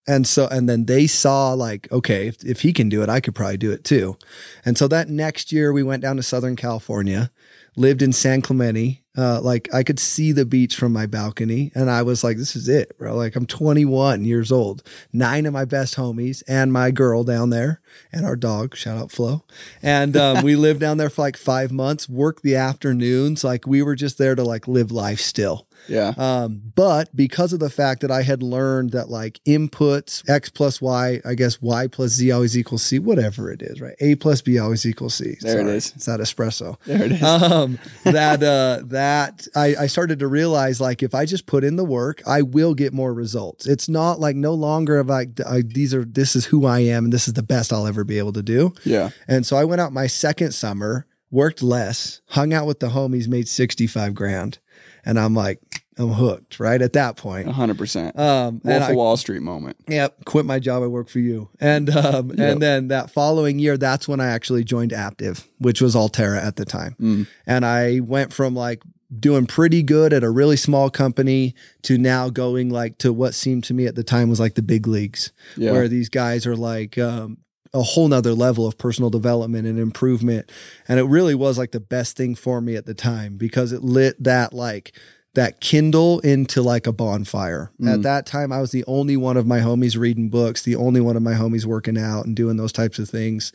And 0.07 0.27
so, 0.27 0.49
and 0.49 0.69
then 0.69 0.87
they 0.87 1.07
saw 1.07 1.53
like, 1.53 1.91
okay, 1.93 2.27
if, 2.29 2.43
if 2.45 2.61
he 2.63 2.73
can 2.73 2.89
do 2.89 3.03
it, 3.03 3.09
I 3.09 3.21
could 3.21 3.35
probably 3.35 3.59
do 3.59 3.71
it 3.71 3.85
too. 3.85 4.17
And 4.65 4.79
so 4.79 4.89
that 4.89 5.09
next 5.09 5.53
year 5.53 5.73
we 5.73 5.83
went 5.83 6.03
down 6.03 6.17
to 6.17 6.23
Southern 6.23 6.57
California, 6.57 7.31
lived 7.77 8.03
in 8.03 8.13
San 8.13 8.41
Clemente. 8.41 9.05
Uh, 9.19 9.41
like 9.41 9.69
I 9.75 9.83
could 9.83 9.99
see 9.99 10.31
the 10.31 10.47
beach 10.47 10.77
from 10.77 10.93
my 10.93 11.05
balcony 11.05 11.73
and 11.75 11.91
I 11.91 12.03
was 12.03 12.23
like, 12.23 12.37
this 12.37 12.55
is 12.55 12.69
it, 12.69 12.97
bro. 12.97 13.15
Like 13.15 13.37
I'm 13.37 13.45
21 13.45 14.25
years 14.25 14.53
old, 14.53 14.83
nine 15.13 15.47
of 15.47 15.53
my 15.53 15.65
best 15.65 15.97
homies 15.97 16.43
and 16.49 16.73
my 16.73 16.91
girl 16.93 17.25
down 17.25 17.51
there 17.51 17.81
and 18.13 18.25
our 18.25 18.37
dog, 18.37 18.77
shout 18.77 18.97
out 18.97 19.11
Flo. 19.11 19.45
And, 19.83 20.17
um, 20.17 20.45
we 20.45 20.55
lived 20.55 20.81
down 20.81 20.97
there 20.97 21.11
for 21.11 21.23
like 21.23 21.37
five 21.37 21.73
months, 21.73 22.09
worked 22.09 22.43
the 22.43 22.55
afternoons. 22.55 23.43
Like 23.43 23.67
we 23.67 23.83
were 23.83 23.97
just 23.97 24.17
there 24.17 24.37
to 24.37 24.45
like 24.45 24.69
live 24.69 24.93
life 24.93 25.21
still. 25.21 25.67
Yeah. 25.91 26.15
Um, 26.17 26.63
but 26.75 27.15
because 27.15 27.53
of 27.53 27.61
the 27.61 27.69
fact 27.69 28.01
that 28.01 28.11
I 28.11 28.23
had 28.23 28.43
learned 28.43 28.93
that 28.93 29.11
like 29.11 29.41
inputs 29.47 30.29
x 30.29 30.49
plus 30.49 30.81
y, 30.81 31.21
I 31.25 31.35
guess 31.35 31.61
y 31.61 31.87
plus 31.89 32.13
z 32.13 32.31
always 32.31 32.57
equals 32.57 32.83
c, 32.83 32.99
whatever 32.99 33.51
it 33.51 33.61
is, 33.63 33.81
right? 33.81 33.95
A 34.01 34.15
plus 34.15 34.41
b 34.41 34.59
always 34.59 34.87
equals 34.87 35.15
c. 35.15 35.37
There 35.41 35.61
it 35.61 35.65
Sorry, 35.65 35.77
is. 35.77 35.93
It's 35.97 36.07
that 36.07 36.21
espresso. 36.21 36.77
There 36.87 37.03
it 37.03 37.13
is. 37.13 37.23
Um, 37.23 37.79
that 38.05 38.43
uh, 38.43 38.83
that 38.87 39.47
I, 39.55 39.75
I 39.81 39.87
started 39.89 40.21
to 40.21 40.29
realize 40.29 40.81
like 40.81 41.03
if 41.03 41.15
I 41.15 41.27
just 41.27 41.47
put 41.47 41.65
in 41.65 41.77
the 41.77 41.85
work, 41.85 42.23
I 42.27 42.43
will 42.43 42.75
get 42.75 42.93
more 42.93 43.13
results. 43.13 43.67
It's 43.67 43.89
not 43.89 44.21
like 44.21 44.37
no 44.37 44.55
longer 44.55 44.99
of 44.99 45.09
like 45.09 45.41
these 45.65 45.93
are 45.93 46.05
this 46.05 46.37
is 46.37 46.47
who 46.47 46.67
I 46.67 46.81
am 46.81 47.05
and 47.05 47.13
this 47.13 47.27
is 47.29 47.35
the 47.35 47.43
best 47.43 47.73
I'll 47.73 47.87
ever 47.87 48.05
be 48.05 48.19
able 48.19 48.33
to 48.35 48.43
do. 48.43 48.73
yeah. 48.85 49.11
And 49.27 49.45
so 49.45 49.57
I 49.57 49.65
went 49.65 49.81
out 49.81 49.93
my 49.93 50.07
second 50.07 50.53
summer, 50.53 51.07
worked 51.31 51.63
less, 51.63 52.21
hung 52.29 52.53
out 52.53 52.67
with 52.67 52.81
the 52.81 52.89
homies, 52.91 53.29
made 53.29 53.49
65 53.49 54.15
grand. 54.15 54.59
And 55.05 55.19
I'm 55.19 55.35
like, 55.35 55.80
I'm 55.99 56.11
hooked, 56.13 56.59
right? 56.61 56.81
At 56.81 56.93
that 56.95 57.17
point. 57.17 57.47
100%. 57.49 58.19
Um, 58.19 58.61
Wolf 58.65 58.89
of 58.91 58.97
Wall 58.97 59.17
Street 59.17 59.43
moment. 59.43 59.77
yep, 59.89 60.25
quit 60.25 60.47
my 60.47 60.59
job. 60.59 60.83
I 60.83 60.87
work 60.87 61.09
for 61.09 61.19
you. 61.19 61.51
And, 61.61 61.91
um, 61.91 62.31
Yep. 62.31 62.39
and 62.39 62.63
then 62.63 62.89
that 62.89 63.11
following 63.11 63.59
year, 63.59 63.77
that's 63.77 64.09
when 64.09 64.21
I 64.21 64.27
actually 64.29 64.65
joined 64.65 64.93
Aptive, 64.93 65.47
which 65.59 65.83
was 65.83 65.95
Alterra 65.95 66.43
at 66.43 66.57
the 66.57 66.65
time. 66.65 66.97
Mm. 67.01 67.27
And 67.47 67.67
I 67.67 68.01
went 68.01 68.33
from 68.33 68.55
like 68.55 68.83
doing 69.19 69.45
pretty 69.45 69.83
good 69.83 70.13
at 70.13 70.23
a 70.23 70.31
really 70.31 70.57
small 70.57 70.89
company 70.89 71.55
to 71.83 71.99
now 71.99 72.31
going 72.31 72.71
like 72.71 72.97
to 72.99 73.13
what 73.13 73.35
seemed 73.35 73.65
to 73.65 73.75
me 73.75 73.85
at 73.87 73.97
the 73.97 74.05
time 74.05 74.31
was 74.31 74.39
like 74.41 74.55
the 74.55 74.63
big 74.63 74.87
leagues 74.87 75.33
Yeah. 75.57 75.73
where 75.73 75.89
these 75.89 76.09
guys 76.09 76.47
are 76.47 76.55
like 76.57 76.97
um, 76.97 77.39
a 77.75 77.83
whole 77.83 78.07
nother 78.09 78.33
level 78.35 78.67
of 78.69 78.79
personal 78.79 79.11
development 79.11 79.67
and 79.67 79.79
improvement. 79.81 80.51
And 80.89 81.01
it 81.01 81.05
really 81.05 81.35
was 81.35 81.59
like 81.59 81.73
the 81.73 81.81
best 81.81 82.17
thing 82.17 82.37
for 82.37 82.61
me 82.61 82.77
at 82.77 82.87
the 82.87 82.95
time 82.95 83.37
because 83.37 83.73
it 83.73 83.83
lit 83.83 84.23
that 84.23 84.53
like 84.53 84.93
that 85.35 85.61
kindle 85.61 86.19
into 86.21 86.61
like 86.61 86.87
a 86.87 86.93
bonfire. 86.93 87.71
Mm. 87.81 87.95
At 87.95 88.03
that 88.03 88.27
time, 88.27 88.53
I 88.53 88.61
was 88.61 88.73
the 88.73 88.85
only 88.87 89.17
one 89.17 89.37
of 89.37 89.47
my 89.47 89.61
homies 89.61 89.97
reading 89.97 90.29
books, 90.29 90.63
the 90.63 90.77
only 90.77 91.01
one 91.01 91.17
of 91.17 91.23
my 91.23 91.35
homies 91.35 91.65
working 91.65 91.97
out 91.97 92.27
and 92.27 92.35
doing 92.35 92.57
those 92.57 92.73
types 92.73 92.99
of 92.99 93.09
things. 93.09 93.53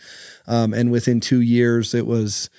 Um, 0.47 0.73
and 0.73 0.91
within 0.91 1.19
two 1.19 1.41
years, 1.41 1.93
it 1.93 2.05
was 2.05 2.49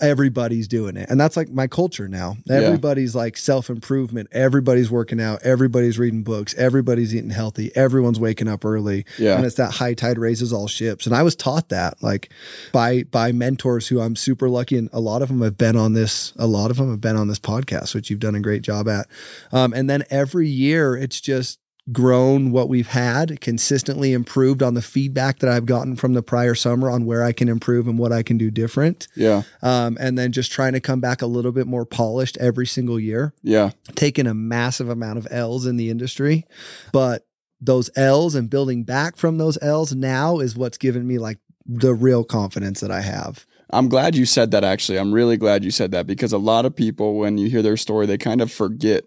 everybody's 0.00 0.68
doing 0.68 0.96
it. 0.96 1.08
And 1.10 1.20
that's 1.20 1.36
like 1.36 1.50
my 1.50 1.66
culture 1.66 2.08
now. 2.08 2.36
Everybody's 2.48 3.14
like 3.14 3.36
self 3.36 3.68
improvement. 3.68 4.28
Everybody's 4.32 4.90
working 4.90 5.20
out. 5.20 5.42
Everybody's 5.42 5.98
reading 5.98 6.22
books. 6.22 6.54
Everybody's 6.54 7.14
eating 7.14 7.30
healthy. 7.30 7.74
Everyone's 7.74 8.20
waking 8.20 8.48
up 8.48 8.64
early. 8.64 9.04
Yeah. 9.18 9.36
And 9.36 9.44
it's 9.44 9.56
that 9.56 9.72
high 9.72 9.94
tide 9.94 10.18
raises 10.18 10.52
all 10.52 10.68
ships. 10.68 11.06
And 11.06 11.14
I 11.14 11.22
was 11.22 11.34
taught 11.34 11.68
that 11.70 12.02
like 12.02 12.30
by 12.72 13.04
by 13.04 13.32
mentors 13.32 13.88
who 13.88 14.00
I'm 14.00 14.16
super 14.16 14.48
lucky 14.48 14.76
and 14.76 14.88
a 14.92 15.00
lot 15.00 15.22
of 15.22 15.28
them 15.28 15.42
have 15.42 15.58
been 15.58 15.76
on 15.76 15.94
this 15.94 16.32
a 16.36 16.46
lot 16.46 16.70
of 16.70 16.76
them 16.76 16.90
have 16.90 17.00
been 17.00 17.16
on 17.16 17.28
this 17.28 17.40
podcast, 17.40 17.94
which 17.94 18.10
you've 18.10 18.20
done 18.20 18.34
a 18.34 18.40
great 18.40 18.62
job 18.62 18.88
at. 18.88 19.08
Um, 19.52 19.72
and 19.72 19.88
then 19.90 20.04
every 20.10 20.48
year 20.48 20.96
it's 20.96 21.20
just 21.20 21.58
grown 21.92 22.50
what 22.50 22.68
we've 22.68 22.88
had, 22.88 23.40
consistently 23.40 24.12
improved 24.12 24.62
on 24.62 24.74
the 24.74 24.82
feedback 24.82 25.38
that 25.38 25.50
I've 25.50 25.66
gotten 25.66 25.96
from 25.96 26.12
the 26.14 26.22
prior 26.22 26.54
summer 26.54 26.90
on 26.90 27.06
where 27.06 27.22
I 27.24 27.32
can 27.32 27.48
improve 27.48 27.88
and 27.88 27.98
what 27.98 28.12
I 28.12 28.22
can 28.22 28.36
do 28.36 28.50
different. 28.50 29.08
Yeah. 29.14 29.42
Um, 29.62 29.96
and 30.00 30.18
then 30.18 30.32
just 30.32 30.52
trying 30.52 30.74
to 30.74 30.80
come 30.80 31.00
back 31.00 31.22
a 31.22 31.26
little 31.26 31.52
bit 31.52 31.66
more 31.66 31.86
polished 31.86 32.36
every 32.38 32.66
single 32.66 33.00
year, 33.00 33.32
Yeah. 33.42 33.70
taking 33.94 34.26
a 34.26 34.34
massive 34.34 34.88
amount 34.88 35.18
of 35.18 35.26
L's 35.30 35.66
in 35.66 35.76
the 35.76 35.88
industry. 35.90 36.44
But 36.92 37.26
those 37.60 37.90
L's 37.96 38.34
and 38.34 38.50
building 38.50 38.84
back 38.84 39.16
from 39.16 39.38
those 39.38 39.58
L's 39.62 39.94
now 39.94 40.38
is 40.38 40.56
what's 40.56 40.78
given 40.78 41.06
me 41.06 41.18
like 41.18 41.38
the 41.66 41.94
real 41.94 42.22
confidence 42.24 42.80
that 42.80 42.90
I 42.90 43.00
have. 43.00 43.46
I'm 43.70 43.88
glad 43.88 44.14
you 44.14 44.24
said 44.24 44.50
that 44.52 44.64
actually. 44.64 44.98
I'm 44.98 45.12
really 45.12 45.36
glad 45.36 45.64
you 45.64 45.70
said 45.70 45.90
that 45.90 46.06
because 46.06 46.32
a 46.32 46.38
lot 46.38 46.64
of 46.64 46.74
people, 46.76 47.16
when 47.18 47.36
you 47.36 47.50
hear 47.50 47.60
their 47.62 47.76
story, 47.76 48.06
they 48.06 48.16
kind 48.16 48.40
of 48.40 48.50
forget 48.50 49.04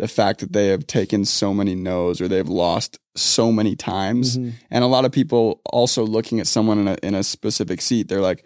the 0.00 0.08
fact 0.08 0.40
that 0.40 0.52
they 0.52 0.68
have 0.68 0.86
taken 0.86 1.24
so 1.24 1.52
many 1.52 1.74
no's 1.74 2.20
or 2.20 2.26
they've 2.28 2.48
lost 2.48 2.98
so 3.14 3.52
many 3.52 3.76
times. 3.76 4.38
Mhm. 4.38 4.52
And 4.70 4.82
a 4.82 4.86
lot 4.86 5.04
of 5.04 5.12
people 5.12 5.60
also 5.66 6.04
looking 6.06 6.40
at 6.40 6.46
someone 6.46 6.78
in 6.78 6.88
a, 6.88 6.96
in 7.02 7.14
a 7.14 7.22
specific 7.22 7.80
seat, 7.82 8.08
they're 8.08 8.20
like, 8.30 8.44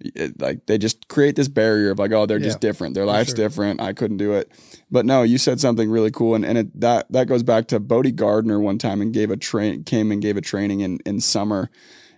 it- 0.00 0.40
like 0.40 0.64
they 0.66 0.78
just 0.78 1.08
create 1.08 1.36
this 1.36 1.48
barrier 1.48 1.90
of 1.90 1.98
like, 1.98 2.12
oh, 2.12 2.24
they're 2.26 2.38
just 2.38 2.60
different. 2.60 2.94
Their 2.94 3.04
life's 3.06 3.30
sure. 3.30 3.36
different. 3.36 3.80
I 3.80 3.92
couldn't 3.92 4.16
do 4.18 4.32
it. 4.32 4.50
But 4.90 5.04
no, 5.06 5.22
you 5.22 5.38
said 5.38 5.60
something 5.60 5.90
really 5.90 6.10
cool, 6.10 6.34
and 6.34 6.44
and 6.44 6.56
it, 6.58 6.80
that 6.80 7.10
that 7.12 7.26
goes 7.28 7.42
back 7.42 7.66
to 7.68 7.80
Bodie 7.80 8.12
Gardner 8.12 8.58
one 8.60 8.78
time 8.78 9.00
and 9.02 9.12
gave 9.12 9.30
a 9.30 9.36
train 9.36 9.84
came 9.84 10.10
and 10.12 10.20
gave 10.22 10.36
a 10.36 10.42
training 10.42 10.80
in 10.80 10.98
in 11.06 11.20
summer, 11.20 11.70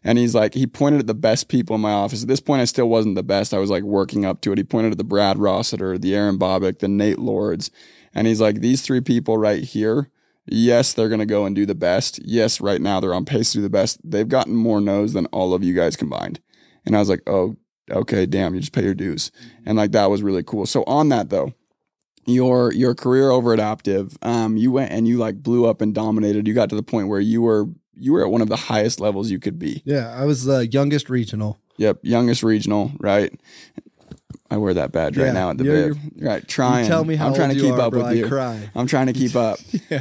and 0.04 0.18
he's 0.18 0.34
like 0.34 0.54
he 0.54 0.66
pointed 0.66 1.00
at 1.00 1.06
the 1.06 1.14
best 1.14 1.48
people 1.48 1.74
in 1.76 1.80
my 1.80 1.92
office. 1.92 2.22
At 2.22 2.28
this 2.28 2.40
point, 2.40 2.62
I 2.62 2.64
still 2.66 2.88
wasn't 2.88 3.14
the 3.14 3.22
best. 3.22 3.54
I 3.54 3.58
was 3.58 3.70
like 3.70 3.84
working 3.84 4.24
up 4.24 4.40
to 4.42 4.52
it. 4.52 4.58
He 4.58 4.64
pointed 4.64 4.92
at 4.92 4.98
the 4.98 5.04
Brad 5.04 5.38
Rossiter, 5.38 5.98
the 5.98 6.14
Aaron 6.16 6.36
Bobick, 6.38 6.80
the 6.80 6.88
Nate 6.88 7.18
Lords, 7.20 7.70
and 8.18 8.26
he's 8.26 8.40
like 8.40 8.60
these 8.60 8.82
three 8.82 9.00
people 9.00 9.38
right 9.38 9.62
here. 9.62 10.10
Yes, 10.44 10.92
they're 10.92 11.08
going 11.08 11.20
to 11.20 11.26
go 11.26 11.44
and 11.44 11.54
do 11.54 11.64
the 11.64 11.74
best. 11.74 12.18
Yes, 12.24 12.60
right 12.60 12.80
now 12.80 12.98
they're 12.98 13.14
on 13.14 13.24
pace 13.24 13.52
to 13.52 13.58
do 13.58 13.62
the 13.62 13.70
best. 13.70 14.00
They've 14.02 14.28
gotten 14.28 14.56
more 14.56 14.80
no's 14.80 15.12
than 15.12 15.26
all 15.26 15.54
of 15.54 15.62
you 15.62 15.72
guys 15.72 15.94
combined. 15.94 16.40
And 16.84 16.96
I 16.96 16.98
was 16.98 17.08
like, 17.08 17.22
oh, 17.28 17.56
okay, 17.90 18.26
damn, 18.26 18.54
you 18.54 18.60
just 18.60 18.72
pay 18.72 18.82
your 18.82 18.94
dues. 18.94 19.30
And 19.64 19.76
like 19.76 19.92
that 19.92 20.10
was 20.10 20.22
really 20.22 20.42
cool. 20.42 20.66
So 20.66 20.82
on 20.84 21.10
that 21.10 21.30
though, 21.30 21.52
your 22.26 22.72
your 22.72 22.94
career 22.94 23.30
over 23.30 23.52
at 23.52 23.60
Aptive, 23.60 24.16
um, 24.26 24.56
you 24.56 24.72
went 24.72 24.90
and 24.90 25.06
you 25.06 25.16
like 25.18 25.42
blew 25.42 25.66
up 25.66 25.80
and 25.80 25.94
dominated. 25.94 26.48
You 26.48 26.54
got 26.54 26.70
to 26.70 26.76
the 26.76 26.82
point 26.82 27.08
where 27.08 27.20
you 27.20 27.42
were 27.42 27.66
you 27.94 28.12
were 28.12 28.24
at 28.24 28.30
one 28.30 28.42
of 28.42 28.48
the 28.48 28.56
highest 28.56 29.00
levels 29.00 29.30
you 29.30 29.38
could 29.38 29.58
be. 29.58 29.82
Yeah, 29.84 30.10
I 30.10 30.24
was 30.24 30.44
the 30.44 30.66
youngest 30.66 31.08
regional. 31.08 31.60
Yep, 31.76 32.00
youngest 32.02 32.42
regional, 32.42 32.90
right? 32.98 33.32
I 34.50 34.56
wear 34.56 34.72
that 34.74 34.92
badge 34.92 35.18
right 35.18 35.32
now 35.34 35.50
at 35.50 35.58
the 35.58 35.64
bib. 35.64 35.98
Right, 36.18 36.46
trying. 36.48 36.86
Tell 36.86 37.04
me 37.04 37.16
how 37.16 37.26
I'm 37.28 37.34
trying 37.34 37.50
old 37.50 37.58
to 37.58 37.64
you 37.64 37.70
keep 37.70 37.78
are, 37.78 37.80
up 37.82 37.90
bro, 37.92 38.00
with 38.02 38.08
I 38.10 38.12
you. 38.14 38.26
cry. 38.28 38.70
I'm 38.74 38.86
trying 38.86 39.06
to 39.08 39.12
keep 39.12 39.36
up. 39.36 39.58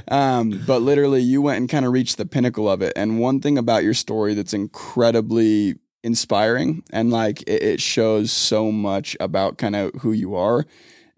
um, 0.10 0.64
but 0.66 0.82
literally, 0.82 1.22
you 1.22 1.42
went 1.42 1.58
and 1.58 1.70
kind 1.70 1.86
of 1.86 1.92
reached 1.92 2.18
the 2.18 2.26
pinnacle 2.26 2.70
of 2.70 2.82
it. 2.82 2.94
And 2.96 3.20
one 3.20 3.42
thing 3.42 3.58
about 3.58 3.84
your 3.84 3.94
story 3.94 4.34
that's 4.34 4.54
incredibly 4.54 5.76
inspiring 6.04 6.84
and 6.92 7.10
like 7.12 7.42
it, 7.42 7.62
it 7.64 7.82
shows 7.82 8.32
so 8.32 8.72
much 8.72 9.18
about 9.20 9.58
kind 9.58 9.76
of 9.76 9.92
who 10.02 10.12
you 10.12 10.36
are. 10.36 10.66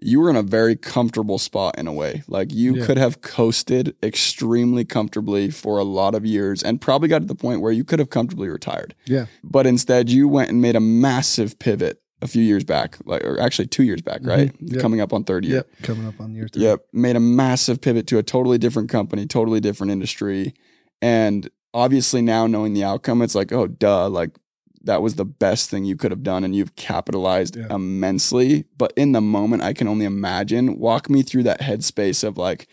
You 0.01 0.21
were 0.21 0.29
in 0.29 0.37
a 0.37 0.41
very 0.41 0.77
comfortable 0.77 1.37
spot 1.37 1.77
in 1.77 1.85
a 1.85 1.91
way. 1.93 2.23
Like 2.27 2.53
you 2.53 2.77
Yeah. 2.77 2.85
could 2.85 2.97
have 2.97 3.19
coasted 3.21 3.95
extremely 4.01 4.85
comfortably 4.85 5.51
for 5.51 5.77
a 5.77 5.83
lot 5.83 6.15
of 6.15 6.25
years 6.25 6.63
and 6.63 6.79
probably 6.79 7.09
got 7.09 7.19
to 7.19 7.25
the 7.25 7.35
point 7.35 7.59
where 7.61 7.73
you 7.73 7.83
could 7.83 7.99
have 7.99 8.09
comfortably 8.09 8.47
retired. 8.47 8.95
Yeah. 9.05 9.25
But 9.43 9.67
instead, 9.67 10.09
you 10.09 10.27
went 10.29 10.49
and 10.49 10.61
made 10.61 10.77
a 10.77 10.79
massive 10.79 11.59
pivot 11.59 11.98
a 12.21 12.27
few 12.27 12.43
years 12.43 12.63
back, 12.63 12.97
like 13.05 13.23
or 13.23 13.39
actually 13.39 13.67
two 13.67 13.83
years 13.83 14.01
back, 14.01 14.19
mm-hmm. 14.21 14.29
right? 14.29 14.55
Yep. 14.59 14.81
Coming 14.81 15.01
up 15.01 15.13
on 15.13 15.23
third 15.23 15.45
year. 15.45 15.57
Yep. 15.57 15.69
Coming 15.83 16.07
up 16.07 16.19
on 16.19 16.33
year 16.33 16.47
three. 16.47 16.63
Yep. 16.63 16.85
Made 16.93 17.15
a 17.15 17.19
massive 17.19 17.81
pivot 17.81 18.07
to 18.07 18.17
a 18.17 18.23
totally 18.23 18.57
different 18.57 18.89
company, 18.89 19.25
totally 19.25 19.59
different 19.59 19.91
industry. 19.91 20.53
And 21.01 21.49
obviously 21.73 22.21
now 22.21 22.47
knowing 22.47 22.73
the 22.73 22.83
outcome, 22.83 23.21
it's 23.21 23.35
like, 23.35 23.51
oh 23.51 23.67
duh, 23.67 24.09
like 24.09 24.37
that 24.81 25.01
was 25.01 25.15
the 25.15 25.25
best 25.25 25.69
thing 25.69 25.85
you 25.85 25.95
could 25.95 26.11
have 26.11 26.23
done 26.23 26.43
and 26.43 26.55
you've 26.55 26.75
capitalized 26.75 27.55
Yeah. 27.55 27.73
immensely. 27.73 28.65
But 28.77 28.93
in 28.95 29.11
the 29.11 29.21
moment, 29.21 29.61
I 29.61 29.73
can 29.73 29.87
only 29.87 30.05
imagine. 30.05 30.79
Walk 30.79 31.09
me 31.09 31.21
through 31.21 31.43
that 31.43 31.61
headspace 31.61 32.23
of 32.23 32.37
like, 32.37 32.67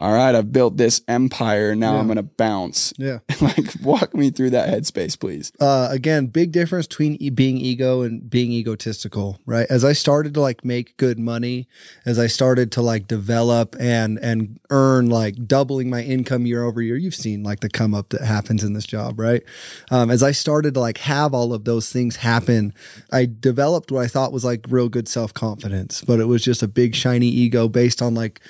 all 0.00 0.12
right, 0.12 0.34
I've 0.34 0.52
built 0.52 0.76
this 0.76 1.02
empire. 1.08 1.74
Now 1.74 1.94
Yeah. 1.94 2.00
I'm 2.00 2.08
gonna 2.08 2.22
bounce. 2.22 2.92
Yeah. 2.98 3.18
like 3.40 3.74
walk 3.82 4.14
me 4.14 4.30
through 4.30 4.50
that 4.50 4.68
headspace, 4.68 5.18
please. 5.18 5.52
uh, 5.60 5.88
again, 5.90 6.26
big 6.26 6.52
difference 6.52 6.86
between 6.86 7.16
e- 7.16 7.30
being 7.30 7.56
ego 7.58 8.02
and 8.02 8.28
being 8.28 8.52
egotistical, 8.52 9.38
right? 9.46 9.66
As 9.70 9.84
I 9.84 9.92
started 9.92 10.34
to 10.34 10.40
like 10.40 10.64
make 10.64 10.96
good 10.96 11.18
money, 11.18 11.68
as 12.04 12.18
I 12.18 12.26
started 12.26 12.72
to 12.72 12.82
like 12.82 13.06
develop 13.06 13.76
and 13.78 14.18
and 14.18 14.58
earn 14.70 15.08
like 15.10 15.46
doubling 15.46 15.90
my 15.90 16.02
income 16.02 16.46
year 16.46 16.62
over 16.64 16.82
year, 16.82 16.96
you've 16.96 17.14
seen 17.14 17.42
like 17.42 17.60
the 17.60 17.68
come 17.68 17.94
up 17.94 18.10
that 18.10 18.22
happens 18.22 18.64
in 18.64 18.72
this 18.72 18.86
job, 18.86 19.18
right? 19.18 19.42
Um, 19.90 20.10
as 20.10 20.22
I 20.22 20.32
started 20.32 20.74
to 20.74 20.80
like 20.80 20.98
have 20.98 21.34
all 21.34 21.52
of 21.52 21.64
those 21.64 21.90
things 21.92 22.16
happen, 22.16 22.72
I 23.12 23.26
developed 23.26 23.90
what 23.92 24.04
I 24.04 24.06
thought 24.08 24.32
was 24.32 24.44
like 24.44 24.64
real 24.68 24.88
good 24.88 25.08
self 25.08 25.32
confidence, 25.34 26.02
but 26.02 26.20
it 26.20 26.26
was 26.26 26.42
just 26.42 26.62
a 26.62 26.68
big 26.68 26.94
shiny 26.94 27.28
ego 27.28 27.68
based 27.68 28.02
on 28.02 28.14
like 28.14 28.40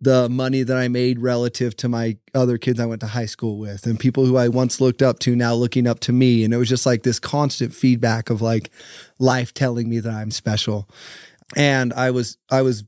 the 0.00 0.28
money 0.28 0.62
that 0.62 0.76
I 0.76 0.88
made 0.88 1.20
relative 1.20 1.76
to 1.78 1.88
my 1.88 2.16
other 2.34 2.58
kids 2.58 2.80
I 2.80 2.86
went 2.86 3.00
to 3.00 3.06
high 3.06 3.26
school 3.26 3.58
with 3.58 3.86
and 3.86 3.98
people 3.98 4.26
who 4.26 4.36
I 4.36 4.48
once 4.48 4.80
looked 4.80 5.02
up 5.02 5.18
to 5.20 5.34
now 5.34 5.54
looking 5.54 5.86
up 5.86 6.00
to 6.00 6.12
me. 6.12 6.44
And 6.44 6.52
it 6.52 6.58
was 6.58 6.68
just 6.68 6.86
like 6.86 7.02
this 7.02 7.18
constant 7.18 7.74
feedback 7.74 8.30
of 8.30 8.42
like 8.42 8.70
life 9.18 9.54
telling 9.54 9.88
me 9.88 10.00
that 10.00 10.12
I'm 10.12 10.30
special. 10.30 10.88
And 11.56 11.92
I 11.94 12.10
was, 12.10 12.38
I 12.50 12.62
was 12.62 12.84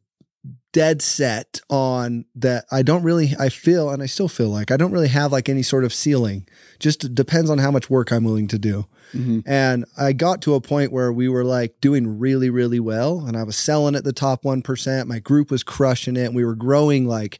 dead 0.72 1.02
set 1.02 1.60
on 1.68 2.24
that. 2.34 2.64
I 2.72 2.82
don't 2.82 3.02
really, 3.02 3.34
I 3.38 3.48
feel, 3.48 3.90
and 3.90 4.02
I 4.02 4.06
still 4.06 4.28
feel 4.28 4.48
like 4.48 4.70
I 4.70 4.76
don't 4.76 4.90
really 4.92 5.08
have 5.08 5.30
like 5.30 5.48
any 5.48 5.62
sort 5.62 5.84
of 5.84 5.92
ceiling. 5.92 6.48
Just 6.78 7.14
depends 7.14 7.50
on 7.50 7.58
how 7.58 7.70
much 7.70 7.90
work 7.90 8.10
I'm 8.10 8.24
willing 8.24 8.48
to 8.48 8.58
do. 8.58 8.86
Mhm. 9.12 9.42
And 9.44 9.84
I 9.98 10.12
got 10.14 10.40
to 10.42 10.54
a 10.54 10.60
point 10.60 10.90
where 10.90 11.12
we 11.12 11.28
were 11.28 11.44
like 11.44 11.80
doing 11.80 12.18
really, 12.18 12.48
really 12.50 12.80
well. 12.80 13.24
And 13.26 13.36
I 13.36 13.42
was 13.42 13.56
selling 13.56 13.94
at 13.94 14.04
the 14.04 14.12
top 14.12 14.44
1%. 14.44 15.06
My 15.06 15.18
group 15.18 15.50
was 15.50 15.62
crushing 15.62 16.16
it. 16.16 16.26
And 16.26 16.34
We 16.34 16.44
were 16.44 16.56
growing 16.56 17.06
like 17.06 17.38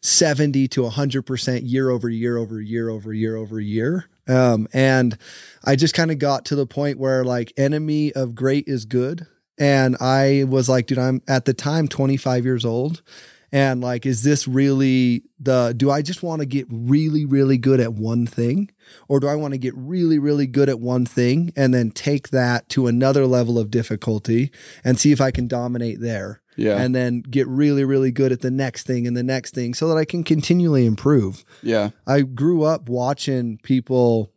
70 0.00 0.68
to 0.68 0.82
100% 0.86 1.62
year 1.68 1.90
over 1.90 2.08
year 2.08 2.36
over 2.38 2.60
year 2.60 2.88
over 2.88 3.12
year 3.12 3.36
over 3.36 3.60
year. 3.60 4.04
Um, 4.28 4.68
and 4.72 5.18
I 5.64 5.74
just 5.74 5.94
kind 5.94 6.10
of 6.10 6.18
got 6.18 6.44
to 6.46 6.56
the 6.56 6.66
point 6.66 6.98
where 6.98 7.24
like 7.24 7.52
enemy 7.56 8.12
of 8.12 8.34
great 8.34 8.64
is 8.68 8.84
good. 8.84 9.26
And 9.58 9.96
I 10.00 10.44
was 10.48 10.68
like, 10.68 10.86
dude, 10.86 10.98
I'm 10.98 11.22
at 11.28 11.44
the 11.44 11.54
time 11.54 11.88
25 11.88 12.44
years 12.44 12.64
old. 12.64 13.02
And 13.50 13.80
like, 13.80 14.04
is 14.04 14.22
this 14.22 14.46
really 14.46 15.22
the, 15.40 15.72
do 15.74 15.90
I 15.90 16.02
just 16.02 16.22
want 16.22 16.40
to 16.40 16.46
get 16.46 16.66
really, 16.70 17.24
really 17.24 17.56
good 17.56 17.80
at 17.80 17.94
one 17.94 18.26
thing? 18.26 18.70
Or 19.08 19.20
do 19.20 19.26
I 19.26 19.36
want 19.36 19.54
to 19.54 19.58
get 19.58 19.74
really, 19.74 20.18
really 20.18 20.46
good 20.46 20.68
at 20.68 20.80
one 20.80 21.06
thing 21.06 21.52
and 21.56 21.72
then 21.72 21.90
take 21.90 22.28
that 22.28 22.68
to 22.70 22.86
another 22.86 23.26
level 23.26 23.58
of 23.58 23.70
difficulty 23.70 24.50
and 24.84 24.98
see 24.98 25.12
if 25.12 25.20
I 25.20 25.30
can 25.30 25.48
dominate 25.48 26.00
there? 26.00 26.42
Yeah. 26.56 26.76
And 26.76 26.94
then 26.94 27.20
get 27.20 27.46
really, 27.46 27.84
really 27.84 28.10
good 28.10 28.32
at 28.32 28.40
the 28.40 28.50
next 28.50 28.86
thing 28.86 29.06
and 29.06 29.16
the 29.16 29.22
next 29.22 29.54
thing 29.54 29.74
so 29.74 29.88
that 29.88 29.96
I 29.96 30.04
can 30.04 30.24
continually 30.24 30.84
improve. 30.84 31.44
yeah. 31.62 31.90
I 32.06 32.22
grew 32.22 32.64
up 32.64 32.88
watching 32.88 33.58
people 33.62 34.30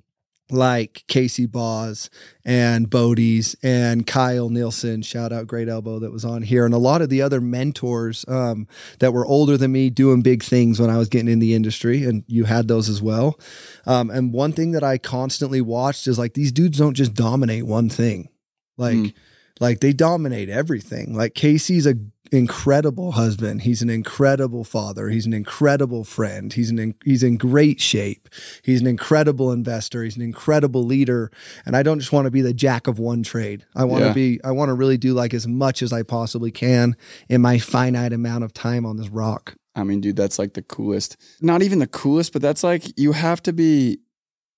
like 0.51 1.03
Casey 1.07 1.45
Boss 1.45 2.09
and 2.45 2.89
Bodie's 2.89 3.55
and 3.63 4.05
Kyle 4.05 4.49
Nielsen, 4.49 5.01
shout 5.01 5.31
out 5.31 5.47
Great 5.47 5.69
Elbow 5.69 5.99
that 5.99 6.11
was 6.11 6.25
on 6.25 6.41
here, 6.41 6.65
and 6.65 6.73
a 6.73 6.77
lot 6.79 7.01
of 7.01 7.09
the 7.09 7.21
other 7.21 7.39
mentors 7.41 8.25
um, 8.27 8.67
that 8.99 9.13
were 9.13 9.25
older 9.25 9.57
than 9.57 9.71
me 9.71 9.89
doing 9.89 10.21
big 10.21 10.43
things 10.43 10.79
when 10.79 10.89
I 10.89 10.97
was 10.97 11.09
getting 11.09 11.27
in 11.29 11.39
the 11.39 11.53
industry, 11.53 12.03
and 12.05 12.23
you 12.27 12.45
had 12.45 12.67
those 12.67 12.89
as 12.89 13.01
well. 13.01 13.39
Um, 13.85 14.09
and 14.09 14.33
one 14.33 14.51
thing 14.53 14.71
that 14.71 14.83
I 14.83 14.97
constantly 14.97 15.61
watched 15.61 16.07
is 16.07 16.19
like 16.19 16.33
these 16.33 16.51
dudes 16.51 16.77
don't 16.77 16.93
just 16.95 17.13
dominate 17.13 17.65
one 17.65 17.89
thing, 17.89 18.29
like 18.77 18.97
Mm. 18.97 19.13
like 19.59 19.79
they 19.79 19.93
dominate 19.93 20.49
everything. 20.49 21.15
Like 21.15 21.35
Casey's 21.35 21.85
a 21.85 21.95
incredible 22.31 23.11
husband. 23.13 23.61
He's 23.63 23.81
an 23.81 23.89
incredible 23.89 24.63
father. 24.63 25.09
He's 25.09 25.25
an 25.25 25.33
incredible 25.33 26.03
friend. 26.03 26.51
He's 26.53 26.69
an 26.69 26.79
in, 26.79 26.95
he's 27.03 27.23
in 27.23 27.37
great 27.37 27.79
shape. 27.81 28.29
He's 28.63 28.81
an 28.81 28.87
incredible 28.87 29.51
investor. 29.51 30.03
He's 30.03 30.15
an 30.15 30.21
incredible 30.21 30.83
leader. 30.83 31.31
And 31.65 31.75
I 31.75 31.83
don't 31.83 31.99
just 31.99 32.11
want 32.13 32.25
to 32.25 32.31
be 32.31 32.41
the 32.41 32.53
jack 32.53 32.87
of 32.87 32.99
one 32.99 33.23
trade. 33.23 33.65
I 33.75 33.83
want 33.83 34.01
to 34.03 34.07
Yeah. 34.07 34.13
be 34.13 34.39
I 34.43 34.51
want 34.51 34.69
to 34.69 34.73
really 34.73 34.97
do 34.97 35.13
like 35.13 35.33
as 35.33 35.47
much 35.47 35.81
as 35.81 35.91
I 35.91 36.03
possibly 36.03 36.51
can 36.51 36.95
in 37.29 37.41
my 37.41 37.57
finite 37.59 38.13
amount 38.13 38.43
of 38.43 38.53
time 38.53 38.85
on 38.85 38.97
this 38.97 39.09
rock. 39.09 39.55
I 39.75 39.83
mean, 39.83 40.01
dude, 40.01 40.15
that's 40.17 40.37
like 40.39 40.53
the 40.53 40.61
coolest. 40.61 41.15
Not 41.41 41.61
even 41.61 41.79
the 41.79 41.87
coolest, 41.87 42.33
but 42.33 42.41
that's 42.41 42.63
like 42.63 42.97
you 42.99 43.13
have 43.13 43.41
to 43.43 43.53
be 43.53 43.99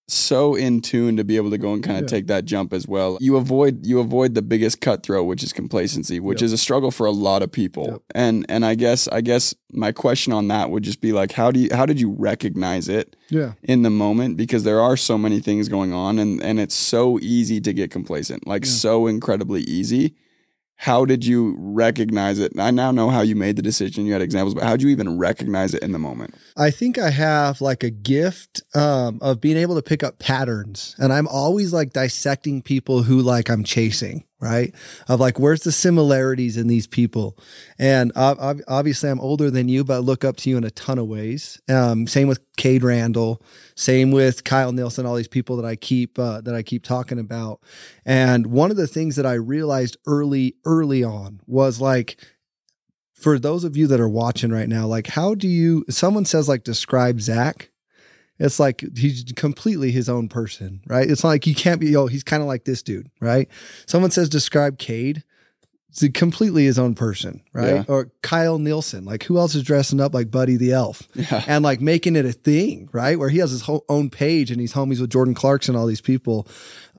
so 0.08 0.54
in 0.56 0.82
tune 0.82 1.16
to 1.18 1.24
be 1.24 1.38
able 1.38 1.50
to 1.50 1.58
go 1.58 1.74
and 1.74 1.82
kind 1.84 1.98
of 1.98 2.04
Yeah. 2.04 2.08
take 2.18 2.28
that 2.28 2.46
jump 2.46 2.74
as 2.74 2.88
well. 2.88 3.18
You 3.22 3.36
avoid 3.38 3.86
you 3.86 4.00
avoid 4.00 4.36
the 4.36 4.42
biggest 4.42 4.82
cutthroat, 4.82 5.26
which 5.28 5.44
is 5.44 5.54
complacency, 5.54 6.20
which 6.20 6.42
Yep. 6.42 6.46
is 6.48 6.54
a 6.54 6.58
struggle 6.58 6.92
for 6.92 7.06
a 7.06 7.12
lot 7.12 7.42
of 7.42 7.52
people. 7.52 7.86
Yep. 7.92 8.02
And 8.14 8.46
and 8.50 8.66
I 8.66 8.76
guess 8.76 9.08
I 9.08 9.22
guess 9.22 9.56
my 9.72 9.92
question 9.92 10.34
on 10.34 10.48
that 10.50 10.70
would 10.72 10.84
just 10.84 11.02
be 11.02 11.12
like, 11.14 11.32
how 11.32 11.52
do 11.52 11.60
you 11.60 11.70
how 11.72 11.86
did 11.86 12.00
you 12.00 12.12
recognize 12.18 12.90
it 12.90 13.16
Yeah. 13.30 13.54
in 13.64 13.82
the 13.84 13.90
moment? 13.90 14.38
Because 14.38 14.64
there 14.64 14.82
are 14.82 14.98
so 14.98 15.18
many 15.18 15.40
things 15.40 15.70
going 15.70 15.94
on, 15.94 16.20
and 16.20 16.42
and 16.44 16.60
it's 16.60 16.76
so 16.76 17.18
easy 17.22 17.62
to 17.62 17.74
get 17.74 17.90
complacent, 17.90 18.46
like 18.46 18.66
Yeah. 18.66 18.72
so 18.72 19.08
incredibly 19.08 19.62
easy. 19.62 20.16
How 20.76 21.06
did 21.06 21.26
you 21.26 21.56
recognize 21.58 22.40
it? 22.40 22.52
I 22.60 22.72
now 22.72 22.92
know 22.92 23.10
how 23.10 23.22
you 23.22 23.36
made 23.36 23.56
the 23.56 23.62
decision. 23.62 24.06
You 24.06 24.14
had 24.14 24.22
examples, 24.22 24.54
but 24.54 24.64
how 24.64 24.72
did 24.72 24.82
you 24.82 24.90
even 24.90 25.18
recognize 25.18 25.74
it 25.74 25.82
in 25.82 25.94
the 25.94 26.00
moment? 26.00 26.36
I 26.58 26.72
think 26.72 26.98
I 26.98 27.10
have 27.10 27.62
like 27.62 27.84
a 27.84 27.90
gift 27.90 28.62
um, 28.76 29.20
of 29.22 29.40
being 29.40 29.56
able 29.56 29.76
to 29.76 29.82
pick 29.82 30.04
up 30.04 30.20
patterns. 30.20 30.96
And 31.00 31.14
I'm 31.14 31.28
always 31.28 31.72
like 31.72 31.94
dissecting 31.94 32.62
people 32.62 33.04
who 33.04 33.22
like 33.22 33.50
I'm 33.50 33.64
chasing, 33.64 34.26
right? 34.44 34.76
Of 35.08 35.20
like, 35.20 35.40
where's 35.40 35.62
the 35.62 35.72
similarities 35.72 36.58
in 36.58 36.68
these 36.68 36.86
people? 36.86 37.38
And 37.80 38.12
ob- 38.16 38.40
ob- 38.40 38.62
obviously, 38.68 39.10
I'm 39.10 39.20
older 39.20 39.50
than 39.50 39.70
you, 39.70 39.84
but 39.84 39.96
I 39.96 39.98
look 40.00 40.24
up 40.24 40.36
to 40.38 40.50
you 40.50 40.58
in 40.58 40.64
a 40.64 40.72
ton 40.72 41.00
of 41.00 41.08
ways. 41.08 41.60
Um, 41.70 42.06
same 42.06 42.28
with 42.28 42.42
Cade 42.58 42.84
Randall, 42.84 43.42
same 43.76 44.12
with 44.12 44.44
Kyle 44.44 44.72
Nielsen, 44.72 45.06
all 45.06 45.16
these 45.16 45.28
people 45.28 45.56
that 45.58 45.66
I 45.66 45.76
keep 45.76 46.20
uh, 46.20 46.42
that 46.42 46.54
I 46.54 46.62
keep 46.62 46.84
talking 46.84 47.20
about. 47.20 47.62
And 48.06 48.48
one 48.48 48.70
of 48.70 48.78
the 48.78 48.88
things 48.88 49.16
that 49.16 49.26
I 49.26 49.34
realized 49.34 49.98
early, 50.06 50.56
early 50.66 51.04
on 51.04 51.40
was 51.48 51.80
like, 51.80 52.18
for 53.14 53.40
those 53.40 53.64
of 53.64 53.78
you 53.78 53.88
that 53.88 54.02
are 54.02 54.10
watching 54.10 54.52
right 54.52 54.68
now, 54.68 54.86
like 54.86 55.08
how 55.08 55.34
do 55.34 55.48
you 55.48 55.86
someone 55.90 56.26
says 56.26 56.50
like 56.50 56.64
describe 56.64 57.22
Zack? 57.22 57.70
It's 58.44 58.60
like 58.60 58.84
he's 58.98 59.24
completely 59.36 59.92
his 59.92 60.10
own 60.10 60.28
person, 60.30 60.82
right? 60.86 61.10
It's 61.10 61.24
like 61.24 61.48
you 61.48 61.56
can't 61.56 61.80
be, 61.80 61.96
oh, 61.96 62.08
he's 62.08 62.24
kind 62.24 62.42
of 62.44 62.48
like 62.48 62.66
this 62.66 62.84
dude, 62.84 63.10
right? 63.20 63.48
Someone 63.88 64.12
says 64.12 64.30
describe 64.30 64.78
Cade. 64.78 65.24
It's 65.90 66.04
completely 66.18 66.66
his 66.66 66.78
own 66.80 66.96
person, 66.96 67.42
right? 67.54 67.76
Yeah. 67.76 67.84
Or 67.88 68.12
Kyle 68.24 68.58
Nielsen. 68.58 69.06
Like 69.06 69.24
who 69.24 69.38
else 69.38 69.54
is 69.56 69.62
dressing 69.64 70.02
up 70.02 70.14
like 70.14 70.30
Buddy 70.32 70.58
the 70.58 70.74
Elf? 70.74 71.04
Yeah. 71.16 71.44
and 71.48 71.64
like 71.64 71.80
making 71.82 72.16
it 72.16 72.26
a 72.26 72.32
thing, 72.34 72.90
right? 72.92 73.18
Where 73.18 73.30
he 73.30 73.38
has 73.38 73.52
his 73.52 73.62
whole 73.62 73.86
own 73.88 74.10
page 74.10 74.50
and 74.52 74.60
he's 74.60 74.74
homies 74.74 75.00
with 75.00 75.12
Jordan 75.12 75.36
Clarkson, 75.36 75.76
all 75.76 75.86
these 75.86 76.02
people. 76.02 76.48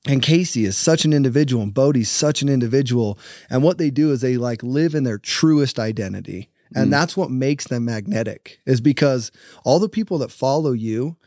And 0.07 0.21
Casey 0.21 0.65
is 0.65 0.77
such 0.77 1.03
an 1.03 1.13
individual 1.13 1.61
and 1.63 1.73
Bodie's 1.73 2.09
such 2.09 2.41
an 2.41 2.47
individual. 2.49 3.19
And 3.49 3.61
what 3.63 3.77
they 3.77 3.89
do 3.89 4.11
is 4.11 4.21
they 4.21 4.37
like 4.37 4.63
live 4.63 4.95
in 4.95 5.03
their 5.03 5.17
truest 5.19 5.77
identity. 5.77 6.49
And 6.73 6.87
Mm. 6.87 6.91
that's 6.91 7.15
what 7.17 7.29
makes 7.29 7.67
them 7.67 7.85
magnetic 7.85 8.59
is 8.65 8.81
because 8.81 9.31
all 9.63 9.79
the 9.79 9.89
people 9.89 10.17
that 10.19 10.31
follow 10.31 10.71
you, 10.71 11.17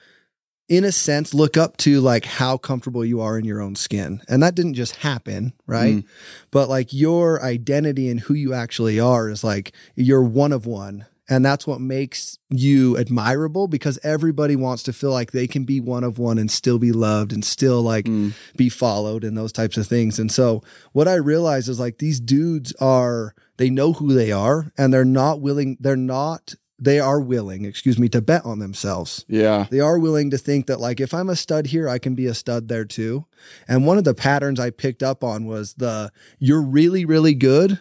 in 0.69 0.85
a 0.85 0.93
sense, 0.93 1.33
look 1.33 1.57
up 1.57 1.77
to 1.79 2.01
like 2.01 2.25
how 2.27 2.57
comfortable 2.59 3.05
you 3.05 3.21
are 3.21 3.39
in 3.39 3.45
your 3.45 3.61
own 3.63 3.75
skin. 3.75 4.21
And 4.29 4.43
that 4.43 4.55
didn't 4.55 4.75
just 4.75 4.97
happen, 4.97 5.55
right? 5.67 5.97
Mm. 5.97 6.05
But 6.51 6.69
like 6.69 6.93
your 6.93 7.43
identity 7.43 8.11
and 8.11 8.21
who 8.21 8.35
you 8.35 8.53
actually 8.53 9.01
are 9.01 9.31
is 9.31 9.43
like 9.43 9.73
you're 9.97 10.23
one 10.23 10.53
of 10.53 10.67
one. 10.67 11.07
And 11.31 11.45
that's 11.45 11.67
what 11.67 11.81
makes 11.81 12.39
you 12.49 12.97
admirable 12.97 13.69
because 13.69 13.99
everybody 14.03 14.57
wants 14.57 14.83
to 14.85 14.95
feel 14.95 15.11
like 15.11 15.33
they 15.33 15.47
can 15.47 15.65
be 15.65 15.79
one 15.79 16.03
of 16.03 16.19
one 16.19 16.39
and 16.39 16.51
still 16.51 16.79
be 16.79 16.91
loved 16.93 17.33
and 17.35 17.45
still 17.45 17.83
like 17.83 18.07
Mm. 18.07 18.33
be 18.57 18.71
followed 18.71 19.25
and 19.25 19.37
those 19.37 19.53
types 19.53 19.77
of 19.77 19.87
things. 19.87 20.19
And 20.19 20.33
so 20.33 20.63
what 20.93 21.07
I 21.07 21.15
realize 21.17 21.69
is 21.69 21.79
like 21.79 21.99
these 21.99 22.19
dudes 22.19 22.73
are 22.81 23.35
they 23.59 23.69
know 23.69 23.93
who 23.93 24.15
they 24.15 24.33
are 24.33 24.73
and 24.79 24.93
they're 24.93 25.05
not 25.05 25.41
willing 25.43 25.77
they're 25.81 25.97
not 25.97 26.55
they 26.81 27.01
are 27.01 27.21
willing, 27.21 27.65
excuse 27.65 27.99
me, 27.99 28.09
to 28.11 28.21
bet 28.21 28.45
on 28.45 28.61
themselves. 28.61 29.25
Yeah. 29.29 29.67
They 29.71 29.81
are 29.81 29.99
willing 29.99 30.31
to 30.31 30.39
think 30.39 30.67
that 30.67 30.79
like 30.81 31.01
if 31.01 31.13
I'm 31.13 31.29
a 31.29 31.37
stud 31.37 31.67
here, 31.67 31.89
I 31.89 31.99
can 31.99 32.15
be 32.15 32.27
a 32.27 32.35
stud 32.35 32.69
there 32.69 32.85
too. 32.85 33.27
And 33.67 33.85
one 33.87 33.99
of 33.99 34.05
the 34.05 34.15
patterns 34.15 34.61
I 34.61 34.71
picked 34.71 35.03
up 35.03 35.25
on 35.25 35.47
was 35.47 35.75
the 35.75 36.11
you're 36.39 36.63
really 36.63 37.05
really 37.05 37.35
good 37.35 37.81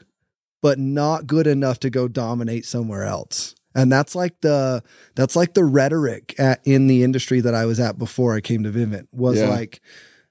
but 0.64 0.80
not 0.80 1.28
good 1.28 1.46
enough 1.46 1.80
to 1.82 1.90
go 1.90 2.08
dominate 2.08 2.66
somewhere 2.66 3.04
else. 3.04 3.54
And 3.76 3.92
that's 3.92 4.16
like 4.16 4.42
the 4.42 4.82
that's 5.16 5.36
like 5.36 5.54
the 5.54 5.64
rhetoric 5.64 6.34
at, 6.40 6.60
in 6.66 6.88
the 6.88 7.04
industry 7.04 7.40
that 7.42 7.54
I 7.54 7.66
was 7.66 7.80
at 7.80 8.00
before 8.00 8.34
I 8.36 8.42
came 8.42 8.64
to 8.64 8.72
Vivint 8.72 9.08
was 9.12 9.38
Yeah. 9.38 9.50
like 9.50 9.80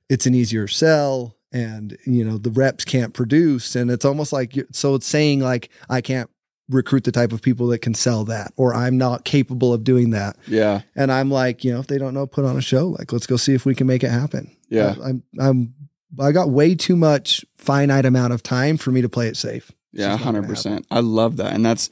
it's 0.08 0.26
an 0.26 0.34
easier 0.34 0.66
sell 0.66 1.36
and 1.52 1.96
you 2.04 2.24
know 2.24 2.38
the 2.38 2.50
reps 2.50 2.84
can't 2.84 3.14
produce 3.14 3.76
and 3.76 3.88
it's 3.92 4.04
almost 4.04 4.32
like 4.32 4.54
so 4.72 4.96
it's 4.96 5.06
saying 5.06 5.38
like 5.40 5.68
I 5.88 6.00
can't 6.00 6.28
recruit 6.68 7.04
the 7.04 7.12
type 7.12 7.32
of 7.32 7.42
people 7.42 7.68
that 7.68 7.78
can 7.78 7.94
sell 7.94 8.24
that 8.24 8.52
or 8.56 8.74
I'm 8.74 8.98
not 8.98 9.24
capable 9.24 9.72
of 9.72 9.84
doing 9.84 10.10
that. 10.10 10.36
Yeah. 10.46 10.82
And 10.96 11.12
I'm 11.12 11.30
like, 11.30 11.62
you 11.64 11.72
know, 11.72 11.80
if 11.80 11.86
they 11.86 11.98
don't 11.98 12.14
know, 12.14 12.26
put 12.26 12.44
on 12.44 12.56
a 12.56 12.60
show. 12.60 12.88
Like, 12.88 13.12
let's 13.12 13.26
go 13.26 13.36
see 13.36 13.54
if 13.54 13.64
we 13.64 13.74
can 13.74 13.86
make 13.86 14.02
it 14.02 14.10
happen. 14.10 14.56
Yeah. 14.68 14.96
I, 15.00 15.08
I'm, 15.08 15.22
I'm, 15.38 15.74
I 16.20 16.32
got 16.32 16.50
way 16.50 16.74
too 16.74 16.96
much 16.96 17.44
finite 17.56 18.06
amount 18.06 18.32
of 18.32 18.42
time 18.42 18.76
for 18.78 18.90
me 18.90 19.02
to 19.02 19.08
play 19.08 19.28
it 19.28 19.36
safe. 19.36 19.70
It's 19.92 20.02
Yeah, 20.02 20.08
just 20.08 20.20
not 20.20 20.24
gonna 20.24 20.38
hundred 20.38 20.48
percent. 20.48 20.86
I 20.90 21.00
love 21.00 21.36
that, 21.36 21.52
and 21.52 21.64
that's 21.64 21.90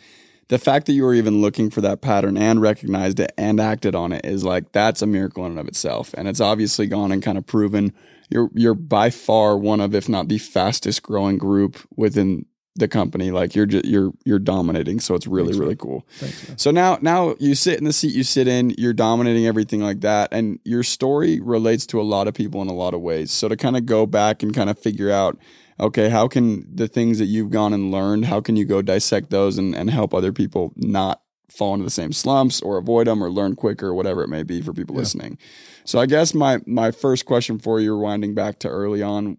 the 0.48 0.58
fact 0.58 0.86
that 0.86 0.92
you 0.92 1.02
were 1.02 1.14
even 1.14 1.40
looking 1.40 1.68
for 1.70 1.80
that 1.80 2.00
pattern 2.00 2.36
and 2.36 2.60
recognized 2.60 3.18
it 3.20 3.32
and 3.36 3.60
acted 3.60 3.94
on 3.94 4.12
it 4.12 4.24
is 4.24 4.44
like 4.44 4.72
that's 4.72 5.02
a 5.02 5.06
miracle 5.06 5.44
in 5.44 5.52
and 5.52 5.60
of 5.60 5.68
itself, 5.68 6.14
and 6.16 6.28
it's 6.28 6.40
obviously 6.40 6.86
gone 6.86 7.12
and 7.12 7.22
kind 7.22 7.36
of 7.36 7.46
proven 7.46 7.92
you're 8.30 8.50
you're 8.54 8.74
by 8.74 9.10
far 9.10 9.58
one 9.58 9.80
of, 9.80 9.94
if 9.94 10.08
not 10.08 10.28
the 10.28 10.38
fastest 10.38 11.02
growing 11.02 11.36
group 11.38 11.78
within 11.96 12.46
the 12.76 12.88
company. 12.88 13.30
Like 13.30 13.54
you're 13.54 13.66
just, 13.66 13.84
you're 13.84 14.12
you're 14.24 14.38
dominating, 14.38 15.00
so 15.00 15.14
it's 15.14 15.26
really 15.26 15.48
Thanks, 15.48 15.58
really 15.58 15.70
man. 15.70 15.76
cool. 15.78 16.06
Thanks. 16.18 16.62
So 16.62 16.70
now 16.70 16.98
now 17.00 17.34
you 17.38 17.54
sit 17.54 17.78
in 17.78 17.84
the 17.84 17.92
seat 17.92 18.12
you 18.14 18.24
sit 18.24 18.48
in, 18.48 18.70
you're 18.78 18.92
dominating 18.92 19.46
everything 19.46 19.80
like 19.80 20.00
that 20.00 20.32
and 20.32 20.58
your 20.64 20.82
story 20.82 21.40
relates 21.40 21.86
to 21.86 22.00
a 22.00 22.02
lot 22.02 22.26
of 22.28 22.34
people 22.34 22.60
in 22.62 22.68
a 22.68 22.74
lot 22.74 22.94
of 22.94 23.00
ways. 23.00 23.30
So 23.30 23.48
to 23.48 23.56
kind 23.56 23.76
of 23.76 23.86
go 23.86 24.06
back 24.06 24.42
and 24.42 24.52
kind 24.54 24.68
of 24.70 24.78
figure 24.78 25.10
out 25.10 25.38
okay, 25.80 26.08
how 26.08 26.28
can 26.28 26.64
the 26.72 26.86
things 26.86 27.18
that 27.18 27.24
you've 27.24 27.50
gone 27.50 27.72
and 27.72 27.90
learned, 27.90 28.26
how 28.26 28.40
can 28.40 28.54
you 28.56 28.64
go 28.64 28.80
dissect 28.80 29.30
those 29.30 29.58
and, 29.58 29.74
and 29.74 29.90
help 29.90 30.14
other 30.14 30.32
people 30.32 30.72
not 30.76 31.20
fall 31.50 31.74
into 31.74 31.84
the 31.84 31.90
same 31.90 32.12
slumps 32.12 32.62
or 32.62 32.76
avoid 32.78 33.08
them 33.08 33.22
or 33.22 33.28
learn 33.30 33.56
quicker 33.56 33.88
or 33.88 33.94
whatever 33.94 34.22
it 34.22 34.28
may 34.28 34.42
be 34.44 34.62
for 34.62 34.72
people 34.72 34.94
Yeah. 34.94 35.00
listening. 35.00 35.38
So 35.84 35.98
I 36.00 36.06
guess 36.06 36.32
my 36.34 36.58
my 36.66 36.90
first 36.90 37.24
question 37.26 37.58
for 37.58 37.78
you, 37.80 37.96
winding 37.96 38.34
back 38.34 38.58
to 38.60 38.68
early 38.68 39.02
on, 39.02 39.36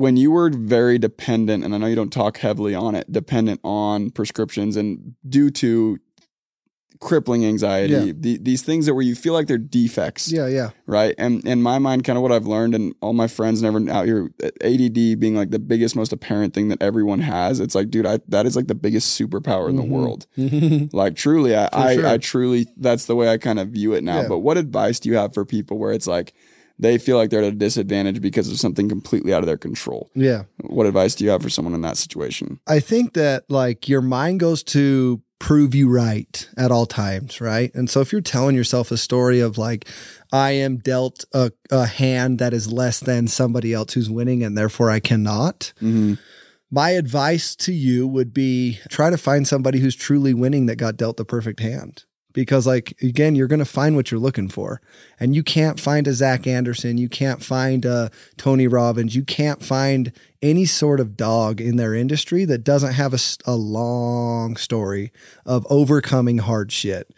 when 0.00 0.16
you 0.16 0.30
were 0.30 0.48
very 0.50 0.98
dependent, 0.98 1.62
and 1.64 1.74
I 1.74 1.78
know 1.78 1.86
you 1.86 1.94
don't 1.96 2.12
talk 2.12 2.38
heavily 2.38 2.74
on 2.74 2.94
it, 2.94 3.10
dependent 3.12 3.60
on 3.62 4.10
prescriptions 4.10 4.76
and 4.76 5.14
due 5.28 5.50
to 5.62 5.98
crippling 7.00 7.46
anxiety, 7.46 7.94
Yeah. 7.94 8.12
the, 8.14 8.38
these 8.38 8.60
things 8.62 8.84
that 8.84 8.92
where 8.94 9.02
you 9.02 9.14
feel 9.14 9.32
like 9.32 9.46
they're 9.46 9.56
defects, 9.56 10.30
Yeah, 10.30 10.46
yeah. 10.48 10.70
right? 10.86 11.14
And 11.16 11.42
in 11.46 11.62
my 11.62 11.78
mind, 11.78 12.04
kind 12.04 12.18
of 12.18 12.22
what 12.22 12.30
I've 12.30 12.46
learned, 12.46 12.74
and 12.74 12.94
all 13.00 13.14
my 13.14 13.26
friends 13.26 13.62
never 13.62 13.78
out 13.90 14.04
here, 14.04 14.30
ADD 14.62 15.18
being 15.18 15.34
like 15.34 15.48
the 15.50 15.58
biggest, 15.58 15.96
most 15.96 16.12
apparent 16.12 16.52
thing 16.52 16.68
that 16.68 16.82
everyone 16.82 17.20
has. 17.20 17.58
It's 17.58 17.74
like, 17.74 17.88
dude, 17.90 18.04
I, 18.04 18.20
that 18.28 18.44
is 18.44 18.54
like 18.54 18.66
the 18.66 18.74
biggest 18.74 19.18
superpower 19.18 19.70
in 19.70 19.76
the 19.76 19.82
Mhm. 19.82 19.88
world. 19.88 20.26
Like 20.92 21.16
truly, 21.16 21.56
I, 21.56 21.68
I, 21.72 21.94
sure. 21.94 22.06
I 22.06 22.18
truly, 22.18 22.66
that's 22.76 23.06
the 23.06 23.16
way 23.16 23.30
I 23.30 23.38
kind 23.38 23.58
of 23.58 23.68
view 23.68 23.94
it 23.94 24.04
now. 24.04 24.22
Yeah. 24.22 24.28
But 24.28 24.40
what 24.40 24.58
advice 24.58 25.00
do 25.00 25.08
you 25.08 25.16
have 25.16 25.32
for 25.32 25.44
people 25.46 25.78
where 25.78 25.92
it's 25.92 26.06
like 26.06 26.34
they 26.80 26.98
feel 26.98 27.16
like 27.16 27.30
they're 27.30 27.42
at 27.42 27.52
a 27.52 27.56
disadvantage 27.56 28.20
because 28.20 28.50
of 28.50 28.58
something 28.58 28.88
completely 28.88 29.32
out 29.34 29.42
of 29.42 29.46
their 29.46 29.56
control? 29.58 30.10
yeah. 30.14 30.42
What 30.62 30.86
advice 30.86 31.14
do 31.14 31.24
you 31.24 31.30
have 31.30 31.42
for 31.42 31.50
someone 31.50 31.74
in 31.74 31.82
that 31.82 31.96
situation? 31.96 32.58
I 32.66 32.80
think 32.80 33.12
that 33.14 33.44
like 33.50 33.88
your 33.88 34.00
mind 34.02 34.40
goes 34.40 34.62
to 34.64 35.20
prove 35.38 35.74
you 35.74 35.88
right 35.88 36.48
at 36.58 36.70
all 36.70 36.84
times, 36.86 37.40
right? 37.40 37.74
And 37.74 37.88
so 37.88 38.00
if 38.02 38.12
you're 38.12 38.20
telling 38.20 38.54
yourself 38.54 38.90
a 38.90 38.96
story 38.98 39.40
of 39.40 39.56
like, 39.56 39.86
I 40.32 40.50
am 40.52 40.76
dealt 40.76 41.24
a, 41.32 41.50
a 41.70 41.86
hand 41.86 42.38
that 42.40 42.52
is 42.52 42.70
less 42.70 43.00
than 43.00 43.26
somebody 43.26 43.72
else 43.72 43.94
who's 43.94 44.10
winning 44.10 44.42
and 44.42 44.56
therefore 44.56 44.90
I 44.90 45.00
cannot, 45.00 45.72
Mm-hmm. 45.80 46.14
my 46.70 46.90
advice 46.90 47.56
to 47.56 47.72
you 47.72 48.06
would 48.06 48.32
be 48.34 48.78
try 48.90 49.08
to 49.10 49.16
find 49.18 49.48
somebody 49.48 49.78
who's 49.80 49.96
truly 49.96 50.34
winning 50.34 50.66
that 50.66 50.76
got 50.76 50.96
dealt 50.98 51.16
the 51.16 51.24
perfect 51.24 51.60
hand. 51.60 52.04
Because, 52.32 52.66
like, 52.66 52.96
again, 53.02 53.34
you're 53.34 53.48
going 53.48 53.58
to 53.58 53.64
find 53.64 53.96
what 53.96 54.10
you're 54.10 54.20
looking 54.20 54.48
for. 54.48 54.80
And 55.18 55.34
you 55.34 55.42
can't 55.42 55.80
find 55.80 56.06
a 56.06 56.12
Zack 56.12 56.46
Andersen. 56.46 56.96
You 56.96 57.08
can't 57.08 57.42
find 57.42 57.84
a 57.84 58.10
Tony 58.36 58.68
Robbins. 58.68 59.16
You 59.16 59.24
can't 59.24 59.62
find 59.62 60.12
any 60.40 60.64
sort 60.64 61.00
of 61.00 61.16
dog 61.16 61.60
in 61.60 61.76
their 61.76 61.94
industry 61.94 62.44
that 62.46 62.64
doesn't 62.64 62.94
have 62.94 63.14
a 63.44 63.54
long 63.54 64.56
story 64.56 65.12
of 65.44 65.66
overcoming 65.68 66.38
hard 66.38 66.72
shit. 66.72 67.10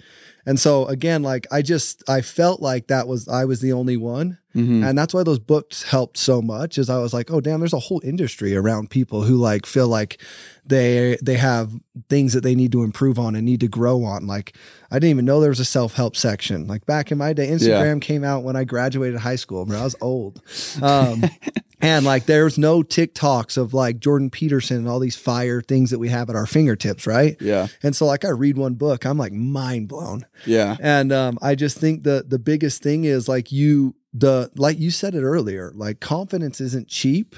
And 0.44 0.58
so, 0.58 0.86
again, 0.86 1.22
like, 1.22 1.46
I 1.52 1.62
just, 1.62 2.02
I 2.08 2.20
felt 2.20 2.60
like 2.60 2.88
that 2.88 3.06
was, 3.06 3.28
I 3.28 3.44
was 3.44 3.60
the 3.60 3.72
only 3.72 3.96
one. 3.96 4.38
Mm-hmm. 4.54 4.84
And 4.84 4.98
that's 4.98 5.14
why 5.14 5.22
those 5.22 5.38
books 5.38 5.82
helped 5.82 6.16
so 6.16 6.42
much 6.42 6.78
is 6.78 6.90
I 6.90 6.98
was 6.98 7.14
like, 7.14 7.30
oh 7.30 7.40
damn, 7.40 7.60
there's 7.60 7.72
a 7.72 7.78
whole 7.78 8.00
industry 8.04 8.54
around 8.54 8.90
people 8.90 9.22
who 9.22 9.36
like 9.36 9.66
feel 9.66 9.88
like 9.88 10.20
they 10.64 11.16
they 11.22 11.36
have 11.36 11.72
things 12.08 12.34
that 12.34 12.42
they 12.42 12.54
need 12.54 12.70
to 12.72 12.82
improve 12.82 13.18
on 13.18 13.34
and 13.34 13.44
need 13.44 13.60
to 13.60 13.68
grow 13.68 14.04
on. 14.04 14.26
Like 14.26 14.56
I 14.90 14.96
didn't 14.96 15.10
even 15.10 15.24
know 15.24 15.40
there 15.40 15.50
was 15.50 15.60
a 15.60 15.64
self-help 15.64 16.16
section. 16.16 16.66
Like 16.66 16.86
back 16.86 17.10
in 17.10 17.18
my 17.18 17.32
day, 17.32 17.48
Instagram 17.48 18.00
came 18.00 18.22
out 18.24 18.44
when 18.44 18.56
I 18.56 18.64
graduated 18.64 19.20
high 19.20 19.36
school, 19.36 19.64
bro. 19.64 19.80
I 19.80 19.84
was 19.84 19.96
old. 20.00 20.40
Um 20.80 21.24
and 21.80 22.04
like 22.04 22.26
there's 22.26 22.58
no 22.58 22.82
TikToks 22.82 23.56
of 23.56 23.74
like 23.74 23.98
Jordan 23.98 24.30
Peterson 24.30 24.76
and 24.76 24.88
all 24.88 25.00
these 25.00 25.16
fire 25.16 25.60
things 25.60 25.90
that 25.90 25.98
we 25.98 26.10
have 26.10 26.30
at 26.30 26.36
our 26.36 26.46
fingertips, 26.46 27.06
right? 27.06 27.36
Yeah. 27.40 27.66
And 27.82 27.96
so 27.96 28.06
like 28.06 28.24
I 28.24 28.30
read 28.30 28.56
one 28.56 28.74
book, 28.74 29.04
I'm 29.04 29.18
like 29.18 29.32
mind 29.32 29.88
blown. 29.88 30.26
Yeah. 30.46 30.76
And 30.80 31.10
um, 31.12 31.38
I 31.42 31.54
just 31.54 31.78
think 31.78 32.04
the 32.04 32.24
the 32.26 32.38
biggest 32.38 32.82
thing 32.82 33.04
is 33.04 33.28
like 33.28 33.50
you 33.50 33.96
the 34.12 34.50
like 34.56 34.78
you 34.78 34.90
said 34.90 35.14
it 35.14 35.22
earlier, 35.22 35.72
like 35.74 36.00
confidence 36.00 36.60
isn't 36.60 36.88
cheap 36.88 37.34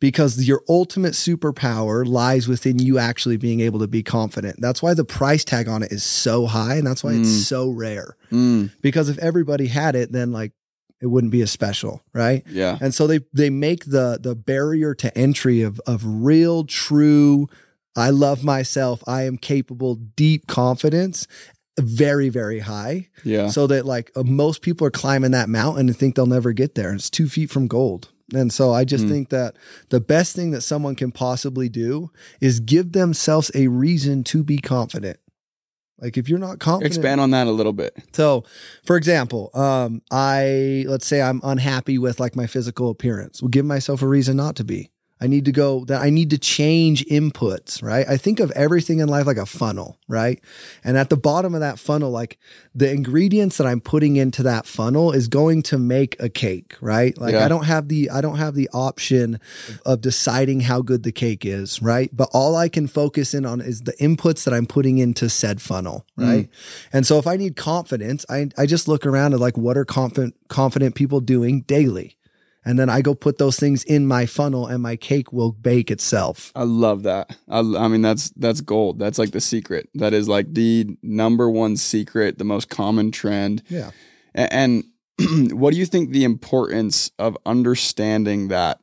because 0.00 0.46
your 0.46 0.62
ultimate 0.68 1.12
superpower 1.14 2.06
lies 2.06 2.46
within 2.48 2.78
you 2.78 2.98
actually 2.98 3.36
being 3.36 3.60
able 3.60 3.78
to 3.80 3.86
be 3.88 4.02
confident. 4.02 4.60
That's 4.60 4.82
why 4.82 4.94
the 4.94 5.04
price 5.04 5.44
tag 5.44 5.66
on 5.68 5.82
it 5.82 5.92
is 5.92 6.04
so 6.04 6.46
high 6.46 6.76
and 6.76 6.86
that's 6.86 7.02
why 7.02 7.12
Mm. 7.12 7.20
it's 7.20 7.46
so 7.46 7.70
rare. 7.70 8.16
Mm, 8.30 8.70
Because 8.82 9.08
if 9.08 9.18
everybody 9.18 9.66
had 9.68 9.94
it, 9.96 10.12
then 10.12 10.30
like 10.32 10.52
it 11.00 11.06
wouldn't 11.06 11.32
be 11.32 11.42
as 11.42 11.50
special, 11.50 12.02
right? 12.12 12.42
yeah. 12.48 12.78
And 12.80 12.94
so 12.94 13.06
they 13.06 13.20
they 13.32 13.50
make 13.50 13.86
the 13.86 14.18
the 14.20 14.34
barrier 14.34 14.94
to 14.96 15.16
entry 15.16 15.62
of 15.62 15.80
of 15.86 16.02
real 16.04 16.64
true 16.64 17.48
I 17.96 18.10
love 18.10 18.42
myself, 18.42 19.04
I 19.06 19.22
am 19.22 19.38
capable, 19.38 19.94
deep 19.94 20.48
confidence 20.48 21.28
very 21.80 22.28
very 22.28 22.60
high 22.60 23.08
Yeah. 23.24 23.48
so 23.48 23.66
that 23.66 23.84
like 23.86 24.10
uh, 24.16 24.22
most 24.22 24.62
people 24.62 24.86
are 24.86 24.90
climbing 24.92 25.32
that 25.32 25.48
mountain 25.48 25.88
and 25.88 25.96
think 25.96 26.14
they'll 26.14 26.26
never 26.26 26.52
get 26.52 26.74
there. 26.74 26.92
It's 26.94 27.10
two 27.10 27.28
feet 27.28 27.50
from 27.50 27.66
gold. 27.66 28.10
And 28.32 28.52
so 28.52 28.72
I 28.72 28.84
just 28.84 29.04
Hmm. 29.04 29.10
think 29.10 29.28
that 29.30 29.54
the 29.90 30.00
best 30.00 30.34
thing 30.36 30.50
that 30.52 30.62
someone 30.62 30.94
can 30.94 31.12
possibly 31.12 31.68
do 31.68 32.10
is 32.40 32.60
give 32.60 32.92
themselves 32.92 33.50
a 33.54 33.68
reason 33.68 34.24
to 34.24 34.42
be 34.42 34.58
confident. 34.58 35.18
Like 36.00 36.16
if 36.16 36.28
you're 36.28 36.38
not 36.38 36.58
confident, 36.58 36.94
Expand 36.94 37.20
on 37.20 37.30
that 37.30 37.46
a 37.46 37.52
little 37.52 37.72
bit. 37.72 37.96
so, 38.12 38.44
for 38.84 38.96
example, 38.96 39.50
um, 39.54 40.00
I 40.10 40.84
let's 40.88 41.06
say 41.06 41.22
I'm 41.22 41.40
unhappy 41.44 41.98
with 41.98 42.18
like 42.18 42.34
my 42.34 42.46
physical 42.46 42.90
appearance. 42.90 43.40
Well, 43.42 43.48
give 43.50 43.64
myself 43.64 44.00
a 44.02 44.08
reason 44.08 44.36
not 44.36 44.56
to 44.56 44.64
be. 44.64 44.90
I 45.24 45.26
need 45.26 45.46
to 45.46 45.52
go 45.52 45.86
that 45.86 46.02
I 46.02 46.10
need 46.10 46.28
to 46.30 46.38
change 46.38 47.02
inputs, 47.06 47.82
right? 47.82 48.06
I 48.06 48.18
think 48.18 48.40
of 48.40 48.50
everything 48.50 48.98
in 48.98 49.08
life 49.08 49.24
like 49.24 49.38
a 49.38 49.46
funnel, 49.46 49.96
right? 50.06 50.38
And 50.84 50.98
at 50.98 51.08
the 51.08 51.16
bottom 51.16 51.54
of 51.54 51.60
that 51.60 51.78
funnel, 51.78 52.10
like 52.10 52.38
the 52.74 52.90
ingredients 52.90 53.56
that 53.56 53.66
I'm 53.66 53.80
putting 53.80 54.16
into 54.16 54.42
that 54.42 54.66
funnel 54.66 55.12
is 55.12 55.28
going 55.28 55.62
to 55.62 55.78
make 55.78 56.14
a 56.20 56.28
cake, 56.28 56.76
right? 56.82 57.16
Like 57.16 57.32
Yeah. 57.32 57.46
I 57.46 57.48
don't 57.48 57.64
have 57.64 57.88
the 57.88 58.10
I 58.10 58.20
don't 58.20 58.36
have 58.36 58.54
the 58.54 58.68
option 58.74 59.40
of 59.86 60.02
deciding 60.02 60.60
how 60.60 60.82
good 60.82 61.04
the 61.04 61.12
cake 61.12 61.46
is, 61.46 61.80
right? 61.80 62.10
But 62.12 62.28
all 62.34 62.54
I 62.54 62.68
can 62.68 62.86
focus 62.86 63.32
in 63.32 63.46
on 63.46 63.62
is 63.62 63.80
the 63.80 63.94
inputs 63.94 64.44
that 64.44 64.52
I'm 64.52 64.66
putting 64.66 64.98
into 64.98 65.30
said 65.30 65.62
funnel, 65.62 66.04
mm. 66.18 66.28
right? 66.28 66.50
And 66.92 67.06
so 67.06 67.18
if 67.18 67.26
I 67.26 67.38
need 67.38 67.56
confidence, 67.56 68.26
I 68.28 68.50
I 68.58 68.66
just 68.66 68.88
look 68.88 69.06
around 69.06 69.32
at 69.32 69.40
like 69.40 69.56
what 69.56 69.78
are 69.78 69.86
confident 69.86 70.34
confident 70.48 70.94
people 70.94 71.20
doing 71.20 71.62
daily. 71.62 72.18
And 72.64 72.78
then 72.78 72.88
I 72.88 73.02
go 73.02 73.14
put 73.14 73.38
those 73.38 73.58
things 73.58 73.84
in 73.84 74.06
my 74.06 74.24
funnel 74.26 74.66
and 74.66 74.82
my 74.82 74.96
cake 74.96 75.32
will 75.32 75.52
bake 75.52 75.90
itself. 75.90 76.50
I 76.54 76.62
love 76.62 77.02
that. 77.02 77.36
I, 77.48 77.58
I 77.58 77.88
mean, 77.88 78.00
that's 78.02 78.30
that's 78.30 78.60
gold. 78.62 78.98
That's 78.98 79.18
like 79.18 79.32
the 79.32 79.40
secret. 79.40 79.88
That 79.94 80.14
is 80.14 80.28
like 80.28 80.54
the 80.54 80.96
number 81.02 81.50
one 81.50 81.76
secret, 81.76 82.38
the 82.38 82.44
most 82.44 82.70
common 82.70 83.10
trend. 83.10 83.62
Yeah. 83.68 83.90
A- 84.34 84.52
And, 84.52 84.84
what 85.52 85.72
do 85.72 85.78
you 85.78 85.86
think 85.86 86.10
the 86.10 86.24
importance 86.24 87.10
of 87.18 87.36
understanding 87.46 88.48
that 88.48 88.80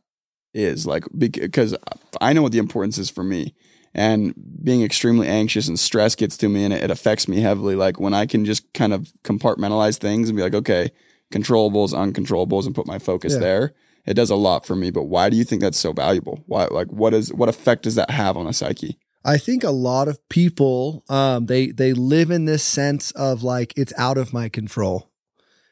is? 0.53 0.85
Like, 0.85 1.03
because 1.17 1.75
I 2.21 2.33
know 2.33 2.41
what 2.41 2.51
the 2.51 2.57
importance 2.59 2.97
is 2.97 3.09
for 3.09 3.23
me. 3.23 3.53
And 3.93 4.33
being 4.63 4.81
extremely 4.83 5.27
anxious 5.27 5.67
and 5.67 5.77
stress 5.77 6.15
gets 6.15 6.37
to 6.37 6.47
me 6.47 6.63
and 6.63 6.73
it, 6.73 6.83
it 6.83 6.91
affects 6.91 7.27
me 7.27 7.41
heavily. 7.41 7.75
Like 7.75 7.99
when 7.99 8.13
I 8.13 8.25
can 8.25 8.45
just 8.45 8.71
kind 8.73 8.93
of 8.93 9.11
compartmentalize 9.23 9.97
things 9.97 10.29
and 10.29 10.37
be 10.37 10.41
like, 10.43 10.53
okay, 10.53 10.91
controllables, 11.31 11.93
uncontrollables, 11.93 12.65
and 12.65 12.75
put 12.75 12.87
my 12.87 12.99
focus 12.99 13.33
Yeah. 13.33 13.39
there. 13.39 13.73
It 14.05 14.15
does 14.15 14.29
a 14.29 14.35
lot 14.35 14.65
for 14.65 14.75
me. 14.75 14.89
But 14.91 15.03
why 15.03 15.29
do 15.29 15.37
you 15.37 15.43
think 15.43 15.61
that's 15.61 15.77
so 15.77 15.93
valuable? 15.93 16.43
Why, 16.47 16.65
like, 16.71 16.87
what 16.91 17.13
is 17.13 17.33
what 17.33 17.49
effect 17.49 17.83
does 17.83 17.95
that 17.95 18.09
have 18.09 18.35
on 18.37 18.47
a 18.47 18.53
psyche? 18.53 18.97
I 19.23 19.37
think 19.37 19.63
a 19.63 19.69
lot 19.69 20.07
of 20.07 20.17
people 20.29 21.03
um 21.07 21.45
they 21.45 21.67
they 21.67 21.93
live 21.93 22.31
in 22.31 22.45
this 22.45 22.63
sense 22.63 23.11
of 23.11 23.43
like 23.43 23.73
it's 23.77 23.93
out 23.97 24.17
of 24.17 24.33
my 24.33 24.49
control. 24.49 25.10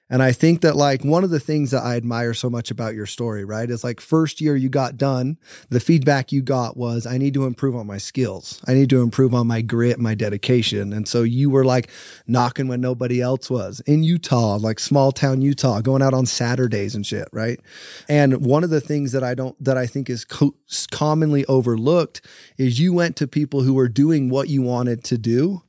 And 0.09 0.23
I 0.23 0.31
think 0.31 0.61
that 0.61 0.75
like 0.75 1.03
one 1.03 1.23
of 1.23 1.29
the 1.29 1.39
things 1.39 1.71
that 1.71 1.83
I 1.83 1.95
admire 1.95 2.33
so 2.33 2.49
much 2.49 2.71
about 2.71 2.95
your 2.95 3.05
story, 3.05 3.45
right, 3.45 3.69
is 3.69 3.83
like 3.83 4.01
first 4.01 4.41
year 4.41 4.55
you 4.55 4.67
got 4.67 4.97
done, 4.97 5.37
the 5.69 5.79
feedback 5.79 6.31
you 6.31 6.41
got 6.41 6.75
was 6.75 7.05
I 7.05 7.17
need 7.17 7.35
to 7.35 7.45
improve 7.45 7.75
on 7.75 7.85
my 7.85 7.99
skills. 7.99 8.59
I 8.67 8.73
need 8.73 8.89
to 8.89 9.01
improve 9.01 9.35
on 9.35 9.45
my 9.45 9.61
grit, 9.61 9.99
my 9.99 10.15
dedication. 10.15 10.93
And 10.93 11.07
so 11.07 11.21
you 11.21 11.49
were 11.49 11.63
like 11.63 11.91
knocking 12.25 12.67
when 12.67 12.81
nobody 12.81 13.21
else 13.21 13.49
was 13.49 13.81
in 13.81 14.03
Utah, 14.03 14.55
like 14.55 14.79
small 14.79 15.11
town 15.11 15.41
Utah, 15.41 15.81
going 15.81 16.01
out 16.01 16.13
on 16.15 16.25
Saturdays 16.25 16.95
and 16.95 17.05
shit, 17.05 17.27
right? 17.31 17.59
And 18.07 18.43
one 18.43 18.63
of 18.63 18.71
the 18.71 18.81
things 18.81 19.11
that 19.11 19.23
I 19.23 19.35
don't 19.35 19.63
that 19.63 19.77
I 19.77 19.85
think 19.85 20.09
is 20.09 20.25
co- 20.25 20.55
commonly 20.91 21.45
overlooked 21.45 22.21
is 22.57 22.79
you 22.79 22.93
went 22.93 23.15
to 23.17 23.27
people 23.27 23.61
who 23.61 23.75
were 23.75 23.89
doing 23.89 24.29
what 24.29 24.49
you 24.49 24.63
wanted 24.63 25.03
to 25.05 25.17
do 25.17 25.61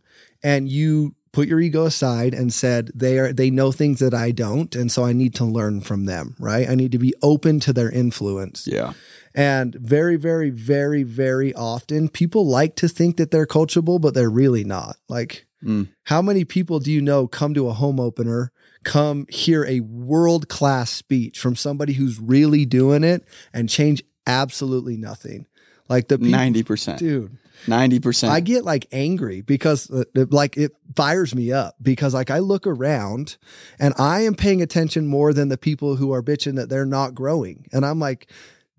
and 0.43 0.69
you 0.69 1.15
put 1.33 1.47
your 1.49 1.61
ego 1.61 1.85
aside 1.85 2.35
and 2.35 2.53
said 2.53 2.91
they 2.95 3.19
are 3.19 3.33
they 3.33 3.51
know 3.51 3.71
things 3.73 4.01
that 4.01 4.13
I 4.15 4.31
don't 4.33 4.75
and 4.75 4.91
so 4.91 5.05
I 5.05 5.13
need 5.13 5.35
to 5.37 5.45
learn 5.45 5.81
from 5.81 6.07
them, 6.07 6.35
right? 6.39 6.69
I 6.69 6.75
need 6.75 6.93
to 6.93 6.99
be 6.99 7.15
open 7.23 7.61
to 7.61 7.73
their 7.73 7.91
influence. 7.91 8.67
Yeah. 8.67 8.95
And 9.35 9.75
very 9.77 10.17
very 10.17 10.51
very 10.51 11.03
very 11.05 11.55
often 11.55 12.09
people 12.09 12.47
like 12.47 12.75
to 12.77 12.89
think 12.89 13.17
that 13.17 13.31
they're 13.31 13.47
coachable 13.47 14.01
but 14.01 14.15
they're 14.15 14.31
really 14.31 14.65
not. 14.65 14.97
Like 15.09 15.47
Mm. 15.63 15.89
how 16.05 16.23
many 16.23 16.47
people 16.47 16.81
do 16.81 16.91
you 16.91 17.03
know 17.03 17.27
come 17.27 17.53
to 17.53 17.69
a 17.69 17.75
home 17.75 18.01
opener, 18.01 18.51
come 18.83 19.27
hear 19.29 19.67
a 19.67 19.81
world 19.81 20.49
class 20.49 20.91
speech 20.91 21.39
from 21.39 21.55
somebody 21.55 21.93
who's 21.93 22.19
really 22.19 22.65
doing 22.65 23.05
it 23.05 23.25
and 23.53 23.69
change 23.69 24.03
absolutely 24.27 24.97
nothing? 24.97 25.45
Like 25.87 26.09
the 26.09 26.17
people, 26.17 26.31
Ninety 26.31 26.63
percent. 26.63 26.99
dude. 26.99 27.37
Ninety 27.67 28.01
percent. 28.01 28.33
I 28.33 28.41
get 28.41 28.65
like 28.65 28.87
angry 28.93 29.43
because 29.43 29.91
uh, 29.91 30.05
like 30.31 30.57
it 30.57 30.73
fires 30.95 31.35
me 31.35 31.53
up 31.53 31.77
because 31.83 32.15
like 32.15 32.31
I 32.31 32.39
look 32.39 32.67
around 32.67 33.37
and 33.79 33.95
I 33.99 34.23
am 34.23 34.35
paying 34.35 34.63
attention 34.63 35.07
more 35.07 35.33
than 35.33 35.49
the 35.49 35.59
people 35.59 35.97
who 35.97 36.13
are 36.13 36.23
bitching 36.23 36.57
that 36.57 36.69
they're 36.69 36.87
not 36.87 37.15
growing. 37.15 37.67
And 37.73 37.85
I'm 37.85 37.99
like, 37.99 38.31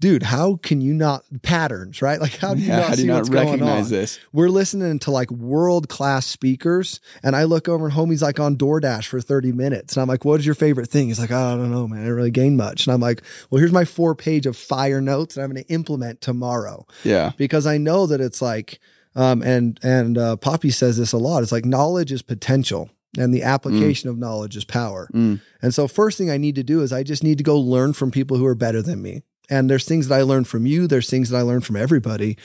dude, 0.02 0.24
how 0.24 0.58
can 0.58 0.82
you 0.82 0.94
not 0.94 1.24
patterns, 1.44 2.02
right? 2.02 2.20
Like 2.20 2.36
how 2.38 2.54
do 2.56 2.62
you 2.62 2.68
Yeah, 2.68 2.80
not 2.82 2.96
see 2.96 3.02
you 3.04 3.08
not 3.08 3.16
what's 3.18 3.30
going 3.30 3.48
recognize 3.48 3.86
on? 3.86 3.98
this? 4.00 4.20
We're 4.34 4.50
listening 4.50 5.00
to 5.00 5.12
like 5.12 5.32
world 5.32 5.88
class 5.88 6.26
speakers, 6.26 7.00
and 7.24 7.36
I 7.36 7.44
look 7.46 7.70
over 7.70 7.86
and 7.86 7.94
homie's 7.94 8.22
like 8.22 8.40
on 8.40 8.58
DoorDash 8.58 9.06
for 9.06 9.22
30 9.22 9.52
minutes. 9.54 9.96
And 9.96 10.02
I'm 10.02 10.08
like, 10.10 10.26
what 10.26 10.40
is 10.40 10.46
your 10.46 10.56
favorite 10.56 10.88
thing? 10.90 11.08
He's 11.08 11.20
like, 11.20 11.32
oh, 11.32 11.54
I 11.54 11.56
don't 11.56 11.72
know, 11.72 11.88
man. 11.88 12.00
I 12.00 12.02
didn't 12.04 12.16
really 12.18 12.32
gain 12.32 12.58
much. 12.58 12.86
And 12.88 12.94
I'm 12.94 13.00
like, 13.00 13.22
well, 13.50 13.60
here's 13.60 13.72
my 13.72 13.86
four 13.86 14.16
page 14.16 14.46
of 14.46 14.58
fire 14.58 15.00
notes 15.00 15.36
that 15.36 15.44
I'm 15.44 15.52
going 15.52 15.64
to 15.64 15.70
implement 15.74 16.20
tomorrow 16.20 16.86
Yeah. 17.04 17.32
because 17.38 17.66
I 17.68 17.78
know 17.78 18.08
that 18.08 18.20
it's 18.20 18.42
like, 18.42 18.80
um, 19.16 19.42
and 19.44 19.80
and 19.84 20.18
uh, 20.18 20.36
Poppy 20.38 20.72
says 20.72 20.98
this 20.98 21.12
a 21.14 21.18
lot. 21.18 21.44
It's 21.44 21.52
like 21.52 21.66
knowledge 21.66 22.12
is 22.12 22.22
potential, 22.22 22.90
and 23.18 23.34
the 23.34 23.44
application 23.44 24.10
of 24.10 24.18
knowledge 24.18 24.56
is 24.56 24.64
power. 24.64 25.10
Mm. 25.14 25.42
And 25.62 25.74
so, 25.74 25.88
first 25.90 26.18
thing 26.18 26.32
I 26.32 26.38
need 26.38 26.56
to 26.56 26.64
do 26.64 26.82
is 26.82 26.94
I 26.94 27.04
just 27.04 27.22
need 27.24 27.38
to 27.38 27.44
go 27.44 27.60
learn 27.60 27.92
from 27.94 28.10
people 28.10 28.38
who 28.38 28.46
are 28.46 28.56
better 28.56 28.82
than 28.82 29.02
me. 29.02 29.24
And 29.52 29.70
there's 29.70 29.86
things 29.86 30.08
that 30.08 30.18
I 30.18 30.24
learned 30.24 30.48
from 30.48 30.66
you. 30.66 30.88
There's 30.88 31.10
things 31.10 31.30
that 31.30 31.38
I 31.38 31.42
learned 31.42 31.66
from 31.66 31.76
everybody. 31.76 32.38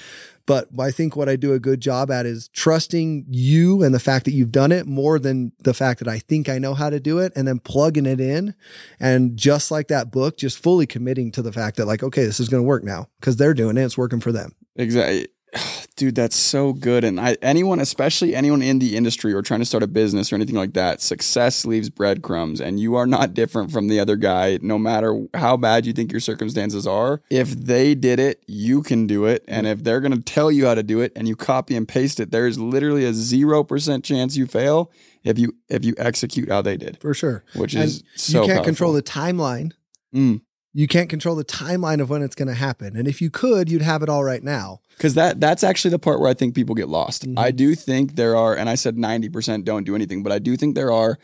But 0.44 0.68
I 0.78 0.90
think 0.90 1.16
what 1.16 1.28
I 1.28 1.36
do 1.36 1.54
a 1.54 1.58
good 1.58 1.80
job 1.80 2.10
at 2.10 2.26
is 2.26 2.48
trusting 2.48 3.26
you 3.28 3.82
and 3.82 3.94
the 3.94 4.00
fact 4.00 4.24
that 4.26 4.32
you've 4.32 4.52
done 4.52 4.70
it 4.70 4.86
more 4.86 5.18
than 5.18 5.52
the 5.58 5.74
fact 5.74 5.98
that 6.00 6.08
I 6.08 6.18
think 6.18 6.48
I 6.48 6.58
know 6.58 6.74
how 6.74 6.90
to 6.90 7.00
do 7.00 7.18
it 7.18 7.32
and 7.34 7.48
then 7.48 7.58
plugging 7.58 8.06
it 8.06 8.20
in. 8.20 8.54
And 9.00 9.36
just 9.36 9.70
like 9.70 9.88
that 9.88 10.12
book, 10.12 10.36
just 10.36 10.58
fully 10.58 10.86
committing 10.86 11.32
to 11.32 11.42
the 11.42 11.52
fact 11.52 11.76
that, 11.76 11.86
like, 11.86 12.02
okay, 12.02 12.24
this 12.24 12.38
is 12.38 12.48
going 12.48 12.62
to 12.62 12.66
work 12.66 12.84
now 12.84 13.08
because 13.18 13.36
they're 13.36 13.54
doing 13.54 13.76
it. 13.76 13.82
It's 13.82 13.98
working 13.98 14.20
for 14.20 14.30
them. 14.30 14.52
Exactly. 14.76 15.26
Dude, 15.96 16.14
that's 16.14 16.36
so 16.36 16.72
good. 16.74 17.04
And 17.04 17.18
I, 17.18 17.36
anyone, 17.40 17.80
especially 17.80 18.34
anyone 18.34 18.60
in 18.60 18.78
the 18.78 18.96
industry 18.96 19.32
or 19.32 19.40
trying 19.42 19.60
to 19.60 19.66
start 19.66 19.82
a 19.82 19.86
business 19.86 20.30
or 20.30 20.34
anything 20.36 20.54
like 20.56 20.74
that, 20.74 21.00
success 21.00 21.64
leaves 21.64 21.88
breadcrumbs. 21.88 22.60
And 22.60 22.78
you 22.78 22.94
are 22.96 23.06
not 23.06 23.32
different 23.40 23.70
from 23.72 23.88
the 23.88 23.98
other 23.98 24.16
guy, 24.16 24.58
no 24.60 24.78
matter 24.78 25.26
how 25.34 25.56
bad 25.56 25.86
you 25.86 25.92
think 25.94 26.12
your 26.12 26.20
circumstances 26.20 26.86
are. 26.86 27.22
If 27.30 27.50
they 27.50 27.94
did 27.94 28.20
it, 28.20 28.42
you 28.46 28.82
can 28.82 29.06
do 29.06 29.24
it. 29.24 29.44
And 29.48 29.66
if 29.66 29.82
they're 29.84 30.00
going 30.00 30.12
to 30.14 30.20
tell 30.20 30.50
you 30.52 30.66
how 30.66 30.74
to 30.74 30.82
do 30.82 31.00
it 31.00 31.12
and 31.16 31.26
you 31.26 31.34
copy 31.36 31.76
and 31.76 31.88
paste 31.88 32.20
it, 32.20 32.30
there's 32.30 32.58
literally 32.58 33.04
a 33.06 33.12
0% 33.12 34.04
chance 34.04 34.36
you 34.36 34.46
fail 34.46 34.90
if 35.24 35.38
you 35.38 35.54
if 35.68 35.84
you 35.84 35.94
execute 35.98 36.48
how 36.50 36.62
they 36.62 36.76
did, 36.76 37.00
For 37.00 37.12
sure. 37.14 37.42
which 37.56 37.74
And 37.74 37.84
is 37.84 38.04
so 38.14 38.42
you 38.42 38.46
can't 38.46 38.58
powerful. 38.58 38.64
control 38.64 38.92
the 38.92 39.02
timeline. 39.02 39.72
Mm. 40.14 40.42
You 40.78 40.86
can't 40.86 41.08
control 41.08 41.34
the 41.36 41.44
timeline 41.44 42.00
of 42.02 42.10
when 42.10 42.20
it's 42.22 42.34
going 42.34 42.48
to 42.48 42.54
happen. 42.54 42.96
And 42.96 43.08
if 43.08 43.22
you 43.22 43.30
could, 43.30 43.70
you'd 43.70 43.80
have 43.80 44.02
it 44.02 44.10
all 44.10 44.22
right 44.22 44.42
now. 44.42 44.80
Because 44.90 45.14
that 45.14 45.40
that's 45.40 45.64
actually 45.64 45.90
the 45.92 45.98
part 45.98 46.20
where 46.20 46.28
I 46.28 46.34
think 46.34 46.54
people 46.54 46.74
get 46.74 46.88
lost. 46.88 47.26
Mhm. 47.26 47.38
I 47.38 47.50
do 47.50 47.74
think 47.74 48.16
there 48.16 48.36
are, 48.36 48.54
and 48.54 48.68
I 48.68 48.74
said 48.74 48.98
ninety 48.98 49.30
percent 49.30 49.64
don't 49.64 49.84
do 49.84 49.94
anything, 49.94 50.22
but 50.22 50.32
I 50.32 50.38
do 50.38 50.54
think 50.56 50.74
there 50.74 50.92
are 50.92 51.18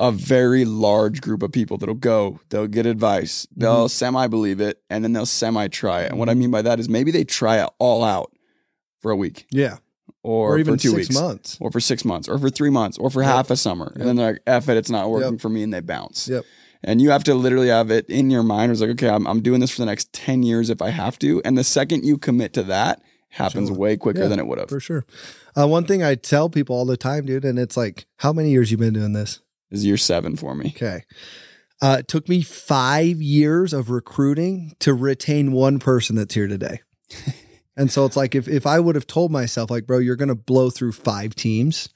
a 0.00 0.12
very 0.12 0.64
large 0.66 1.20
group 1.22 1.42
of 1.42 1.50
people 1.50 1.76
that'll 1.78 1.94
go, 1.94 2.40
they'll 2.50 2.66
get 2.68 2.84
advice, 2.86 3.46
they'll 3.56 3.86
Mm-hmm. 3.86 3.88
semi 3.88 4.26
believe 4.26 4.60
it, 4.60 4.82
and 4.90 5.02
then 5.02 5.12
they'll 5.14 5.24
semi 5.26 5.66
try 5.68 6.02
it. 6.02 6.10
And 6.10 6.18
what 6.18 6.28
I 6.28 6.34
mean 6.34 6.50
by 6.50 6.60
that 6.62 6.78
is 6.78 6.88
maybe 6.90 7.10
they 7.10 7.24
try 7.24 7.62
it 7.62 7.68
all 7.78 8.04
out 8.04 8.30
for 9.00 9.10
a 9.10 9.16
week 9.16 9.46
Yeah. 9.50 9.78
or, 10.22 10.54
Or, 10.54 10.58
even 10.58 10.74
for 10.76 10.82
two 10.82 10.90
six 10.90 11.08
weeks. 11.08 11.14
months. 11.14 11.56
Or 11.60 11.70
for 11.72 11.80
six 11.80 12.04
months, 12.04 12.28
or 12.28 12.38
for 12.38 12.50
three 12.50 12.70
months, 12.70 12.96
or 12.98 13.08
for 13.10 13.22
Yep. 13.22 13.30
half 13.30 13.50
a 13.50 13.56
summer, 13.56 13.86
Yep. 13.86 13.96
and 14.00 14.08
then 14.08 14.16
they're 14.16 14.32
like, 14.32 14.42
"F 14.46 14.68
it, 14.68 14.76
it's 14.76 14.90
not 14.90 15.10
working 15.10 15.32
Yep. 15.32 15.40
for 15.40 15.48
me," 15.48 15.62
and 15.62 15.72
they 15.72 15.80
bounce. 15.80 16.28
Yep. 16.28 16.44
And 16.84 17.00
you 17.02 17.10
have 17.10 17.24
to 17.24 17.34
literally 17.34 17.68
have 17.68 17.90
it 17.90 18.06
in 18.08 18.30
your 18.30 18.42
mind. 18.42 18.70
It's 18.72 18.80
like, 18.80 18.90
okay, 18.90 19.08
I'm, 19.08 19.26
I'm 19.26 19.40
doing 19.42 19.60
this 19.60 19.70
for 19.72 19.80
the 19.80 19.86
next 19.86 20.12
10 20.12 20.42
years 20.42 20.70
if 20.70 20.80
I 20.80 20.90
have 20.90 21.18
to. 21.20 21.42
And 21.44 21.58
the 21.58 21.64
second 21.64 22.04
you 22.04 22.18
commit 22.18 22.52
to 22.54 22.62
that, 22.64 23.02
happens 23.30 23.68
Sure. 23.68 23.76
way 23.76 23.96
quicker 23.96 24.22
Yeah, 24.22 24.28
than 24.28 24.38
it 24.38 24.46
would 24.46 24.58
have. 24.58 24.68
For 24.70 24.80
sure. 24.80 25.04
Uh, 25.56 25.66
one 25.66 25.84
thing 25.84 26.02
I 26.02 26.14
tell 26.14 26.48
people 26.48 26.74
all 26.76 26.86
the 26.86 26.96
time, 26.96 27.26
dude, 27.26 27.44
and 27.44 27.58
it's 27.58 27.76
like, 27.76 28.06
how 28.18 28.32
many 28.32 28.50
years 28.50 28.70
you 28.70 28.78
been 28.78 28.94
doing 28.94 29.12
this? 29.12 29.40
Is 29.70 29.84
year 29.84 29.98
seven 29.98 30.34
for 30.36 30.54
me. 30.54 30.72
Okay. 30.74 31.04
Uh, 31.82 31.96
it 32.00 32.08
took 32.08 32.26
me 32.28 32.40
five 32.42 33.20
years 33.20 33.72
of 33.74 33.90
recruiting 33.90 34.72
to 34.80 34.94
retain 34.94 35.52
one 35.52 35.78
person 35.78 36.16
that's 36.16 36.34
here 36.34 36.48
today. 36.48 36.80
and 37.76 37.92
so 37.92 38.04
it's 38.06 38.16
like 38.16 38.34
if 38.34 38.48
if 38.48 38.66
I 38.66 38.80
would 38.80 38.94
have 38.94 39.06
told 39.06 39.30
myself 39.30 39.70
like, 39.70 39.86
bro, 39.86 39.98
you're 39.98 40.16
gonna 40.16 40.34
blow 40.34 40.70
through 40.70 40.92
five 40.92 41.34
teams 41.34 41.88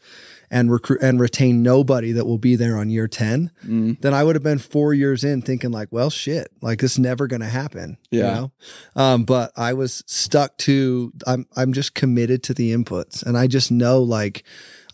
and 0.53 0.71
recruit 0.71 1.01
and 1.03 1.19
retain 1.19 1.63
nobody 1.63 2.13
that 2.13 2.27
will 2.27 2.39
be 2.39 2.55
there 2.55 2.77
on 2.77 2.91
year 2.91 3.09
10, 3.09 3.51
Mm. 3.67 4.01
then 4.03 4.13
I 4.15 4.23
would 4.23 4.37
have 4.37 4.43
been 4.43 4.59
four 4.59 4.93
years 4.95 5.25
in 5.25 5.43
thinking 5.43 5.71
like, 5.73 5.89
well, 5.91 6.11
shit, 6.11 6.53
like 6.61 6.81
this 6.81 6.99
never 6.99 7.27
gonna 7.27 7.49
happen. 7.49 7.97
You 8.11 8.21
Yeah. 8.21 8.35
know? 8.35 8.53
Um, 8.95 9.25
but 9.25 9.51
I 9.57 9.73
was 9.73 10.05
stuck 10.07 10.57
to 10.59 11.13
I'm 11.27 11.47
I'm 11.57 11.73
just 11.73 11.95
committed 11.95 12.43
to 12.45 12.55
the 12.55 12.73
inputs. 12.73 13.23
And 13.25 13.37
I 13.37 13.47
just 13.49 13.73
know 13.73 14.03
like 14.03 14.45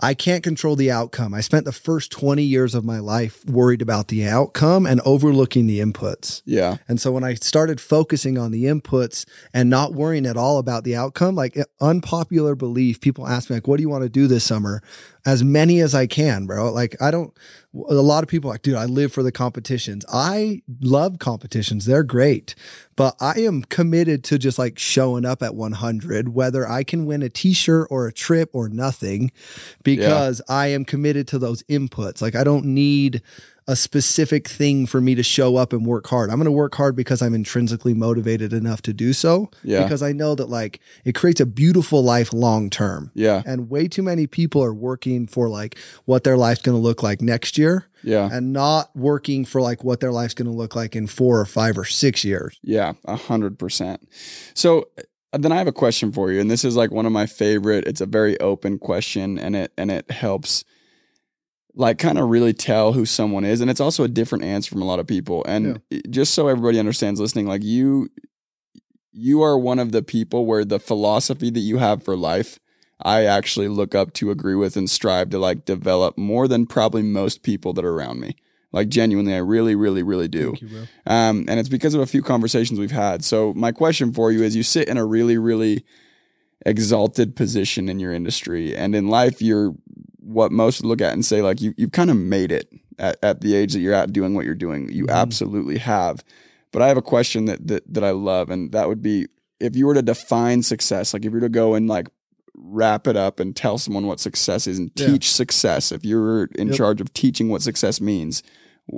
I 0.00 0.14
can't 0.14 0.44
control 0.44 0.76
the 0.76 0.92
outcome. 0.92 1.34
I 1.34 1.40
spent 1.40 1.64
the 1.64 1.72
first 1.72 2.12
20 2.12 2.44
years 2.44 2.76
of 2.76 2.84
my 2.84 3.00
life 3.00 3.44
worried 3.46 3.82
about 3.82 4.06
the 4.06 4.24
outcome 4.28 4.86
and 4.86 5.00
overlooking 5.04 5.66
the 5.66 5.80
inputs. 5.80 6.40
Yeah. 6.44 6.76
And 6.88 7.00
so 7.00 7.10
when 7.10 7.24
I 7.24 7.34
started 7.34 7.80
focusing 7.80 8.38
on 8.38 8.52
the 8.52 8.66
inputs 8.66 9.24
and 9.52 9.68
not 9.68 9.94
worrying 9.94 10.24
at 10.24 10.36
all 10.36 10.58
about 10.58 10.84
the 10.84 10.94
outcome, 10.94 11.34
like 11.34 11.58
unpopular 11.80 12.54
belief, 12.54 13.00
people 13.00 13.26
ask 13.26 13.50
me 13.50 13.56
like, 13.56 13.66
"What 13.66 13.78
do 13.78 13.82
you 13.82 13.88
want 13.88 14.04
to 14.04 14.08
do 14.08 14.28
this 14.28 14.44
summer?" 14.44 14.82
As 15.28 15.44
many 15.44 15.80
as 15.80 15.94
I 15.94 16.06
can, 16.06 16.46
bro. 16.46 16.72
Like 16.72 16.96
I 17.02 17.10
don't. 17.10 17.36
A 17.90 17.94
lot 17.94 18.24
of 18.24 18.30
people 18.30 18.50
are 18.50 18.54
like, 18.54 18.62
dude, 18.62 18.76
I 18.76 18.86
live 18.86 19.12
for 19.12 19.22
the 19.22 19.30
competitions. 19.30 20.06
I 20.10 20.62
love 20.80 21.18
competitions; 21.18 21.84
they're 21.84 22.02
great, 22.02 22.54
but 22.96 23.14
I 23.20 23.40
am 23.40 23.62
committed 23.64 24.24
to 24.24 24.38
just 24.38 24.58
like 24.58 24.78
showing 24.78 25.26
up 25.26 25.42
at 25.42 25.54
100, 25.54 26.30
whether 26.30 26.66
I 26.66 26.82
can 26.82 27.04
win 27.04 27.22
a 27.22 27.28
T-shirt 27.28 27.88
or 27.90 28.06
a 28.06 28.12
trip 28.12 28.48
or 28.54 28.70
nothing, 28.70 29.30
because 29.82 30.40
I 30.48 30.68
am 30.68 30.86
committed 30.86 31.28
to 31.28 31.38
those 31.38 31.62
inputs. 31.64 32.22
Like 32.22 32.34
I 32.34 32.42
don't 32.42 32.64
need 32.64 33.20
a 33.68 33.76
specific 33.76 34.48
thing 34.48 34.86
for 34.86 34.98
me 35.00 35.14
to 35.14 35.22
show 35.22 35.56
up 35.56 35.74
and 35.74 35.84
work 35.86 36.06
hard. 36.06 36.30
I'm 36.30 36.36
going 36.36 36.46
to 36.46 36.50
work 36.50 36.74
hard 36.74 36.96
because 36.96 37.20
I'm 37.20 37.34
intrinsically 37.34 37.92
motivated 37.92 38.52
enough 38.54 38.80
to 38.82 38.94
do 38.94 39.12
so. 39.12 39.50
Yeah. 39.62 39.82
Because 39.82 40.02
I 40.02 40.12
know 40.12 40.34
that 40.34 40.46
like 40.48 40.80
it 41.04 41.14
creates 41.14 41.38
a 41.40 41.44
beautiful 41.46 42.02
life 42.02 42.32
long 42.32 42.70
term. 42.70 43.10
Yeah. 43.14 43.42
And 43.44 43.68
way 43.68 43.86
too 43.86 44.02
many 44.02 44.26
people 44.26 44.64
are 44.64 44.72
working 44.72 45.26
for 45.26 45.50
like 45.50 45.78
what 46.06 46.24
their 46.24 46.38
life's 46.38 46.62
going 46.62 46.76
to 46.76 46.82
look 46.82 47.02
like 47.02 47.20
next 47.20 47.58
year 47.58 47.84
Yeah. 48.02 48.30
and 48.32 48.54
not 48.54 48.94
working 48.96 49.44
for 49.44 49.60
like 49.60 49.84
what 49.84 50.00
their 50.00 50.12
life's 50.12 50.34
going 50.34 50.50
to 50.50 50.56
look 50.56 50.74
like 50.74 50.96
in 50.96 51.06
four 51.06 51.38
or 51.38 51.44
five 51.46 51.76
or 51.76 51.84
six 51.84 52.24
years. 52.24 52.58
Yeah, 52.62 52.94
a 53.04 53.16
hundred 53.16 53.58
percent. 53.58 54.08
So 54.54 54.88
uh, 54.98 55.36
then 55.38 55.52
I 55.52 55.56
have 55.56 55.66
a 55.68 55.72
question 55.72 56.10
for 56.10 56.32
you, 56.32 56.40
and 56.40 56.50
this 56.50 56.64
is 56.64 56.74
like 56.74 56.90
one 56.90 57.04
of 57.04 57.12
my 57.12 57.26
favorite. 57.26 57.86
It's 57.86 58.00
a 58.00 58.06
very 58.06 58.40
open 58.40 58.78
question, 58.78 59.38
and 59.38 59.54
it 59.54 59.72
and 59.76 59.90
it 59.90 60.10
helps 60.10 60.64
like 61.74 61.98
kind 61.98 62.18
of 62.18 62.28
really 62.28 62.52
tell 62.52 62.92
who 62.92 63.04
someone 63.06 63.44
is, 63.44 63.60
and 63.60 63.70
it's 63.70 63.80
also 63.80 64.02
a 64.04 64.08
different 64.08 64.44
answer 64.44 64.70
from 64.70 64.82
a 64.82 64.84
lot 64.86 64.98
of 64.98 65.06
people. 65.06 65.44
And 65.46 65.66
it- 65.90 66.10
just 66.10 66.34
so 66.34 66.48
everybody 66.48 66.78
understands, 66.78 67.20
listening, 67.20 67.46
like 67.46 67.62
you, 67.62 68.08
you 69.12 69.42
are 69.42 69.58
one 69.58 69.78
of 69.78 69.92
the 69.92 70.02
people 70.02 70.44
where 70.46 70.64
the 70.64 70.78
philosophy 70.80 71.50
that 71.50 71.60
you 71.60 71.78
have 71.78 72.02
for 72.02 72.16
life. 72.16 72.58
I 73.00 73.24
actually 73.26 73.68
look 73.68 73.94
up 73.94 74.12
to 74.14 74.32
agree 74.32 74.56
with 74.56 74.76
and 74.76 74.90
strive 74.90 75.30
to 75.30 75.38
like 75.38 75.64
develop 75.64 76.18
more 76.18 76.48
than 76.48 76.66
probably 76.66 77.02
most 77.02 77.44
people 77.44 77.72
that 77.74 77.84
are 77.84 77.94
around 77.94 78.18
me. 78.18 78.34
Like 78.72 78.88
genuinely, 78.88 79.34
I 79.34 79.38
really, 79.38 79.76
really, 79.76 80.02
really 80.02 80.26
do. 80.28 80.54
you. 80.60 80.68
Um, 81.06 81.44
and 81.48 81.60
it's 81.60 81.68
because 81.68 81.94
of 81.94 82.00
a 82.00 82.06
few 82.06 82.22
conversations 82.22 82.80
we've 82.80 82.90
had. 82.90 83.24
So 83.24 83.54
my 83.54 83.70
question 83.70 84.12
for 84.12 84.32
you 84.32 84.42
is: 84.42 84.56
you 84.56 84.64
sit 84.64 84.88
in 84.88 84.96
a 84.98 85.06
really, 85.06 85.38
really 85.38 85.84
exalted 86.66 87.36
position 87.36 87.88
in 87.88 88.00
your 88.00 88.12
industry, 88.12 88.76
and 88.76 88.94
in 88.94 89.08
life, 89.08 89.40
you're 89.40 89.74
what 90.28 90.52
most 90.52 90.82
would 90.82 90.88
look 90.88 91.00
at 91.00 91.14
and 91.14 91.24
say 91.24 91.40
like 91.40 91.60
you 91.60 91.72
you've 91.78 91.92
kind 91.92 92.10
of 92.10 92.16
made 92.16 92.52
it 92.52 92.70
at, 92.98 93.16
at 93.22 93.40
the 93.40 93.54
age 93.54 93.72
that 93.72 93.80
you're 93.80 93.94
at 93.94 94.12
doing 94.12 94.34
what 94.34 94.44
you're 94.44 94.54
doing. 94.54 94.88
You 94.92 95.06
Mhm. 95.06 95.14
absolutely 95.14 95.78
have. 95.78 96.22
But 96.70 96.82
I 96.82 96.88
have 96.88 96.98
a 96.98 97.02
question 97.02 97.46
that, 97.46 97.66
that 97.66 97.82
that 97.94 98.04
I 98.04 98.10
love, 98.10 98.50
and 98.50 98.70
that 98.72 98.88
would 98.88 99.00
be 99.02 99.26
if 99.58 99.74
you 99.74 99.86
were 99.86 99.94
to 99.94 100.02
define 100.02 100.62
success, 100.62 101.12
like 101.14 101.22
if 101.24 101.32
you 101.32 101.36
were 101.36 101.40
to 101.40 101.48
go 101.48 101.74
and 101.74 101.88
like 101.88 102.08
wrap 102.54 103.06
it 103.06 103.16
up 103.16 103.40
and 103.40 103.56
tell 103.56 103.78
someone 103.78 104.06
what 104.06 104.20
success 104.20 104.66
is 104.66 104.78
and 104.78 104.90
Yeah. 104.96 105.06
teach 105.06 105.32
success. 105.32 105.92
If 105.92 106.04
you 106.04 106.18
were 106.20 106.48
in 106.56 106.68
Yep. 106.68 106.76
charge 106.76 107.00
of 107.00 107.12
teaching 107.14 107.48
what 107.48 107.62
success 107.62 108.00
means, 108.00 108.42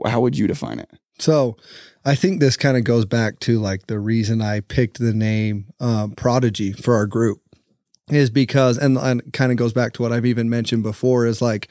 how 0.06 0.20
would 0.20 0.36
you 0.36 0.46
define 0.48 0.78
it? 0.80 0.90
So 1.18 1.56
I 2.04 2.14
think 2.14 2.40
this 2.40 2.56
kind 2.56 2.76
of 2.76 2.84
goes 2.84 3.04
back 3.04 3.38
to 3.40 3.60
like 3.60 3.86
the 3.86 3.98
reason 4.00 4.40
I 4.42 4.60
picked 4.60 4.98
the 4.98 5.12
name 5.12 5.66
um, 5.78 6.12
Prodigy 6.12 6.72
for 6.72 6.94
our 6.94 7.06
group 7.06 7.40
is 8.10 8.30
because, 8.30 8.78
and, 8.78 8.96
and 8.98 9.32
kind 9.32 9.52
of 9.52 9.58
goes 9.58 9.72
back 9.72 9.92
to 9.94 10.02
what 10.02 10.12
I've 10.12 10.26
even 10.26 10.50
mentioned 10.50 10.82
before 10.82 11.26
is 11.26 11.40
like, 11.40 11.68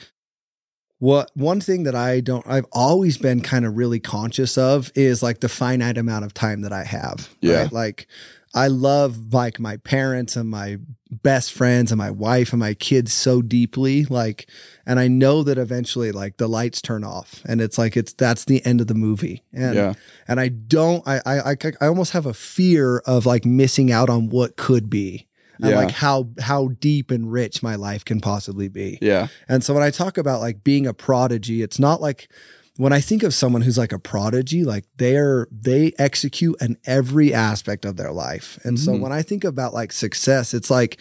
what 1.00 1.32
one 1.34 1.62
thing 1.62 1.84
that 1.84 1.96
I 1.96 2.20
don't, 2.20 2.46
I've 2.46 2.66
always 2.74 3.18
been 3.18 3.42
kind 3.42 3.66
of 3.66 3.78
really 3.78 4.02
conscious 4.02 4.58
of 4.58 4.92
is 4.96 5.24
like 5.24 5.40
the 5.40 5.48
finite 5.48 5.98
amount 5.98 6.26
of 6.26 6.34
time 6.34 6.62
that 6.64 6.74
I 6.74 6.84
have. 6.84 7.34
Yeah. 7.40 7.62
Right? 7.62 7.72
Like, 7.72 8.08
I 8.54 8.68
love 8.68 9.32
like 9.34 9.60
my 9.60 9.78
parents 9.78 10.36
and 10.36 10.50
my 10.50 10.80
best 11.10 11.54
friends 11.54 11.92
and 11.92 12.00
my 12.00 12.12
wife 12.12 12.52
and 12.52 12.60
my 12.60 12.74
kids 12.74 13.14
so 13.14 13.42
deeply. 13.42 14.06
Like, 14.06 14.50
and 14.86 15.00
I 15.00 15.08
know 15.08 15.44
that 15.44 15.58
eventually 15.58 16.12
like 16.12 16.36
the 16.38 16.48
lights 16.48 16.82
turn 16.82 17.06
off 17.06 17.44
and 17.46 17.62
it's 17.62 17.78
like, 17.78 17.96
it's, 17.96 18.12
that's 18.12 18.44
the 18.46 18.66
end 18.66 18.82
of 18.82 18.88
the 18.88 18.96
movie. 18.96 19.44
And, 19.54 19.76
yeah, 19.76 19.94
and 20.28 20.40
I 20.40 20.50
don't, 20.50 21.08
I, 21.08 21.22
I, 21.26 21.52
I, 21.52 21.58
I 21.80 21.88
almost 21.88 22.12
have 22.12 22.26
a 22.26 22.34
fear 22.34 22.98
of 23.06 23.26
like 23.26 23.46
missing 23.46 23.92
out 23.92 24.10
on 24.10 24.30
what 24.30 24.58
could 24.58 24.90
be. 24.90 25.28
And 25.62 25.72
Yeah. 25.72 25.76
like 25.78 25.92
how 25.92 26.30
how 26.40 26.70
deep 26.80 27.12
and 27.12 27.32
rich 27.32 27.62
my 27.62 27.76
life 27.76 28.06
can 28.06 28.20
possibly 28.22 28.70
be. 28.70 28.98
yeah, 29.02 29.28
And 29.48 29.64
so 29.64 29.74
when 29.74 29.84
I 29.84 29.90
talk 29.92 30.18
about 30.18 30.40
like 30.42 30.64
being 30.64 30.88
a 30.88 30.94
prodigy, 30.94 31.62
it's 31.62 31.80
not 31.80 32.02
like 32.02 32.30
when 32.78 32.94
I 32.94 33.02
think 33.02 33.24
of 33.24 33.34
someone 33.34 33.62
who's 33.64 33.78
like 33.78 33.92
a 33.92 34.00
prodigy, 34.00 34.64
like 34.64 34.86
they're 34.98 35.48
they 35.52 35.92
execute 35.98 36.56
in 36.62 36.78
every 36.86 37.34
aspect 37.34 37.84
of 37.84 37.98
their 37.98 38.14
life. 38.14 38.58
And 38.64 38.80
so 38.80 38.94
Mhm. 38.94 39.02
when 39.02 39.12
I 39.12 39.22
think 39.22 39.44
about 39.44 39.74
like 39.74 39.92
success, 39.92 40.54
it's 40.54 40.70
like 40.70 40.98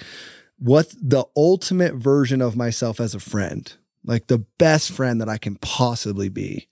what 0.59 0.93
the 1.01 1.25
ultimate 1.37 1.95
version 1.95 2.43
of 2.43 2.57
myself 2.57 2.99
as 3.01 3.15
a 3.15 3.21
friend, 3.21 3.73
like 4.05 4.27
the 4.27 4.45
best 4.59 4.91
friend 4.91 5.21
that 5.21 5.29
I 5.29 5.39
can 5.39 5.55
possibly 5.57 6.29
be. 6.29 6.67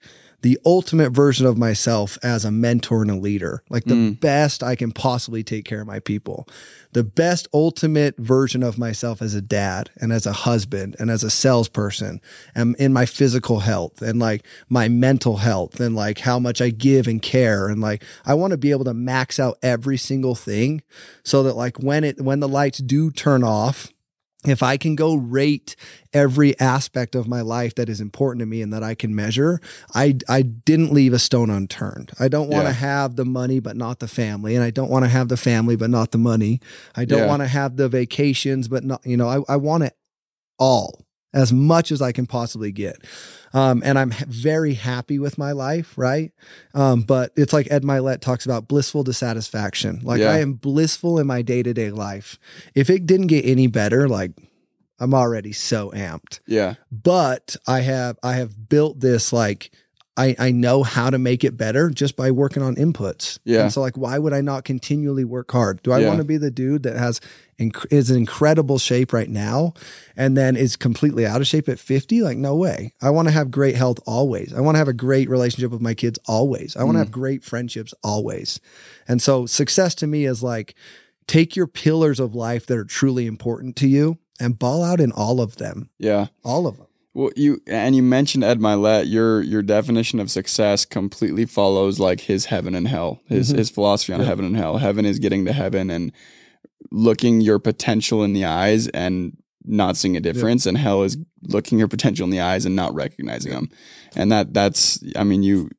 The 0.47 0.61
ultimate 0.65 1.11
version 1.11 1.45
of 1.45 1.59
myself 1.59 2.19
as 2.23 2.45
a 2.45 2.53
mentor 2.53 3.03
and 3.03 3.11
a 3.11 3.17
leader, 3.17 3.65
like 3.69 3.85
the 3.85 3.95
Mm. 3.97 4.21
best 4.21 4.63
I 4.63 4.77
can 4.77 4.93
possibly 4.93 5.43
take 5.43 5.65
care 5.65 5.81
of 5.81 5.89
my 5.89 5.99
people 5.99 6.47
the 6.93 7.05
best 7.05 7.47
ultimate 7.53 8.17
version 8.17 8.63
of 8.63 8.79
myself 8.79 9.21
as 9.21 9.35
a 9.35 9.43
dad 9.43 9.91
and 10.01 10.15
as 10.15 10.25
a 10.25 10.33
husband 10.33 10.97
and 10.99 11.11
as 11.11 11.23
a 11.23 11.29
salesperson 11.29 12.23
and 12.55 12.75
in 12.77 12.91
my 12.91 13.05
physical 13.05 13.61
health 13.61 14.01
and 14.01 14.19
like 14.19 14.43
my 14.71 14.89
mental 14.89 15.37
health 15.37 15.79
and 15.79 15.95
like 15.95 16.21
how 16.21 16.39
much 16.39 16.63
I 16.63 16.71
give 16.71 17.07
and 17.07 17.21
care 17.21 17.69
and 17.69 17.83
like 17.83 18.03
I 18.25 18.33
want 18.33 18.53
to 18.53 18.57
be 18.57 18.71
able 18.71 18.87
to 18.87 18.95
max 18.95 19.39
out 19.39 19.59
every 19.63 19.99
single 19.99 20.35
thing 20.35 20.81
so 21.23 21.43
that 21.43 21.55
like 21.55 21.77
when 21.83 22.03
it 22.03 22.19
when 22.23 22.41
the 22.41 22.49
lights 22.49 22.79
do 22.79 23.11
turn 23.11 23.45
off 23.45 23.93
if 24.51 24.63
I 24.63 24.77
can 24.77 24.95
go 24.97 25.15
rate 25.15 25.77
every 26.13 26.59
aspect 26.61 27.15
of 27.15 27.29
my 27.29 27.41
life 27.41 27.75
that 27.75 27.89
is 27.89 28.01
important 28.01 28.41
to 28.41 28.47
me 28.47 28.63
and 28.63 28.73
that 28.73 28.83
I 28.83 28.95
can 28.95 29.15
measure, 29.15 29.61
I 29.95 30.17
I 30.29 30.43
didn't 30.43 30.93
leave 30.93 31.13
a 31.13 31.19
stone 31.19 31.51
unturned. 31.51 32.13
I 32.19 32.29
don't 32.29 32.49
want 32.49 32.65
to 32.67 32.71
Yeah. 32.73 32.79
have 32.81 33.17
the 33.17 33.25
money 33.25 33.61
but 33.61 33.77
not 33.77 33.99
the 33.99 34.09
family, 34.09 34.55
and 34.55 34.65
I 34.65 34.71
don't 34.71 34.91
want 34.91 35.05
to 35.05 35.09
have 35.09 35.29
the 35.29 35.37
family 35.37 35.77
but 35.77 35.91
not 35.91 36.11
the 36.13 36.19
money. 36.19 36.61
I 36.95 37.05
don't 37.05 37.21
Yeah. 37.21 37.27
want 37.29 37.43
to 37.43 37.49
have 37.49 37.77
the 37.77 37.89
vacations 37.89 38.69
but 38.69 38.85
not 38.85 39.01
you 39.05 39.17
know 39.17 39.29
I, 39.29 39.55
I 39.55 39.57
want 39.57 39.85
it 39.85 39.95
all 40.59 41.05
as 41.35 41.53
much 41.53 41.93
as 41.93 42.01
I 42.01 42.13
can 42.13 42.27
possibly 42.27 42.73
get. 42.73 42.97
Um, 43.57 43.83
and 43.85 43.99
I'm 43.99 44.11
very 44.11 44.75
happy 44.75 45.19
with 45.19 45.39
my 45.39 45.53
life, 45.53 45.97
right? 45.97 46.31
Um, 46.75 47.01
but 47.01 47.33
it's 47.37 47.55
like 47.55 47.69
Ed 47.71 47.85
Mylett 47.85 48.21
talks 48.21 48.45
about 48.45 48.69
blissful 48.69 49.03
dissatisfaction. 49.03 50.01
Like 50.03 50.21
Yeah. 50.21 50.33
I 50.33 50.39
am 50.41 50.53
blissful 50.53 51.19
in 51.19 51.27
my 51.27 51.41
day 51.41 51.63
to 51.63 51.73
day 51.73 51.91
life. 51.91 52.39
If 52.75 52.91
it 52.91 53.07
didn't 53.07 53.29
get 53.29 53.47
any 53.47 53.67
better, 53.67 54.09
like 54.09 54.33
I'm 55.01 55.15
already 55.15 55.53
so 55.53 55.91
amped. 55.93 56.41
yeah, 56.47 56.75
But 56.93 57.57
I 57.67 57.81
have 57.81 58.19
I 58.23 58.35
have 58.35 58.69
built 58.69 59.01
this 59.01 59.33
like 59.33 59.71
I, 60.19 60.35
I 60.39 60.51
know 60.51 60.83
how 60.83 61.11
to 61.11 61.19
make 61.19 61.45
it 61.45 61.57
better 61.59 61.91
just 61.91 62.17
by 62.17 62.31
working 62.31 62.63
on 62.63 62.75
inputs. 62.77 63.39
Yeah. 63.45 63.63
And 63.65 63.73
so 63.73 63.83
like, 63.83 63.97
why 63.99 64.19
would 64.19 64.33
I 64.33 64.41
not 64.41 64.65
continually 64.65 65.25
work 65.25 65.51
hard? 65.53 65.83
Do 65.83 65.93
I 65.93 65.99
Yeah. 65.99 66.09
want 66.09 66.19
to 66.19 66.25
be 66.25 66.39
the 66.39 66.51
dude 66.51 66.85
that 66.85 66.97
has 66.97 67.21
inc- 67.61 67.85
is 67.93 68.11
in 68.11 68.17
incredible 68.17 68.79
shape 68.79 69.13
right 69.13 69.29
now 69.29 69.75
and 70.17 70.35
then 70.35 70.57
is 70.57 70.75
completely 70.77 71.27
out 71.27 71.43
of 71.43 71.47
shape 71.47 71.69
at 71.69 71.79
50? 71.79 72.23
Like, 72.23 72.39
no 72.39 72.57
way. 72.57 72.95
I 73.03 73.11
want 73.11 73.29
to 73.29 73.33
have 73.33 73.51
great 73.51 73.75
health 73.75 73.99
always. 74.07 74.55
I 74.55 74.61
want 74.61 74.77
to 74.77 74.79
have 74.79 74.89
a 74.89 74.95
great 74.95 75.29
relationship 75.29 75.71
with 75.71 75.83
my 75.83 75.93
kids 75.93 76.19
always. 76.27 76.77
I 76.77 76.85
want 76.85 76.95
to 76.95 77.01
Mm. 77.01 77.05
have 77.05 77.13
great 77.13 77.45
friendships 77.45 77.93
always. 78.03 78.59
And 79.07 79.21
so 79.21 79.45
success 79.45 79.95
to 79.97 80.07
me 80.07 80.25
is 80.25 80.43
like 80.43 80.75
take 81.27 81.57
your 81.57 81.67
pillars 81.67 82.21
of 82.21 82.35
life 82.35 82.65
that 82.67 82.79
are 82.79 82.85
truly 82.85 83.27
important 83.27 83.77
to 83.77 83.87
you 83.89 84.17
and 84.41 84.59
ball 84.59 84.83
out 84.83 85.01
in 85.01 85.13
all 85.13 85.41
of 85.43 85.57
them. 85.57 85.91
yeah. 85.99 86.27
All 86.45 86.67
of 86.67 86.79
them. 86.79 86.86
Well, 87.17 87.31
you 87.35 87.63
and 87.67 87.97
you 87.97 88.03
mentioned 88.03 88.45
Ed 88.45 88.59
Mylett. 88.61 89.09
Your 89.11 89.41
your 89.41 89.63
definition 89.63 90.21
of 90.21 90.31
success 90.31 90.85
completely 90.85 91.47
follows 91.47 91.99
like 91.99 92.21
his 92.21 92.45
heaven 92.47 92.75
and 92.75 92.87
hell. 92.87 93.23
His 93.27 93.55
Mhm. 93.55 93.57
his 93.57 93.71
philosophy 93.71 94.13
on 94.13 94.21
Yeah. 94.21 94.27
heaven 94.27 94.45
and 94.45 94.55
hell. 94.55 94.77
Heaven 94.77 95.07
is 95.07 95.19
getting 95.19 95.47
to 95.47 95.55
heaven 95.55 95.89
and 95.91 96.13
looking 96.93 97.41
your 97.41 97.59
potential 97.59 98.23
in 98.23 98.35
the 98.35 98.45
eyes 98.45 98.89
and 98.89 99.33
not 99.65 99.97
seeing 99.97 100.15
a 100.15 100.21
difference, 100.21 100.67
and 100.67 100.77
hell 100.77 101.05
is 101.05 101.17
looking 101.49 101.79
your 101.79 101.89
potential 101.89 102.25
in 102.25 102.31
the 102.31 102.41
eyes 102.41 102.67
and 102.67 102.77
not 102.77 102.95
recognizing 102.95 103.51
them. 103.51 103.71
And 104.15 104.31
that 104.31 104.53
that's 104.53 105.03
I 105.17 105.25
mean 105.25 105.43
you 105.43 105.71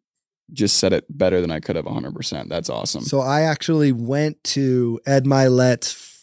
just 0.51 0.77
said 0.77 0.91
it 0.91 1.05
better 1.15 1.39
than 1.39 1.51
I 1.51 1.59
could 1.59 1.75
have 1.75 1.85
100%. 1.85 2.49
That's 2.49 2.69
awesome. 2.69 3.03
So 3.03 3.19
I 3.19 3.41
actually 3.41 3.91
went 3.91 4.43
to 4.55 4.99
Ed 5.05 5.25
Mylett's 5.25 6.16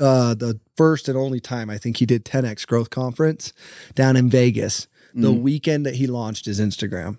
uh, 0.00 0.34
the 0.34 0.60
first 0.76 1.08
and 1.08 1.16
only 1.16 1.40
time 1.40 1.70
I 1.70 1.78
think 1.78 1.96
he 1.98 2.06
did 2.06 2.24
10x 2.24 2.66
growth 2.66 2.90
conference 2.90 3.52
down 3.94 4.16
in 4.16 4.28
Vegas 4.28 4.88
the 5.14 5.32
Mm. 5.32 5.40
weekend 5.40 5.86
that 5.86 5.94
he 5.94 6.06
launched 6.06 6.44
his 6.44 6.60
Instagram. 6.60 7.16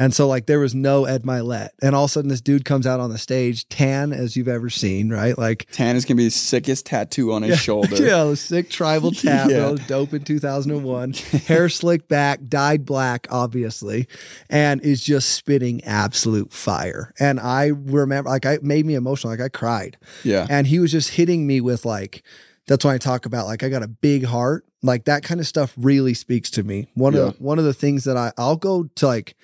And 0.00 0.14
so 0.14 0.26
like 0.26 0.46
there 0.46 0.58
was 0.58 0.74
no 0.74 1.04
Ed 1.04 1.22
Mylett. 1.24 1.68
And 1.82 1.94
all 1.94 2.04
of 2.06 2.10
a 2.10 2.12
sudden 2.12 2.28
this 2.30 2.40
dude 2.40 2.64
comes 2.64 2.86
out 2.86 2.98
on 3.00 3.10
the 3.10 3.18
stage, 3.18 3.68
tan 3.68 4.12
as 4.12 4.34
you've 4.34 4.48
ever 4.48 4.70
seen, 4.70 5.10
right? 5.10 5.36
Like 5.36 5.66
Tan 5.72 5.94
is 5.94 6.04
to 6.06 6.14
be 6.14 6.24
the 6.24 6.30
sickest 6.30 6.86
tattoo 6.86 7.32
on 7.32 7.42
his 7.42 7.58
shoulder. 7.62 7.96
yeah, 7.96 8.24
the 8.24 8.34
sick 8.36 8.70
tribal 8.70 9.10
tat, 9.12 9.50
Yeah. 9.50 9.76
dope 9.86 10.14
in 10.14 10.24
2001. 10.24 11.12
Hair 11.12 11.68
slicked 11.68 12.08
back, 12.08 12.40
dyed 12.48 12.84
black, 12.86 13.26
obviously, 13.30 14.08
and 14.48 14.80
is 14.80 15.04
just 15.04 15.32
spitting 15.32 15.84
absolute 15.84 16.52
fire. 16.52 17.12
And 17.20 17.38
I 17.38 17.66
remember, 17.66 18.30
like, 18.30 18.46
I 18.46 18.54
it 18.54 18.64
made 18.64 18.86
me 18.86 18.94
emotional. 18.94 19.30
Like, 19.32 19.40
I 19.42 19.48
cried. 19.50 19.98
Yeah. 20.24 20.46
And 20.48 20.66
he 20.66 20.78
was 20.78 20.90
just 20.92 21.10
hitting 21.10 21.46
me 21.46 21.60
with, 21.60 21.84
like, 21.84 22.22
that's 22.66 22.84
when 22.84 22.94
I 22.94 22.98
talk 22.98 23.26
about, 23.26 23.46
like, 23.46 23.62
I 23.62 23.68
got 23.68 23.82
a 23.82 23.88
big 23.88 24.24
heart. 24.24 24.64
Like, 24.82 25.04
that 25.04 25.22
kind 25.22 25.40
of 25.40 25.46
stuff 25.46 25.74
really 25.76 26.14
speaks 26.14 26.48
to 26.52 26.62
me. 26.62 26.88
One 26.94 27.12
Yeah. 27.12 27.20
of 27.28 27.40
one 27.40 27.58
of 27.58 27.64
the 27.66 27.74
things 27.74 28.04
that 28.04 28.16
I, 28.16 28.32
I'll 28.38 28.56
go 28.56 28.84
to, 28.94 29.06
like, 29.06 29.36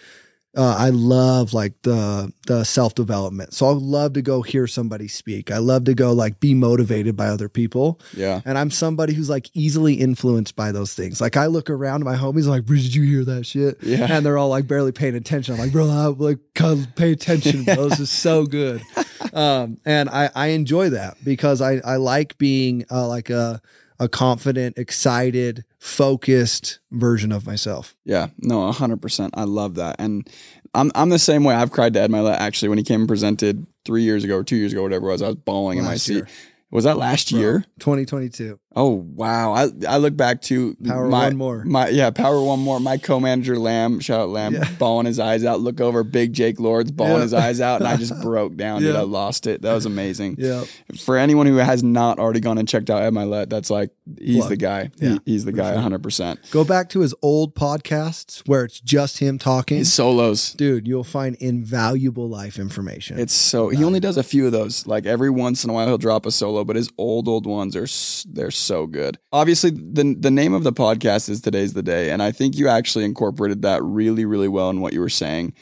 uh, 0.56 0.74
I 0.78 0.88
love 0.88 1.52
like 1.52 1.74
the 1.82 2.32
the 2.46 2.64
self 2.64 2.94
development. 2.94 3.52
So 3.52 3.66
I 3.66 3.72
love 3.72 4.14
to 4.14 4.22
go 4.22 4.40
hear 4.40 4.66
somebody 4.66 5.06
speak. 5.06 5.50
I 5.50 5.58
love 5.58 5.84
to 5.84 5.94
go 5.94 6.12
like 6.12 6.40
be 6.40 6.54
motivated 6.54 7.14
by 7.14 7.28
other 7.28 7.48
people. 7.48 8.00
Yeah. 8.16 8.40
And 8.44 8.56
I'm 8.56 8.70
somebody 8.70 9.12
who's 9.12 9.28
like 9.28 9.50
easily 9.52 9.94
influenced 9.94 10.56
by 10.56 10.72
those 10.72 10.94
things. 10.94 11.20
Like 11.20 11.36
I 11.36 11.46
look 11.46 11.68
around, 11.68 12.04
my 12.04 12.16
homies 12.16 12.46
like, 12.46 12.64
"Bro, 12.64 12.76
did 12.76 12.94
you 12.94 13.02
hear 13.02 13.24
that 13.24 13.44
shit?" 13.44 13.82
Yeah. 13.82 14.06
And 14.10 14.24
they're 14.24 14.38
all 14.38 14.48
like 14.48 14.66
barely 14.66 14.92
paying 14.92 15.14
attention. 15.14 15.54
I'm 15.54 15.60
like, 15.60 15.72
bro, 15.72 15.88
I, 15.90 16.06
like 16.06 16.38
come 16.54 16.86
pay 16.96 17.12
attention, 17.12 17.64
bro. 17.64 17.88
This 17.88 18.00
is 18.00 18.10
so 18.10 18.46
good. 18.46 18.82
Um, 19.32 19.78
and 19.84 20.08
I, 20.08 20.30
I 20.34 20.46
enjoy 20.48 20.90
that 20.90 21.16
because 21.22 21.60
I, 21.60 21.80
I 21.84 21.96
like 21.96 22.38
being 22.38 22.86
uh, 22.90 23.06
like 23.06 23.28
a 23.28 23.60
a 23.98 24.08
confident, 24.08 24.78
excited, 24.78 25.64
focused 25.86 26.80
version 26.90 27.32
of 27.32 27.46
myself. 27.46 27.94
Yeah, 28.04 28.28
no, 28.38 28.70
hundred 28.72 29.00
percent. 29.00 29.34
I 29.36 29.44
love 29.44 29.76
that, 29.76 29.96
and 29.98 30.28
I'm 30.74 30.90
I'm 30.94 31.08
the 31.10 31.18
same 31.18 31.44
way. 31.44 31.54
I've 31.54 31.70
cried 31.70 31.94
to 31.94 32.00
Ed 32.00 32.10
Mylett 32.10 32.36
actually 32.38 32.68
when 32.70 32.78
he 32.78 32.84
came 32.84 33.00
and 33.00 33.08
presented 33.08 33.66
three 33.84 34.02
years 34.02 34.24
ago 34.24 34.36
or 34.36 34.44
two 34.44 34.56
years 34.56 34.72
ago, 34.72 34.82
whatever 34.82 35.06
it 35.08 35.12
was. 35.12 35.22
I 35.22 35.28
was 35.28 35.36
bawling 35.36 35.78
in 35.78 35.84
my 35.84 35.90
Last 35.92 36.04
seat. 36.04 36.14
year. 36.14 36.28
Was 36.72 36.84
that 36.84 36.96
last 36.96 37.30
year? 37.30 37.64
2022. 37.78 38.58
Oh 38.78 38.90
wow! 39.14 39.52
I 39.54 39.68
I 39.88 39.96
look 39.96 40.18
back 40.18 40.42
to 40.42 40.76
Power 40.86 41.08
my, 41.08 41.28
one 41.28 41.36
more. 41.38 41.64
My 41.64 41.88
yeah, 41.88 42.10
power 42.10 42.42
one 42.42 42.60
more. 42.60 42.78
My 42.78 42.98
co-manager 42.98 43.58
Lamb, 43.58 44.00
shout 44.00 44.20
out 44.20 44.28
Lamb, 44.28 44.52
Yeah. 44.52 44.68
bawling 44.78 45.06
his 45.06 45.18
eyes 45.18 45.46
out. 45.46 45.60
Look 45.62 45.80
over, 45.80 46.04
big 46.04 46.34
Jake 46.34 46.60
Lords 46.60 46.90
bawling 46.92 47.14
Yeah. 47.14 47.22
his 47.22 47.32
eyes 47.32 47.60
out, 47.62 47.80
and 47.80 47.88
I 47.88 47.96
just 47.96 48.20
broke 48.20 48.54
down. 48.56 48.82
Dude, 48.82 48.94
I 48.94 49.00
lost 49.00 49.46
it. 49.46 49.62
That 49.62 49.72
was 49.72 49.86
amazing. 49.86 50.36
Yeah. 50.38 50.64
For 51.00 51.16
anyone 51.16 51.46
who 51.46 51.56
has 51.56 51.82
not 51.82 52.18
already 52.18 52.40
gone 52.40 52.58
and 52.58 52.68
checked 52.68 52.90
out 52.90 53.02
Ed 53.02 53.14
Mylett, 53.14 53.48
that's 53.48 53.70
like 53.70 53.92
he's 54.20 54.46
the 54.46 54.56
guy. 54.58 54.90
He- 55.00 55.06
Yeah, 55.06 55.18
he's 55.24 55.46
the 55.46 55.52
guy, 55.52 55.74
hundred 55.76 56.02
percent. 56.02 56.40
Go 56.50 56.62
back 56.62 56.90
to 56.90 57.00
his 57.00 57.14
old 57.22 57.54
podcasts 57.54 58.42
where 58.46 58.64
it's 58.66 58.78
just 58.80 59.20
him 59.20 59.38
talking. 59.38 59.78
His 59.78 59.90
solos. 59.94 60.52
Dude, 60.52 60.86
you'll 60.86 61.02
find 61.02 61.34
invaluable 61.36 62.28
life 62.28 62.58
information. 62.58 63.18
It's 63.18 63.32
so 63.32 63.70
he 63.70 63.82
only 63.82 64.00
does 64.00 64.18
a 64.18 64.22
few 64.22 64.44
of 64.44 64.52
those. 64.52 64.86
Like 64.86 65.06
every 65.06 65.30
once 65.30 65.64
in 65.64 65.70
a 65.70 65.72
while 65.72 65.86
he'll 65.86 65.96
drop 65.96 66.26
a 66.26 66.30
solo, 66.30 66.62
but 66.62 66.76
his 66.76 66.90
old 66.98 67.26
old 67.26 67.46
ones 67.46 67.74
are 67.74 67.86
they're 68.30 68.50
so 68.50 68.65
good. 68.86 69.18
Obviously, 69.32 69.70
the 69.70 70.16
the 70.18 70.30
name 70.30 70.54
of 70.54 70.64
the 70.64 70.72
podcast 70.72 71.28
is 71.28 71.40
Today's 71.40 71.72
the 71.74 71.82
Day, 71.82 72.10
and 72.10 72.22
I 72.22 72.32
think 72.32 72.56
you 72.56 72.68
actually 72.68 73.04
incorporated 73.04 73.62
that 73.62 73.82
really 73.82 74.24
really 74.24 74.48
well 74.48 74.70
in 74.70 74.80
what 74.80 74.92
you 74.92 75.00
were 75.00 75.08
saying. 75.08 75.52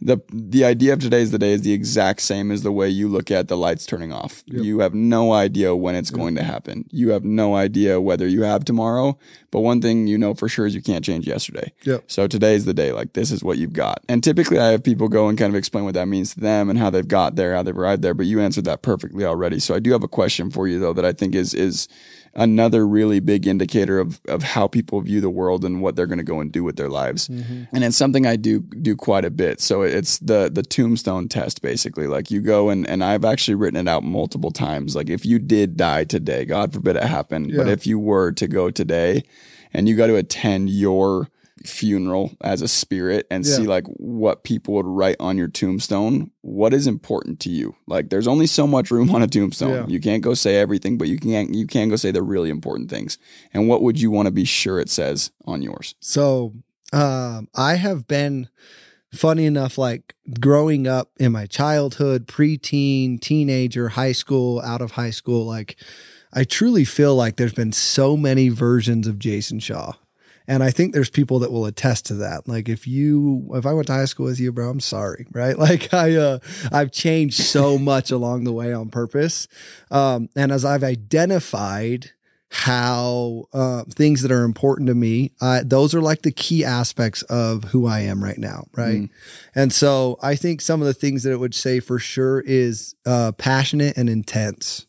the 0.00 0.18
The 0.32 0.64
idea 0.64 0.92
of 0.94 1.00
Today's 1.00 1.30
the 1.30 1.38
Day 1.38 1.52
is 1.52 1.62
the 1.62 1.72
exact 1.74 2.20
same 2.22 2.50
as 2.50 2.62
the 2.62 2.72
way 2.72 2.88
you 2.88 3.06
look 3.08 3.30
at 3.30 3.48
the 3.48 3.56
lights 3.56 3.84
turning 3.84 4.12
off. 4.12 4.42
Yep. 4.46 4.64
You 4.64 4.80
have 4.80 4.94
no 4.94 5.32
idea 5.32 5.76
when 5.76 5.94
it's 5.94 6.10
going 6.10 6.34
to 6.36 6.42
happen. 6.42 6.86
You 6.90 7.10
have 7.10 7.24
no 7.24 7.54
idea 7.54 8.00
whether 8.00 8.26
you 8.26 8.42
have 8.42 8.64
tomorrow. 8.64 9.18
But 9.50 9.60
one 9.60 9.80
thing 9.82 10.06
you 10.06 10.16
know 10.16 10.32
for 10.32 10.48
sure 10.48 10.64
is 10.66 10.74
you 10.74 10.80
can't 10.80 11.04
change 11.04 11.26
yesterday. 11.26 11.72
Yep. 11.84 12.04
So 12.06 12.26
today's 12.26 12.64
the 12.64 12.72
day. 12.72 12.92
Like 12.92 13.12
this 13.12 13.30
is 13.30 13.42
what 13.44 13.58
you've 13.58 13.72
got. 13.74 14.02
And 14.08 14.22
typically 14.24 14.58
I 14.58 14.68
have 14.68 14.82
people 14.84 15.08
go 15.08 15.28
and 15.28 15.36
kind 15.36 15.52
of 15.52 15.58
explain 15.58 15.84
what 15.84 15.94
that 15.94 16.08
means 16.08 16.32
to 16.34 16.40
them 16.40 16.70
and 16.70 16.78
how 16.78 16.88
they've 16.88 17.06
got 17.06 17.34
there, 17.36 17.54
how 17.54 17.62
they've 17.62 17.76
arrived 17.76 18.02
there. 18.02 18.14
But 18.14 18.26
you 18.26 18.40
answered 18.40 18.64
that 18.66 18.80
perfectly 18.82 19.24
already. 19.24 19.58
So 19.58 19.74
I 19.74 19.80
do 19.80 19.92
have 19.92 20.04
a 20.04 20.08
question 20.08 20.50
for 20.50 20.66
you 20.68 20.78
though 20.78 20.92
that 20.94 21.04
I 21.04 21.12
think 21.12 21.34
is 21.34 21.52
is 21.52 21.88
another 22.34 22.86
really 22.86 23.20
big 23.20 23.46
indicator 23.46 23.98
of 23.98 24.20
of 24.28 24.42
how 24.42 24.68
people 24.68 25.00
view 25.00 25.20
the 25.20 25.30
world 25.30 25.64
and 25.64 25.82
what 25.82 25.96
they're 25.96 26.06
going 26.06 26.18
to 26.18 26.24
go 26.24 26.40
and 26.40 26.52
do 26.52 26.62
with 26.62 26.76
their 26.76 26.88
lives. 26.88 27.28
Mm-hmm. 27.28 27.64
And 27.74 27.84
it's 27.84 27.96
something 27.96 28.26
I 28.26 28.36
do 28.36 28.60
do 28.60 28.96
quite 28.96 29.24
a 29.24 29.30
bit. 29.30 29.60
So 29.60 29.82
it's 29.82 30.18
the 30.18 30.50
the 30.52 30.62
tombstone 30.62 31.28
test 31.28 31.62
basically. 31.62 32.06
Like 32.06 32.30
you 32.30 32.40
go 32.40 32.68
and 32.68 32.86
and 32.86 33.02
I've 33.02 33.24
actually 33.24 33.56
written 33.56 33.86
it 33.86 33.90
out 33.90 34.04
multiple 34.04 34.50
times. 34.50 34.94
Like 34.94 35.10
if 35.10 35.26
you 35.26 35.38
did 35.38 35.76
die 35.76 36.04
today, 36.04 36.44
God 36.44 36.72
forbid 36.72 36.96
it 36.96 37.02
happened, 37.02 37.52
but 37.56 37.68
if 37.68 37.86
you 37.86 37.98
were 37.98 38.32
to 38.32 38.46
go 38.46 38.70
today 38.70 39.24
and 39.72 39.88
you 39.88 39.96
got 39.96 40.08
to 40.08 40.16
attend 40.16 40.70
your 40.70 41.28
funeral 41.66 42.32
as 42.40 42.62
a 42.62 42.68
spirit 42.68 43.26
and 43.30 43.44
Yeah. 43.44 43.56
see 43.56 43.66
like 43.66 43.86
what 43.86 44.44
people 44.44 44.74
would 44.74 44.86
write 44.86 45.16
on 45.20 45.36
your 45.36 45.48
tombstone 45.48 46.30
what 46.40 46.72
is 46.72 46.86
important 46.86 47.38
to 47.40 47.50
you 47.50 47.74
like 47.86 48.08
there's 48.10 48.26
only 48.26 48.46
so 48.46 48.66
much 48.66 48.90
room 48.90 49.10
on 49.14 49.22
a 49.22 49.26
tombstone 49.26 49.70
Yeah. 49.70 49.86
you 49.86 50.00
can't 50.00 50.22
go 50.22 50.34
say 50.34 50.56
everything 50.56 50.96
but 50.98 51.08
you 51.08 51.18
can't. 51.18 51.54
you 51.54 51.66
can 51.66 51.88
go 51.90 51.96
say 51.96 52.10
the 52.10 52.22
really 52.22 52.50
important 52.50 52.88
things 52.90 53.18
and 53.52 53.68
what 53.68 53.82
would 53.82 54.00
you 54.00 54.10
want 54.10 54.26
to 54.26 54.32
be 54.32 54.44
sure 54.44 54.80
it 54.80 54.88
says 54.90 55.30
on 55.46 55.60
yours 55.62 55.94
So 56.00 56.54
um, 56.92 57.48
I 57.54 57.74
have 57.76 58.08
been 58.08 58.48
funny 59.12 59.44
enough, 59.44 59.76
like 59.78 60.14
growing 60.40 60.86
up 60.88 61.10
in 61.18 61.32
my 61.32 61.46
childhood, 61.46 62.26
preteen, 62.26 63.20
teenager, 63.20 63.90
high 63.90 64.12
school, 64.12 64.60
out 64.60 64.80
of 64.80 64.92
high 64.92 65.10
school, 65.10 65.44
like 65.46 65.76
I 66.32 66.44
truly 66.44 66.84
feel 66.84 67.14
like 67.16 67.36
there's 67.36 67.52
been 67.52 67.72
so 67.72 68.16
many 68.16 68.48
versions 68.48 69.06
of 69.06 69.16
Jaycen 69.16 69.60
Shaw. 69.62 69.92
And 70.50 70.64
I 70.64 70.72
think 70.72 70.92
there's 70.92 71.10
people 71.10 71.38
that 71.38 71.52
will 71.52 71.64
attest 71.64 72.06
to 72.06 72.14
that. 72.14 72.48
Like 72.48 72.68
if 72.68 72.84
you 72.84 73.48
if 73.54 73.64
I 73.64 73.72
went 73.72 73.86
to 73.86 73.92
high 73.92 74.06
school 74.06 74.26
with 74.26 74.40
you, 74.40 74.50
bro, 74.50 74.68
I'm 74.68 74.80
sorry, 74.80 75.28
right? 75.30 75.56
Like 75.70 75.94
I 75.94 76.16
uh 76.16 76.38
I've 76.72 76.90
changed 76.90 77.40
so 77.40 77.78
much 77.92 78.10
along 78.10 78.42
the 78.42 78.52
way 78.52 78.72
on 78.72 78.88
purpose. 78.88 79.46
Um 79.92 80.28
and 80.34 80.50
as 80.50 80.64
I've 80.64 80.82
identified 80.82 82.10
how 82.52 83.44
uh, 83.52 83.84
things 83.84 84.22
that 84.22 84.32
are 84.32 84.42
important 84.42 84.88
to 84.88 84.94
me, 84.94 85.30
uh, 85.40 85.62
those 85.64 85.94
are 85.94 86.00
like 86.00 86.22
the 86.22 86.32
key 86.32 86.64
aspects 86.64 87.22
of 87.22 87.62
who 87.64 87.86
I 87.86 88.00
am 88.00 88.24
right 88.24 88.38
now, 88.38 88.66
right? 88.74 89.02
Mm. 89.02 89.10
And 89.54 89.72
so 89.72 90.18
I 90.20 90.34
think 90.34 90.60
some 90.60 90.80
of 90.80 90.88
the 90.88 90.94
things 90.94 91.22
that 91.22 91.30
it 91.30 91.38
would 91.38 91.54
say 91.54 91.78
for 91.78 92.00
sure 92.00 92.40
is 92.40 92.96
uh, 93.06 93.30
passionate 93.38 93.96
and 93.96 94.10
intense. 94.10 94.86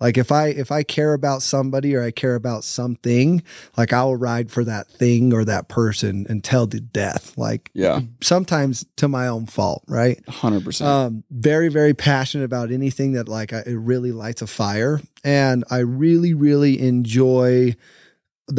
Like 0.00 0.16
if 0.16 0.32
I 0.32 0.48
if 0.48 0.72
I 0.72 0.82
care 0.82 1.14
about 1.14 1.42
somebody 1.42 1.94
or 1.94 2.02
I 2.02 2.10
care 2.10 2.34
about 2.34 2.64
something, 2.64 3.42
like 3.76 3.92
I 3.92 4.02
will 4.04 4.16
ride 4.16 4.50
for 4.50 4.64
that 4.64 4.88
thing 4.88 5.32
or 5.32 5.44
that 5.44 5.68
person 5.68 6.26
until 6.28 6.66
the 6.66 6.80
death. 6.80 7.36
Like 7.36 7.70
yeah 7.74 8.00
sometimes 8.20 8.86
to 8.96 9.08
my 9.08 9.26
own 9.28 9.46
fault, 9.46 9.84
right? 9.86 10.20
100% 10.26 10.80
um 10.84 11.24
very 11.30 11.68
very 11.68 11.94
passionate 11.94 12.44
about 12.44 12.70
anything 12.70 13.12
that 13.12 13.28
like 13.28 13.52
I, 13.52 13.60
it 13.60 13.74
really 13.74 14.12
lights 14.12 14.42
a 14.42 14.46
fire 14.46 15.00
and 15.24 15.64
i 15.70 15.78
really 15.78 16.34
really 16.34 16.80
enjoy 16.80 17.74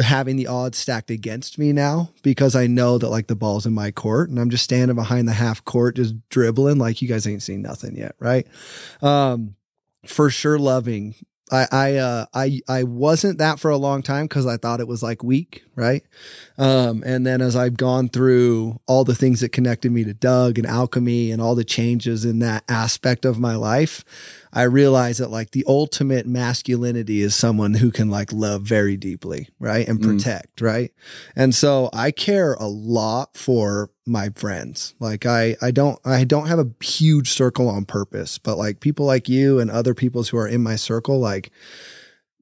having 0.02 0.36
the 0.36 0.46
odds 0.46 0.78
stacked 0.78 1.10
against 1.10 1.58
me 1.58 1.72
now 1.72 2.10
because 2.22 2.54
i 2.54 2.66
know 2.66 2.98
that 2.98 3.08
like 3.08 3.26
the 3.26 3.36
ball's 3.36 3.66
in 3.66 3.72
my 3.74 3.90
court 3.90 4.30
and 4.30 4.38
i'm 4.38 4.50
just 4.50 4.64
standing 4.64 4.94
behind 4.94 5.28
the 5.28 5.32
half 5.32 5.64
court 5.64 5.96
just 5.96 6.14
dribbling 6.28 6.78
like 6.78 7.02
you 7.02 7.08
guys 7.08 7.26
ain't 7.26 7.42
seen 7.42 7.62
nothing 7.62 7.96
yet 7.96 8.14
right 8.18 8.46
um 9.02 9.54
for 10.06 10.30
sure 10.30 10.58
loving 10.58 11.14
I 11.52 11.68
I 11.70 11.96
uh 11.96 12.26
I 12.34 12.60
I 12.66 12.82
wasn't 12.84 13.38
that 13.38 13.60
for 13.60 13.70
a 13.70 13.76
long 13.76 14.02
time 14.02 14.24
because 14.24 14.46
I 14.46 14.56
thought 14.56 14.80
it 14.80 14.88
was 14.88 15.02
like 15.02 15.22
weak, 15.22 15.64
right? 15.76 16.02
Um, 16.58 17.02
and 17.04 17.26
then 17.26 17.40
as 17.42 17.54
I've 17.54 17.76
gone 17.76 18.08
through 18.08 18.80
all 18.86 19.04
the 19.04 19.14
things 19.14 19.40
that 19.40 19.50
connected 19.50 19.92
me 19.92 20.02
to 20.04 20.14
Doug 20.14 20.58
and 20.58 20.66
alchemy 20.66 21.30
and 21.30 21.42
all 21.42 21.54
the 21.54 21.64
changes 21.64 22.24
in 22.24 22.38
that 22.40 22.64
aspect 22.68 23.24
of 23.24 23.38
my 23.38 23.54
life, 23.54 24.04
I 24.52 24.64
realize 24.64 25.18
that 25.18 25.30
like 25.30 25.52
the 25.52 25.64
ultimate 25.66 26.26
masculinity 26.26 27.22
is 27.22 27.34
someone 27.34 27.74
who 27.74 27.90
can 27.90 28.10
like 28.10 28.32
love 28.32 28.62
very 28.62 28.96
deeply, 28.96 29.48
right? 29.58 29.88
And 29.88 29.98
Mm. 29.98 30.04
protect, 30.04 30.60
right? 30.60 30.92
And 31.34 31.54
so 31.54 31.88
I 31.92 32.10
care 32.10 32.54
a 32.54 32.66
lot 32.66 33.36
for 33.36 33.90
my 34.06 34.30
friends. 34.34 34.94
Like 35.00 35.24
I 35.24 35.56
I 35.62 35.70
don't 35.70 35.98
I 36.04 36.24
don't 36.24 36.48
have 36.48 36.58
a 36.58 36.70
huge 36.84 37.30
circle 37.32 37.68
on 37.68 37.84
purpose, 37.86 38.36
but 38.38 38.58
like 38.58 38.80
people 38.80 39.06
like 39.06 39.28
you 39.28 39.58
and 39.58 39.70
other 39.70 39.94
peoples 39.94 40.28
who 40.28 40.36
are 40.36 40.48
in 40.48 40.62
my 40.62 40.76
circle, 40.76 41.18
like 41.18 41.50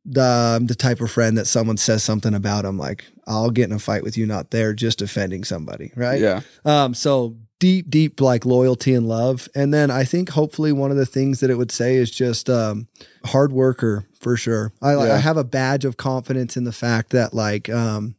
the 0.05 0.57
I'm 0.57 0.67
the 0.67 0.75
type 0.75 1.01
of 1.01 1.11
friend 1.11 1.37
that 1.39 1.47
someone 1.47 1.77
says 1.77 2.03
something 2.03 2.35
about, 2.35 2.65
I'm 2.65 2.79
like, 2.79 3.07
I'll 3.27 3.51
get 3.51 3.69
in 3.71 3.77
a 3.77 3.79
fight 3.79 4.03
with 4.03 4.17
you, 4.17 4.27
not 4.27 4.51
there, 4.51 4.73
just 4.73 5.03
offending 5.03 5.45
somebody, 5.45 5.93
right? 5.95 6.21
yeah 6.21 6.41
Um, 6.65 6.95
so 6.95 7.37
deep, 7.61 7.89
deep 7.89 8.21
like 8.21 8.45
loyalty 8.45 8.93
and 8.93 9.07
love. 9.07 9.49
And 9.55 9.73
then 9.73 9.91
I 9.93 10.03
think 10.03 10.31
hopefully 10.31 10.73
one 10.73 10.91
of 10.91 10.97
the 10.97 11.07
things 11.07 11.39
that 11.41 11.51
it 11.51 11.55
would 11.57 11.71
say 11.71 11.95
is 11.95 12.11
just 12.11 12.51
um 12.51 12.89
hard 13.27 13.53
worker 13.53 14.07
for 14.19 14.37
sure. 14.37 14.73
I 14.83 14.95
like 14.95 15.09
Yeah. 15.09 15.15
I 15.15 15.19
have 15.19 15.37
a 15.37 15.45
badge 15.45 15.85
of 15.85 15.97
confidence 15.97 16.57
in 16.57 16.65
the 16.65 16.73
fact 16.73 17.11
that 17.11 17.33
like 17.33 17.69
um 17.71 18.17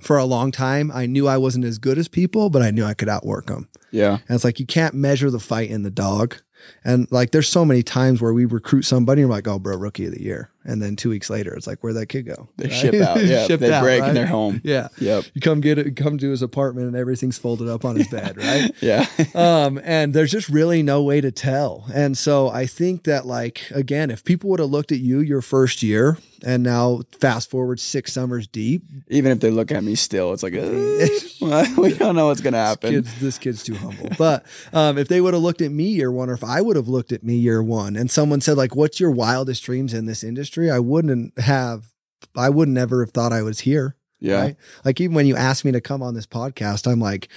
for 0.00 0.16
a 0.16 0.24
long 0.24 0.50
time, 0.52 0.90
I 0.92 1.06
knew 1.06 1.26
I 1.28 1.36
wasn't 1.38 1.64
as 1.64 1.78
good 1.78 1.98
as 1.98 2.08
people, 2.08 2.50
but 2.50 2.62
I 2.62 2.70
knew 2.70 2.84
I 2.84 2.94
could 2.94 3.08
outwork 3.08 3.46
them. 3.46 3.68
Yeah. 3.90 4.18
And 4.28 4.34
it's 4.34 4.44
like 4.44 4.60
you 4.60 4.66
can't 4.66 4.94
measure 4.94 5.30
the 5.30 5.40
fight 5.40 5.70
in 5.70 5.82
the 5.82 5.90
dog. 5.90 6.36
And 6.84 7.06
like 7.10 7.30
there's 7.30 7.48
so 7.48 7.64
many 7.64 7.82
times 7.82 8.20
where 8.20 8.32
we 8.32 8.44
recruit 8.44 8.82
somebody 8.82 9.22
and 9.22 9.28
we're 9.30 9.36
like, 9.36 9.48
oh, 9.48 9.58
bro, 9.58 9.76
rookie 9.76 10.06
of 10.06 10.12
the 10.12 10.22
year. 10.22 10.50
And 10.64 10.82
then 10.82 10.96
two 10.96 11.08
weeks 11.10 11.30
later, 11.30 11.54
it's 11.54 11.66
like, 11.66 11.80
where'd 11.80 11.96
that 11.96 12.06
kid 12.06 12.22
go? 12.26 12.48
They 12.56 12.64
Right? 12.68 12.72
ship 12.74 12.94
out. 13.02 13.24
Yeah. 13.24 13.46
Shipped 13.46 13.60
they 13.62 13.72
out, 13.72 13.82
break 13.82 14.00
right? 14.02 14.08
and 14.08 14.16
they're 14.16 14.26
home. 14.26 14.60
Yeah. 14.64 14.88
Yep. 14.98 15.24
You 15.34 15.40
come 15.40 15.60
get 15.60 15.78
it, 15.78 15.96
come 15.96 16.18
to 16.18 16.30
his 16.30 16.42
apartment 16.42 16.88
and 16.88 16.96
everything's 16.96 17.38
folded 17.38 17.68
up 17.68 17.84
on 17.84 17.96
his 17.96 18.08
bed, 18.08 18.36
right? 18.38 18.70
Yeah. 18.82 19.06
um, 19.34 19.80
and 19.82 20.12
there's 20.14 20.30
just 20.30 20.48
really 20.48 20.82
no 20.82 21.02
way 21.02 21.20
to 21.20 21.30
tell. 21.30 21.86
And 21.94 22.18
so 22.18 22.48
I 22.50 22.66
think 22.66 23.04
that, 23.04 23.24
like, 23.24 23.70
again, 23.70 24.10
if 24.10 24.24
people 24.24 24.50
would 24.50 24.60
have 24.60 24.70
looked 24.70 24.92
at 24.92 24.98
you 24.98 25.20
your 25.20 25.40
first 25.42 25.82
year 25.82 26.18
and 26.44 26.62
now 26.62 27.02
fast 27.20 27.50
forward 27.50 27.80
six 27.80 28.12
summers 28.12 28.46
deep, 28.46 28.82
Even 29.08 29.32
if 29.32 29.40
they 29.40 29.50
look 29.50 29.70
at 29.72 29.82
me 29.82 29.94
still, 29.94 30.32
it's 30.32 30.42
like, 30.42 30.52
we 31.78 31.94
don't 31.94 32.16
know 32.16 32.26
what's 32.26 32.40
going 32.40 32.52
to 32.52 32.58
happen. 32.58 32.90
kids, 32.90 33.20
this 33.20 33.38
kid's 33.38 33.62
too 33.62 33.74
humble. 33.74 34.10
But 34.18 34.44
um, 34.72 34.98
if 34.98 35.08
they 35.08 35.20
would 35.20 35.34
have 35.34 35.42
looked 35.42 35.60
at 35.60 35.70
me 35.70 35.84
year 35.84 36.10
one, 36.10 36.30
or 36.30 36.34
if 36.34 36.44
I 36.44 36.60
would 36.60 36.76
have 36.76 36.88
looked 36.88 37.12
at 37.12 37.22
me 37.22 37.36
year 37.36 37.62
one, 37.62 37.96
and 37.96 38.10
someone 38.10 38.40
said 38.40 38.56
like, 38.56 38.74
"What's 38.74 39.00
your 39.00 39.10
wildest 39.10 39.62
dreams 39.62 39.94
in 39.94 40.06
this 40.06 40.24
industry?" 40.24 40.70
I 40.70 40.78
wouldn't 40.78 41.38
have, 41.38 41.92
I 42.36 42.50
would 42.50 42.68
never 42.68 43.04
have 43.04 43.12
thought 43.12 43.32
I 43.32 43.42
was 43.42 43.60
here. 43.60 43.96
Yeah. 44.20 44.40
Right? 44.40 44.56
Like 44.84 45.00
even 45.00 45.14
when 45.14 45.26
you 45.26 45.36
asked 45.36 45.64
me 45.64 45.72
to 45.72 45.80
come 45.80 46.02
on 46.02 46.14
this 46.14 46.26
podcast, 46.26 46.90
I'm 46.90 47.00
like, 47.00 47.28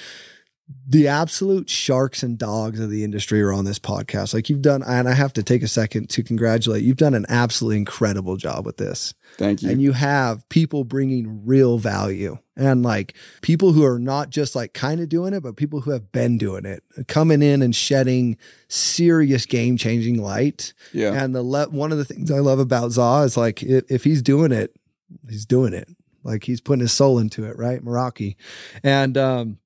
the 0.88 1.08
absolute 1.08 1.70
sharks 1.70 2.24
and 2.24 2.38
dogs 2.38 2.80
of 2.80 2.90
the 2.90 3.04
industry 3.04 3.42
are 3.42 3.54
on 3.54 3.66
this 3.66 3.80
podcast. 3.80 4.34
Like 4.34 4.50
you've 4.50 4.62
done, 4.62 4.84
and 4.84 5.08
I 5.08 5.14
have 5.14 5.34
to 5.34 5.44
take 5.44 5.64
a 5.64 5.68
second 5.68 6.10
to 6.10 6.24
congratulate. 6.24 6.84
You've 6.84 6.98
done 6.98 7.14
an 7.14 7.26
absolutely 7.30 7.78
incredible 7.78 8.38
job 8.38 8.66
with 8.66 8.78
this 8.78 9.14
Thank 9.38 9.62
you. 9.62 9.70
and 9.70 9.82
you 9.82 9.94
have 9.94 10.48
people 10.50 10.84
bringing 10.84 11.46
real 11.46 11.78
value 11.78 12.38
and 12.58 12.84
like 12.84 13.16
people 13.42 13.72
who 13.72 13.86
are 13.86 14.00
not 14.00 14.30
just 14.30 14.56
like 14.56 14.74
kind 14.74 15.00
of 15.00 15.10
doing 15.10 15.34
it 15.34 15.42
but 15.42 15.56
people 15.56 15.82
who 15.82 15.92
have 15.92 16.12
been 16.12 16.38
doing 16.38 16.66
it 16.66 16.84
coming 17.08 17.42
in 17.42 17.62
and 17.62 17.76
shedding 17.76 18.38
serious 18.68 19.46
game 19.46 19.78
changing 19.78 20.22
light 20.22 20.74
yeah. 20.94 21.14
and 21.14 21.34
the 21.34 21.44
le- 21.44 21.70
one 21.70 21.92
of 21.92 21.98
the 21.98 22.06
things 22.06 22.30
i 22.30 22.40
love 22.40 22.60
about 22.60 22.92
za 22.92 23.22
is 23.24 23.38
like 23.38 23.64
if, 23.64 23.84
if 23.90 24.04
he's 24.04 24.22
doing 24.22 24.52
it 24.52 24.76
he's 25.30 25.46
doing 25.46 25.74
it 25.74 25.88
like 26.24 26.44
he's 26.44 26.62
putting 26.62 26.82
his 26.82 26.92
soul 26.92 27.18
into 27.18 27.46
it 27.46 27.58
right 27.58 27.84
Meraki 27.84 28.36
and 28.84 29.18
um 29.18 29.58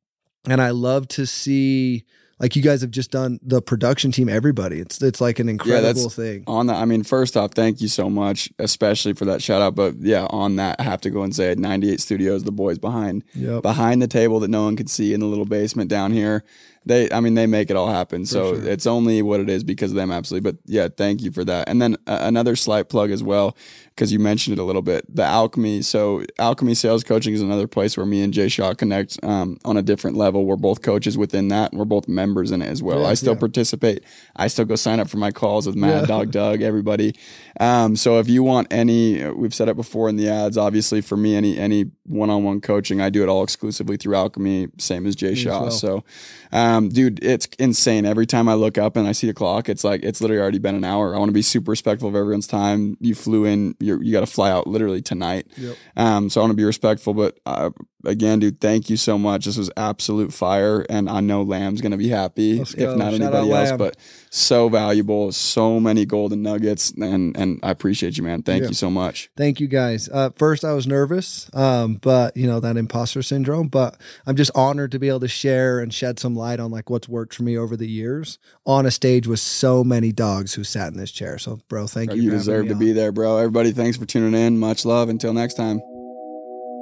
and 0.47 0.61
i 0.61 0.69
love 0.69 1.07
to 1.07 1.25
see 1.25 2.03
like 2.39 2.55
you 2.55 2.61
guys 2.61 2.81
have 2.81 2.91
just 2.91 3.11
done 3.11 3.39
the 3.41 3.61
production 3.61 4.11
team 4.11 4.27
everybody 4.27 4.79
it's 4.79 5.01
it's 5.01 5.21
like 5.21 5.39
an 5.39 5.47
incredible 5.49 6.09
thing 6.09 6.43
on 6.47 6.67
that, 6.67 6.75
I 6.75 6.85
mean, 6.85 7.03
first 7.03 7.37
off, 7.37 7.51
thank 7.53 7.79
you 7.81 7.87
so 7.87 8.09
much, 8.09 8.49
especially 8.59 9.13
for 9.13 9.23
that 9.25 9.41
shout 9.41 9.61
out. 9.61 9.73
But 9.75 9.95
yeah, 9.99 10.27
on 10.29 10.57
that, 10.57 10.75
I 10.79 10.83
have 10.83 10.99
to 11.01 11.09
go 11.09 11.23
and 11.23 11.33
say 11.35 11.55
98 11.55 11.99
Studios, 12.01 12.43
the 12.43 12.51
boys 12.51 12.77
behind 12.77 13.23
Yep. 13.35 13.61
behind 13.63 14.01
the 14.01 14.07
table 14.07 14.39
that 14.41 14.49
no 14.49 14.63
one 14.65 14.75
could 14.75 14.89
see 14.89 15.13
in 15.13 15.21
the 15.21 15.25
little 15.27 15.45
basement 15.45 15.89
down 15.89 16.11
here. 16.11 16.43
They, 16.85 17.09
I 17.11 17.19
mean, 17.19 17.33
they 17.33 17.47
make 17.47 17.69
it 17.69 17.75
all 17.75 17.89
happen. 17.89 18.25
So 18.25 18.55
sure. 18.55 18.69
it's 18.69 18.85
only 18.85 19.21
what 19.21 19.39
it 19.39 19.49
is 19.49 19.63
because 19.63 19.91
of 19.91 19.95
them, 19.95 20.11
absolutely. 20.11 20.51
But 20.51 20.59
yeah, 20.65 20.87
thank 20.87 21.21
you 21.21 21.31
for 21.31 21.43
that. 21.43 21.67
And 21.67 21.81
then 21.81 21.95
uh, 22.05 22.19
another 22.21 22.55
slight 22.55 22.89
plug 22.89 23.11
as 23.11 23.23
well, 23.23 23.57
because 23.89 24.11
you 24.11 24.19
mentioned 24.19 24.57
it 24.57 24.61
a 24.61 24.63
little 24.63 24.81
bit. 24.81 25.03
The 25.13 25.23
Alchemy. 25.23 25.81
So 25.81 26.23
Alchemy 26.37 26.75
Sales 26.75 27.03
Coaching 27.03 27.33
is 27.33 27.41
another 27.41 27.67
place 27.67 27.97
where 27.97 28.05
me 28.05 28.21
and 28.21 28.33
Jay 28.33 28.49
Shaw 28.49 28.73
connect 28.73 29.17
um, 29.23 29.57
on 29.65 29.77
a 29.77 29.81
different 29.81 30.15
level. 30.17 30.45
We're 30.45 30.57
both 30.57 30.81
coaches 30.81 31.17
within 31.17 31.47
that, 31.47 31.73
we're 31.73 31.85
both 31.85 32.07
members 32.07 32.51
in 32.51 32.61
it 32.61 32.67
as 32.67 32.83
well. 32.83 33.01
Yeah, 33.01 33.07
I 33.07 33.13
still 33.15 33.33
yeah. 33.33 33.39
participate. 33.39 34.03
I 34.35 34.47
still 34.47 34.65
go 34.65 34.75
sign 34.75 34.99
up 34.99 35.09
for 35.09 35.17
my 35.17 35.31
calls 35.31 35.65
with 35.65 35.75
Mad 35.75 36.01
Yeah. 36.01 36.05
Dog 36.05 36.31
Doug, 36.31 36.61
everybody. 36.61 37.15
Um, 37.59 37.95
so 37.95 38.19
if 38.19 38.27
you 38.29 38.43
want 38.43 38.67
any, 38.71 39.23
uh, 39.23 39.33
we've 39.33 39.55
said 39.55 39.69
it 39.69 39.75
before 39.75 40.09
in 40.09 40.17
the 40.17 40.29
ads. 40.29 40.57
Obviously, 40.57 41.01
for 41.01 41.17
me, 41.17 41.35
any 41.35 41.57
any 41.57 41.85
one 42.03 42.29
on 42.29 42.43
one 42.43 42.61
coaching, 42.61 43.01
I 43.01 43.09
do 43.09 43.23
it 43.23 43.29
all 43.29 43.43
exclusively 43.43 43.97
through 43.97 44.15
Alchemy, 44.15 44.67
same 44.77 45.05
as 45.07 45.15
Jay 45.15 45.31
as 45.31 45.39
Shaw. 45.39 45.61
well. 45.61 45.71
So, 45.71 46.03
um, 46.51 46.74
dude, 46.81 47.23
it's 47.23 47.47
insane. 47.59 48.05
Every 48.05 48.25
time 48.25 48.47
I 48.47 48.53
look 48.53 48.77
up 48.77 48.95
and 48.95 49.07
I 49.07 49.11
see 49.11 49.27
the 49.27 49.33
clock, 49.33 49.69
it's 49.69 49.83
like 49.83 50.03
it's 50.03 50.21
literally 50.21 50.41
already 50.41 50.59
been 50.59 50.75
an 50.75 50.83
hour. 50.83 51.15
I 51.15 51.19
want 51.19 51.29
to 51.29 51.33
be 51.33 51.41
super 51.41 51.71
respectful 51.71 52.09
of 52.09 52.15
everyone's 52.15 52.47
time. 52.47 52.97
You 52.99 53.15
flew 53.15 53.45
in, 53.45 53.75
you're, 53.79 54.01
you 54.01 54.11
got 54.11 54.21
to 54.21 54.27
fly 54.27 54.51
out 54.51 54.67
literally 54.67 55.01
tonight. 55.01 55.47
Yep. 55.57 55.75
Um, 55.97 56.29
so 56.29 56.41
I 56.41 56.43
want 56.43 56.51
to 56.51 56.57
be 56.57 56.63
respectful, 56.63 57.13
but 57.13 57.39
uh, 57.45 57.71
again, 58.05 58.39
dude, 58.39 58.61
thank 58.61 58.89
you 58.89 58.97
so 58.97 59.17
much. 59.17 59.45
This 59.45 59.57
was 59.57 59.71
absolute 59.77 60.33
fire, 60.33 60.85
and 60.89 61.09
I 61.09 61.19
know 61.19 61.43
Lamb's 61.43 61.81
gonna 61.81 61.97
be 61.97 62.09
happy, 62.09 62.61
if 62.61 62.77
not 62.77 63.11
Shout 63.11 63.13
anybody 63.13 63.51
else. 63.51 63.71
But 63.73 63.97
so 64.35 64.67
valuable, 64.69 65.31
so 65.31 65.79
many 65.79 66.05
golden 66.05 66.41
nuggets, 66.41 66.91
and 66.91 67.35
and 67.37 67.59
I 67.63 67.71
appreciate 67.71 68.17
you, 68.17 68.23
man. 68.23 68.43
Thank 68.43 68.63
Yeah. 68.63 68.67
you 68.69 68.73
so 68.73 68.89
much. 68.89 69.29
Thank 69.37 69.59
you 69.59 69.67
guys. 69.67 70.09
Uh, 70.11 70.29
first, 70.35 70.65
I 70.65 70.73
was 70.73 70.85
nervous, 70.85 71.49
um, 71.53 71.95
but 72.01 72.35
you 72.35 72.45
know 72.45 72.59
that 72.59 72.75
imposter 72.77 73.21
syndrome. 73.21 73.67
But 73.69 73.95
I'm 74.27 74.35
just 74.35 74.51
honored 74.53 74.91
to 74.91 74.99
be 74.99 75.07
able 75.07 75.21
to 75.21 75.27
share 75.27 75.79
and 75.79 75.93
shed 75.93 76.19
some 76.19 76.35
light 76.35 76.59
on 76.59 76.69
like 76.71 76.89
what's 76.89 77.07
worked 77.07 77.33
for 77.33 77.43
me 77.43 77.57
over 77.57 77.77
the 77.77 77.87
years 77.87 78.37
on 78.65 78.85
a 78.85 78.91
stage 78.91 79.25
with 79.27 79.39
so 79.39 79.83
many 79.83 80.11
dogs 80.11 80.53
who 80.55 80.63
sat 80.63 80.91
in 80.91 80.97
this 80.97 81.11
chair. 81.11 81.37
So, 81.37 81.59
bro, 81.69 81.87
thank 81.87 82.09
Bro, 82.09 82.17
you. 82.17 82.23
you 82.23 82.31
deserve 82.31 82.67
to 82.67 82.73
on. 82.73 82.79
be 82.79 82.91
there, 82.91 83.11
bro. 83.11 83.37
Everybody, 83.37 83.71
thanks 83.71 83.97
for 83.97 84.05
tuning 84.05 84.33
in. 84.39 84.57
Much 84.57 84.85
love. 84.85 85.07
Until 85.09 85.33
next 85.33 85.53
time. 85.53 85.79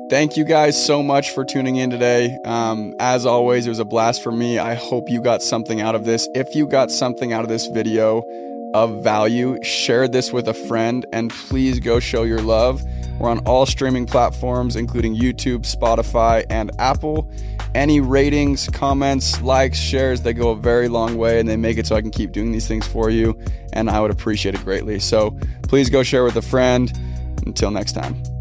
Thank 0.09 0.37
you 0.37 0.43
guys 0.43 0.85
so 0.85 1.01
much 1.01 1.31
for 1.31 1.43
tuning 1.43 1.77
in 1.77 1.89
today. 1.89 2.37
Um, 2.45 2.93
as 2.99 3.25
always, 3.25 3.65
it 3.65 3.69
was 3.69 3.79
a 3.79 3.85
blast 3.85 4.21
for 4.21 4.31
me. 4.31 4.59
I 4.59 4.75
hope 4.75 5.09
you 5.09 5.21
got 5.21 5.41
something 5.41 5.81
out 5.81 5.95
of 5.95 6.05
this. 6.05 6.27
If 6.35 6.55
you 6.55 6.67
got 6.67 6.91
something 6.91 7.33
out 7.33 7.43
of 7.43 7.49
this 7.49 7.67
video 7.67 8.23
of 8.73 9.03
value, 9.03 9.57
share 9.63 10.07
this 10.07 10.31
with 10.31 10.47
a 10.47 10.53
friend 10.53 11.05
and 11.13 11.31
please 11.31 11.79
go 11.79 11.99
show 11.99 12.23
your 12.23 12.41
love. 12.41 12.83
We're 13.19 13.29
on 13.29 13.39
all 13.39 13.65
streaming 13.65 14.05
platforms, 14.05 14.75
including 14.75 15.15
YouTube, 15.15 15.61
Spotify, 15.61 16.45
and 16.49 16.71
Apple. 16.79 17.31
Any 17.73 18.01
ratings, 18.01 18.69
comments, 18.69 19.41
likes, 19.41 19.79
shares, 19.79 20.21
they 20.21 20.33
go 20.33 20.51
a 20.51 20.55
very 20.55 20.89
long 20.89 21.17
way 21.17 21.39
and 21.39 21.47
they 21.47 21.57
make 21.57 21.77
it 21.77 21.87
so 21.87 21.95
I 21.95 22.01
can 22.01 22.11
keep 22.11 22.31
doing 22.33 22.51
these 22.51 22.67
things 22.67 22.85
for 22.85 23.09
you. 23.09 23.39
And 23.71 23.89
I 23.89 23.99
would 24.01 24.11
appreciate 24.11 24.53
it 24.53 24.63
greatly. 24.63 24.99
So 24.99 25.37
please 25.63 25.89
go 25.89 26.03
share 26.03 26.23
with 26.23 26.35
a 26.35 26.41
friend. 26.41 26.91
Until 27.45 27.71
next 27.71 27.91
time. 27.91 28.32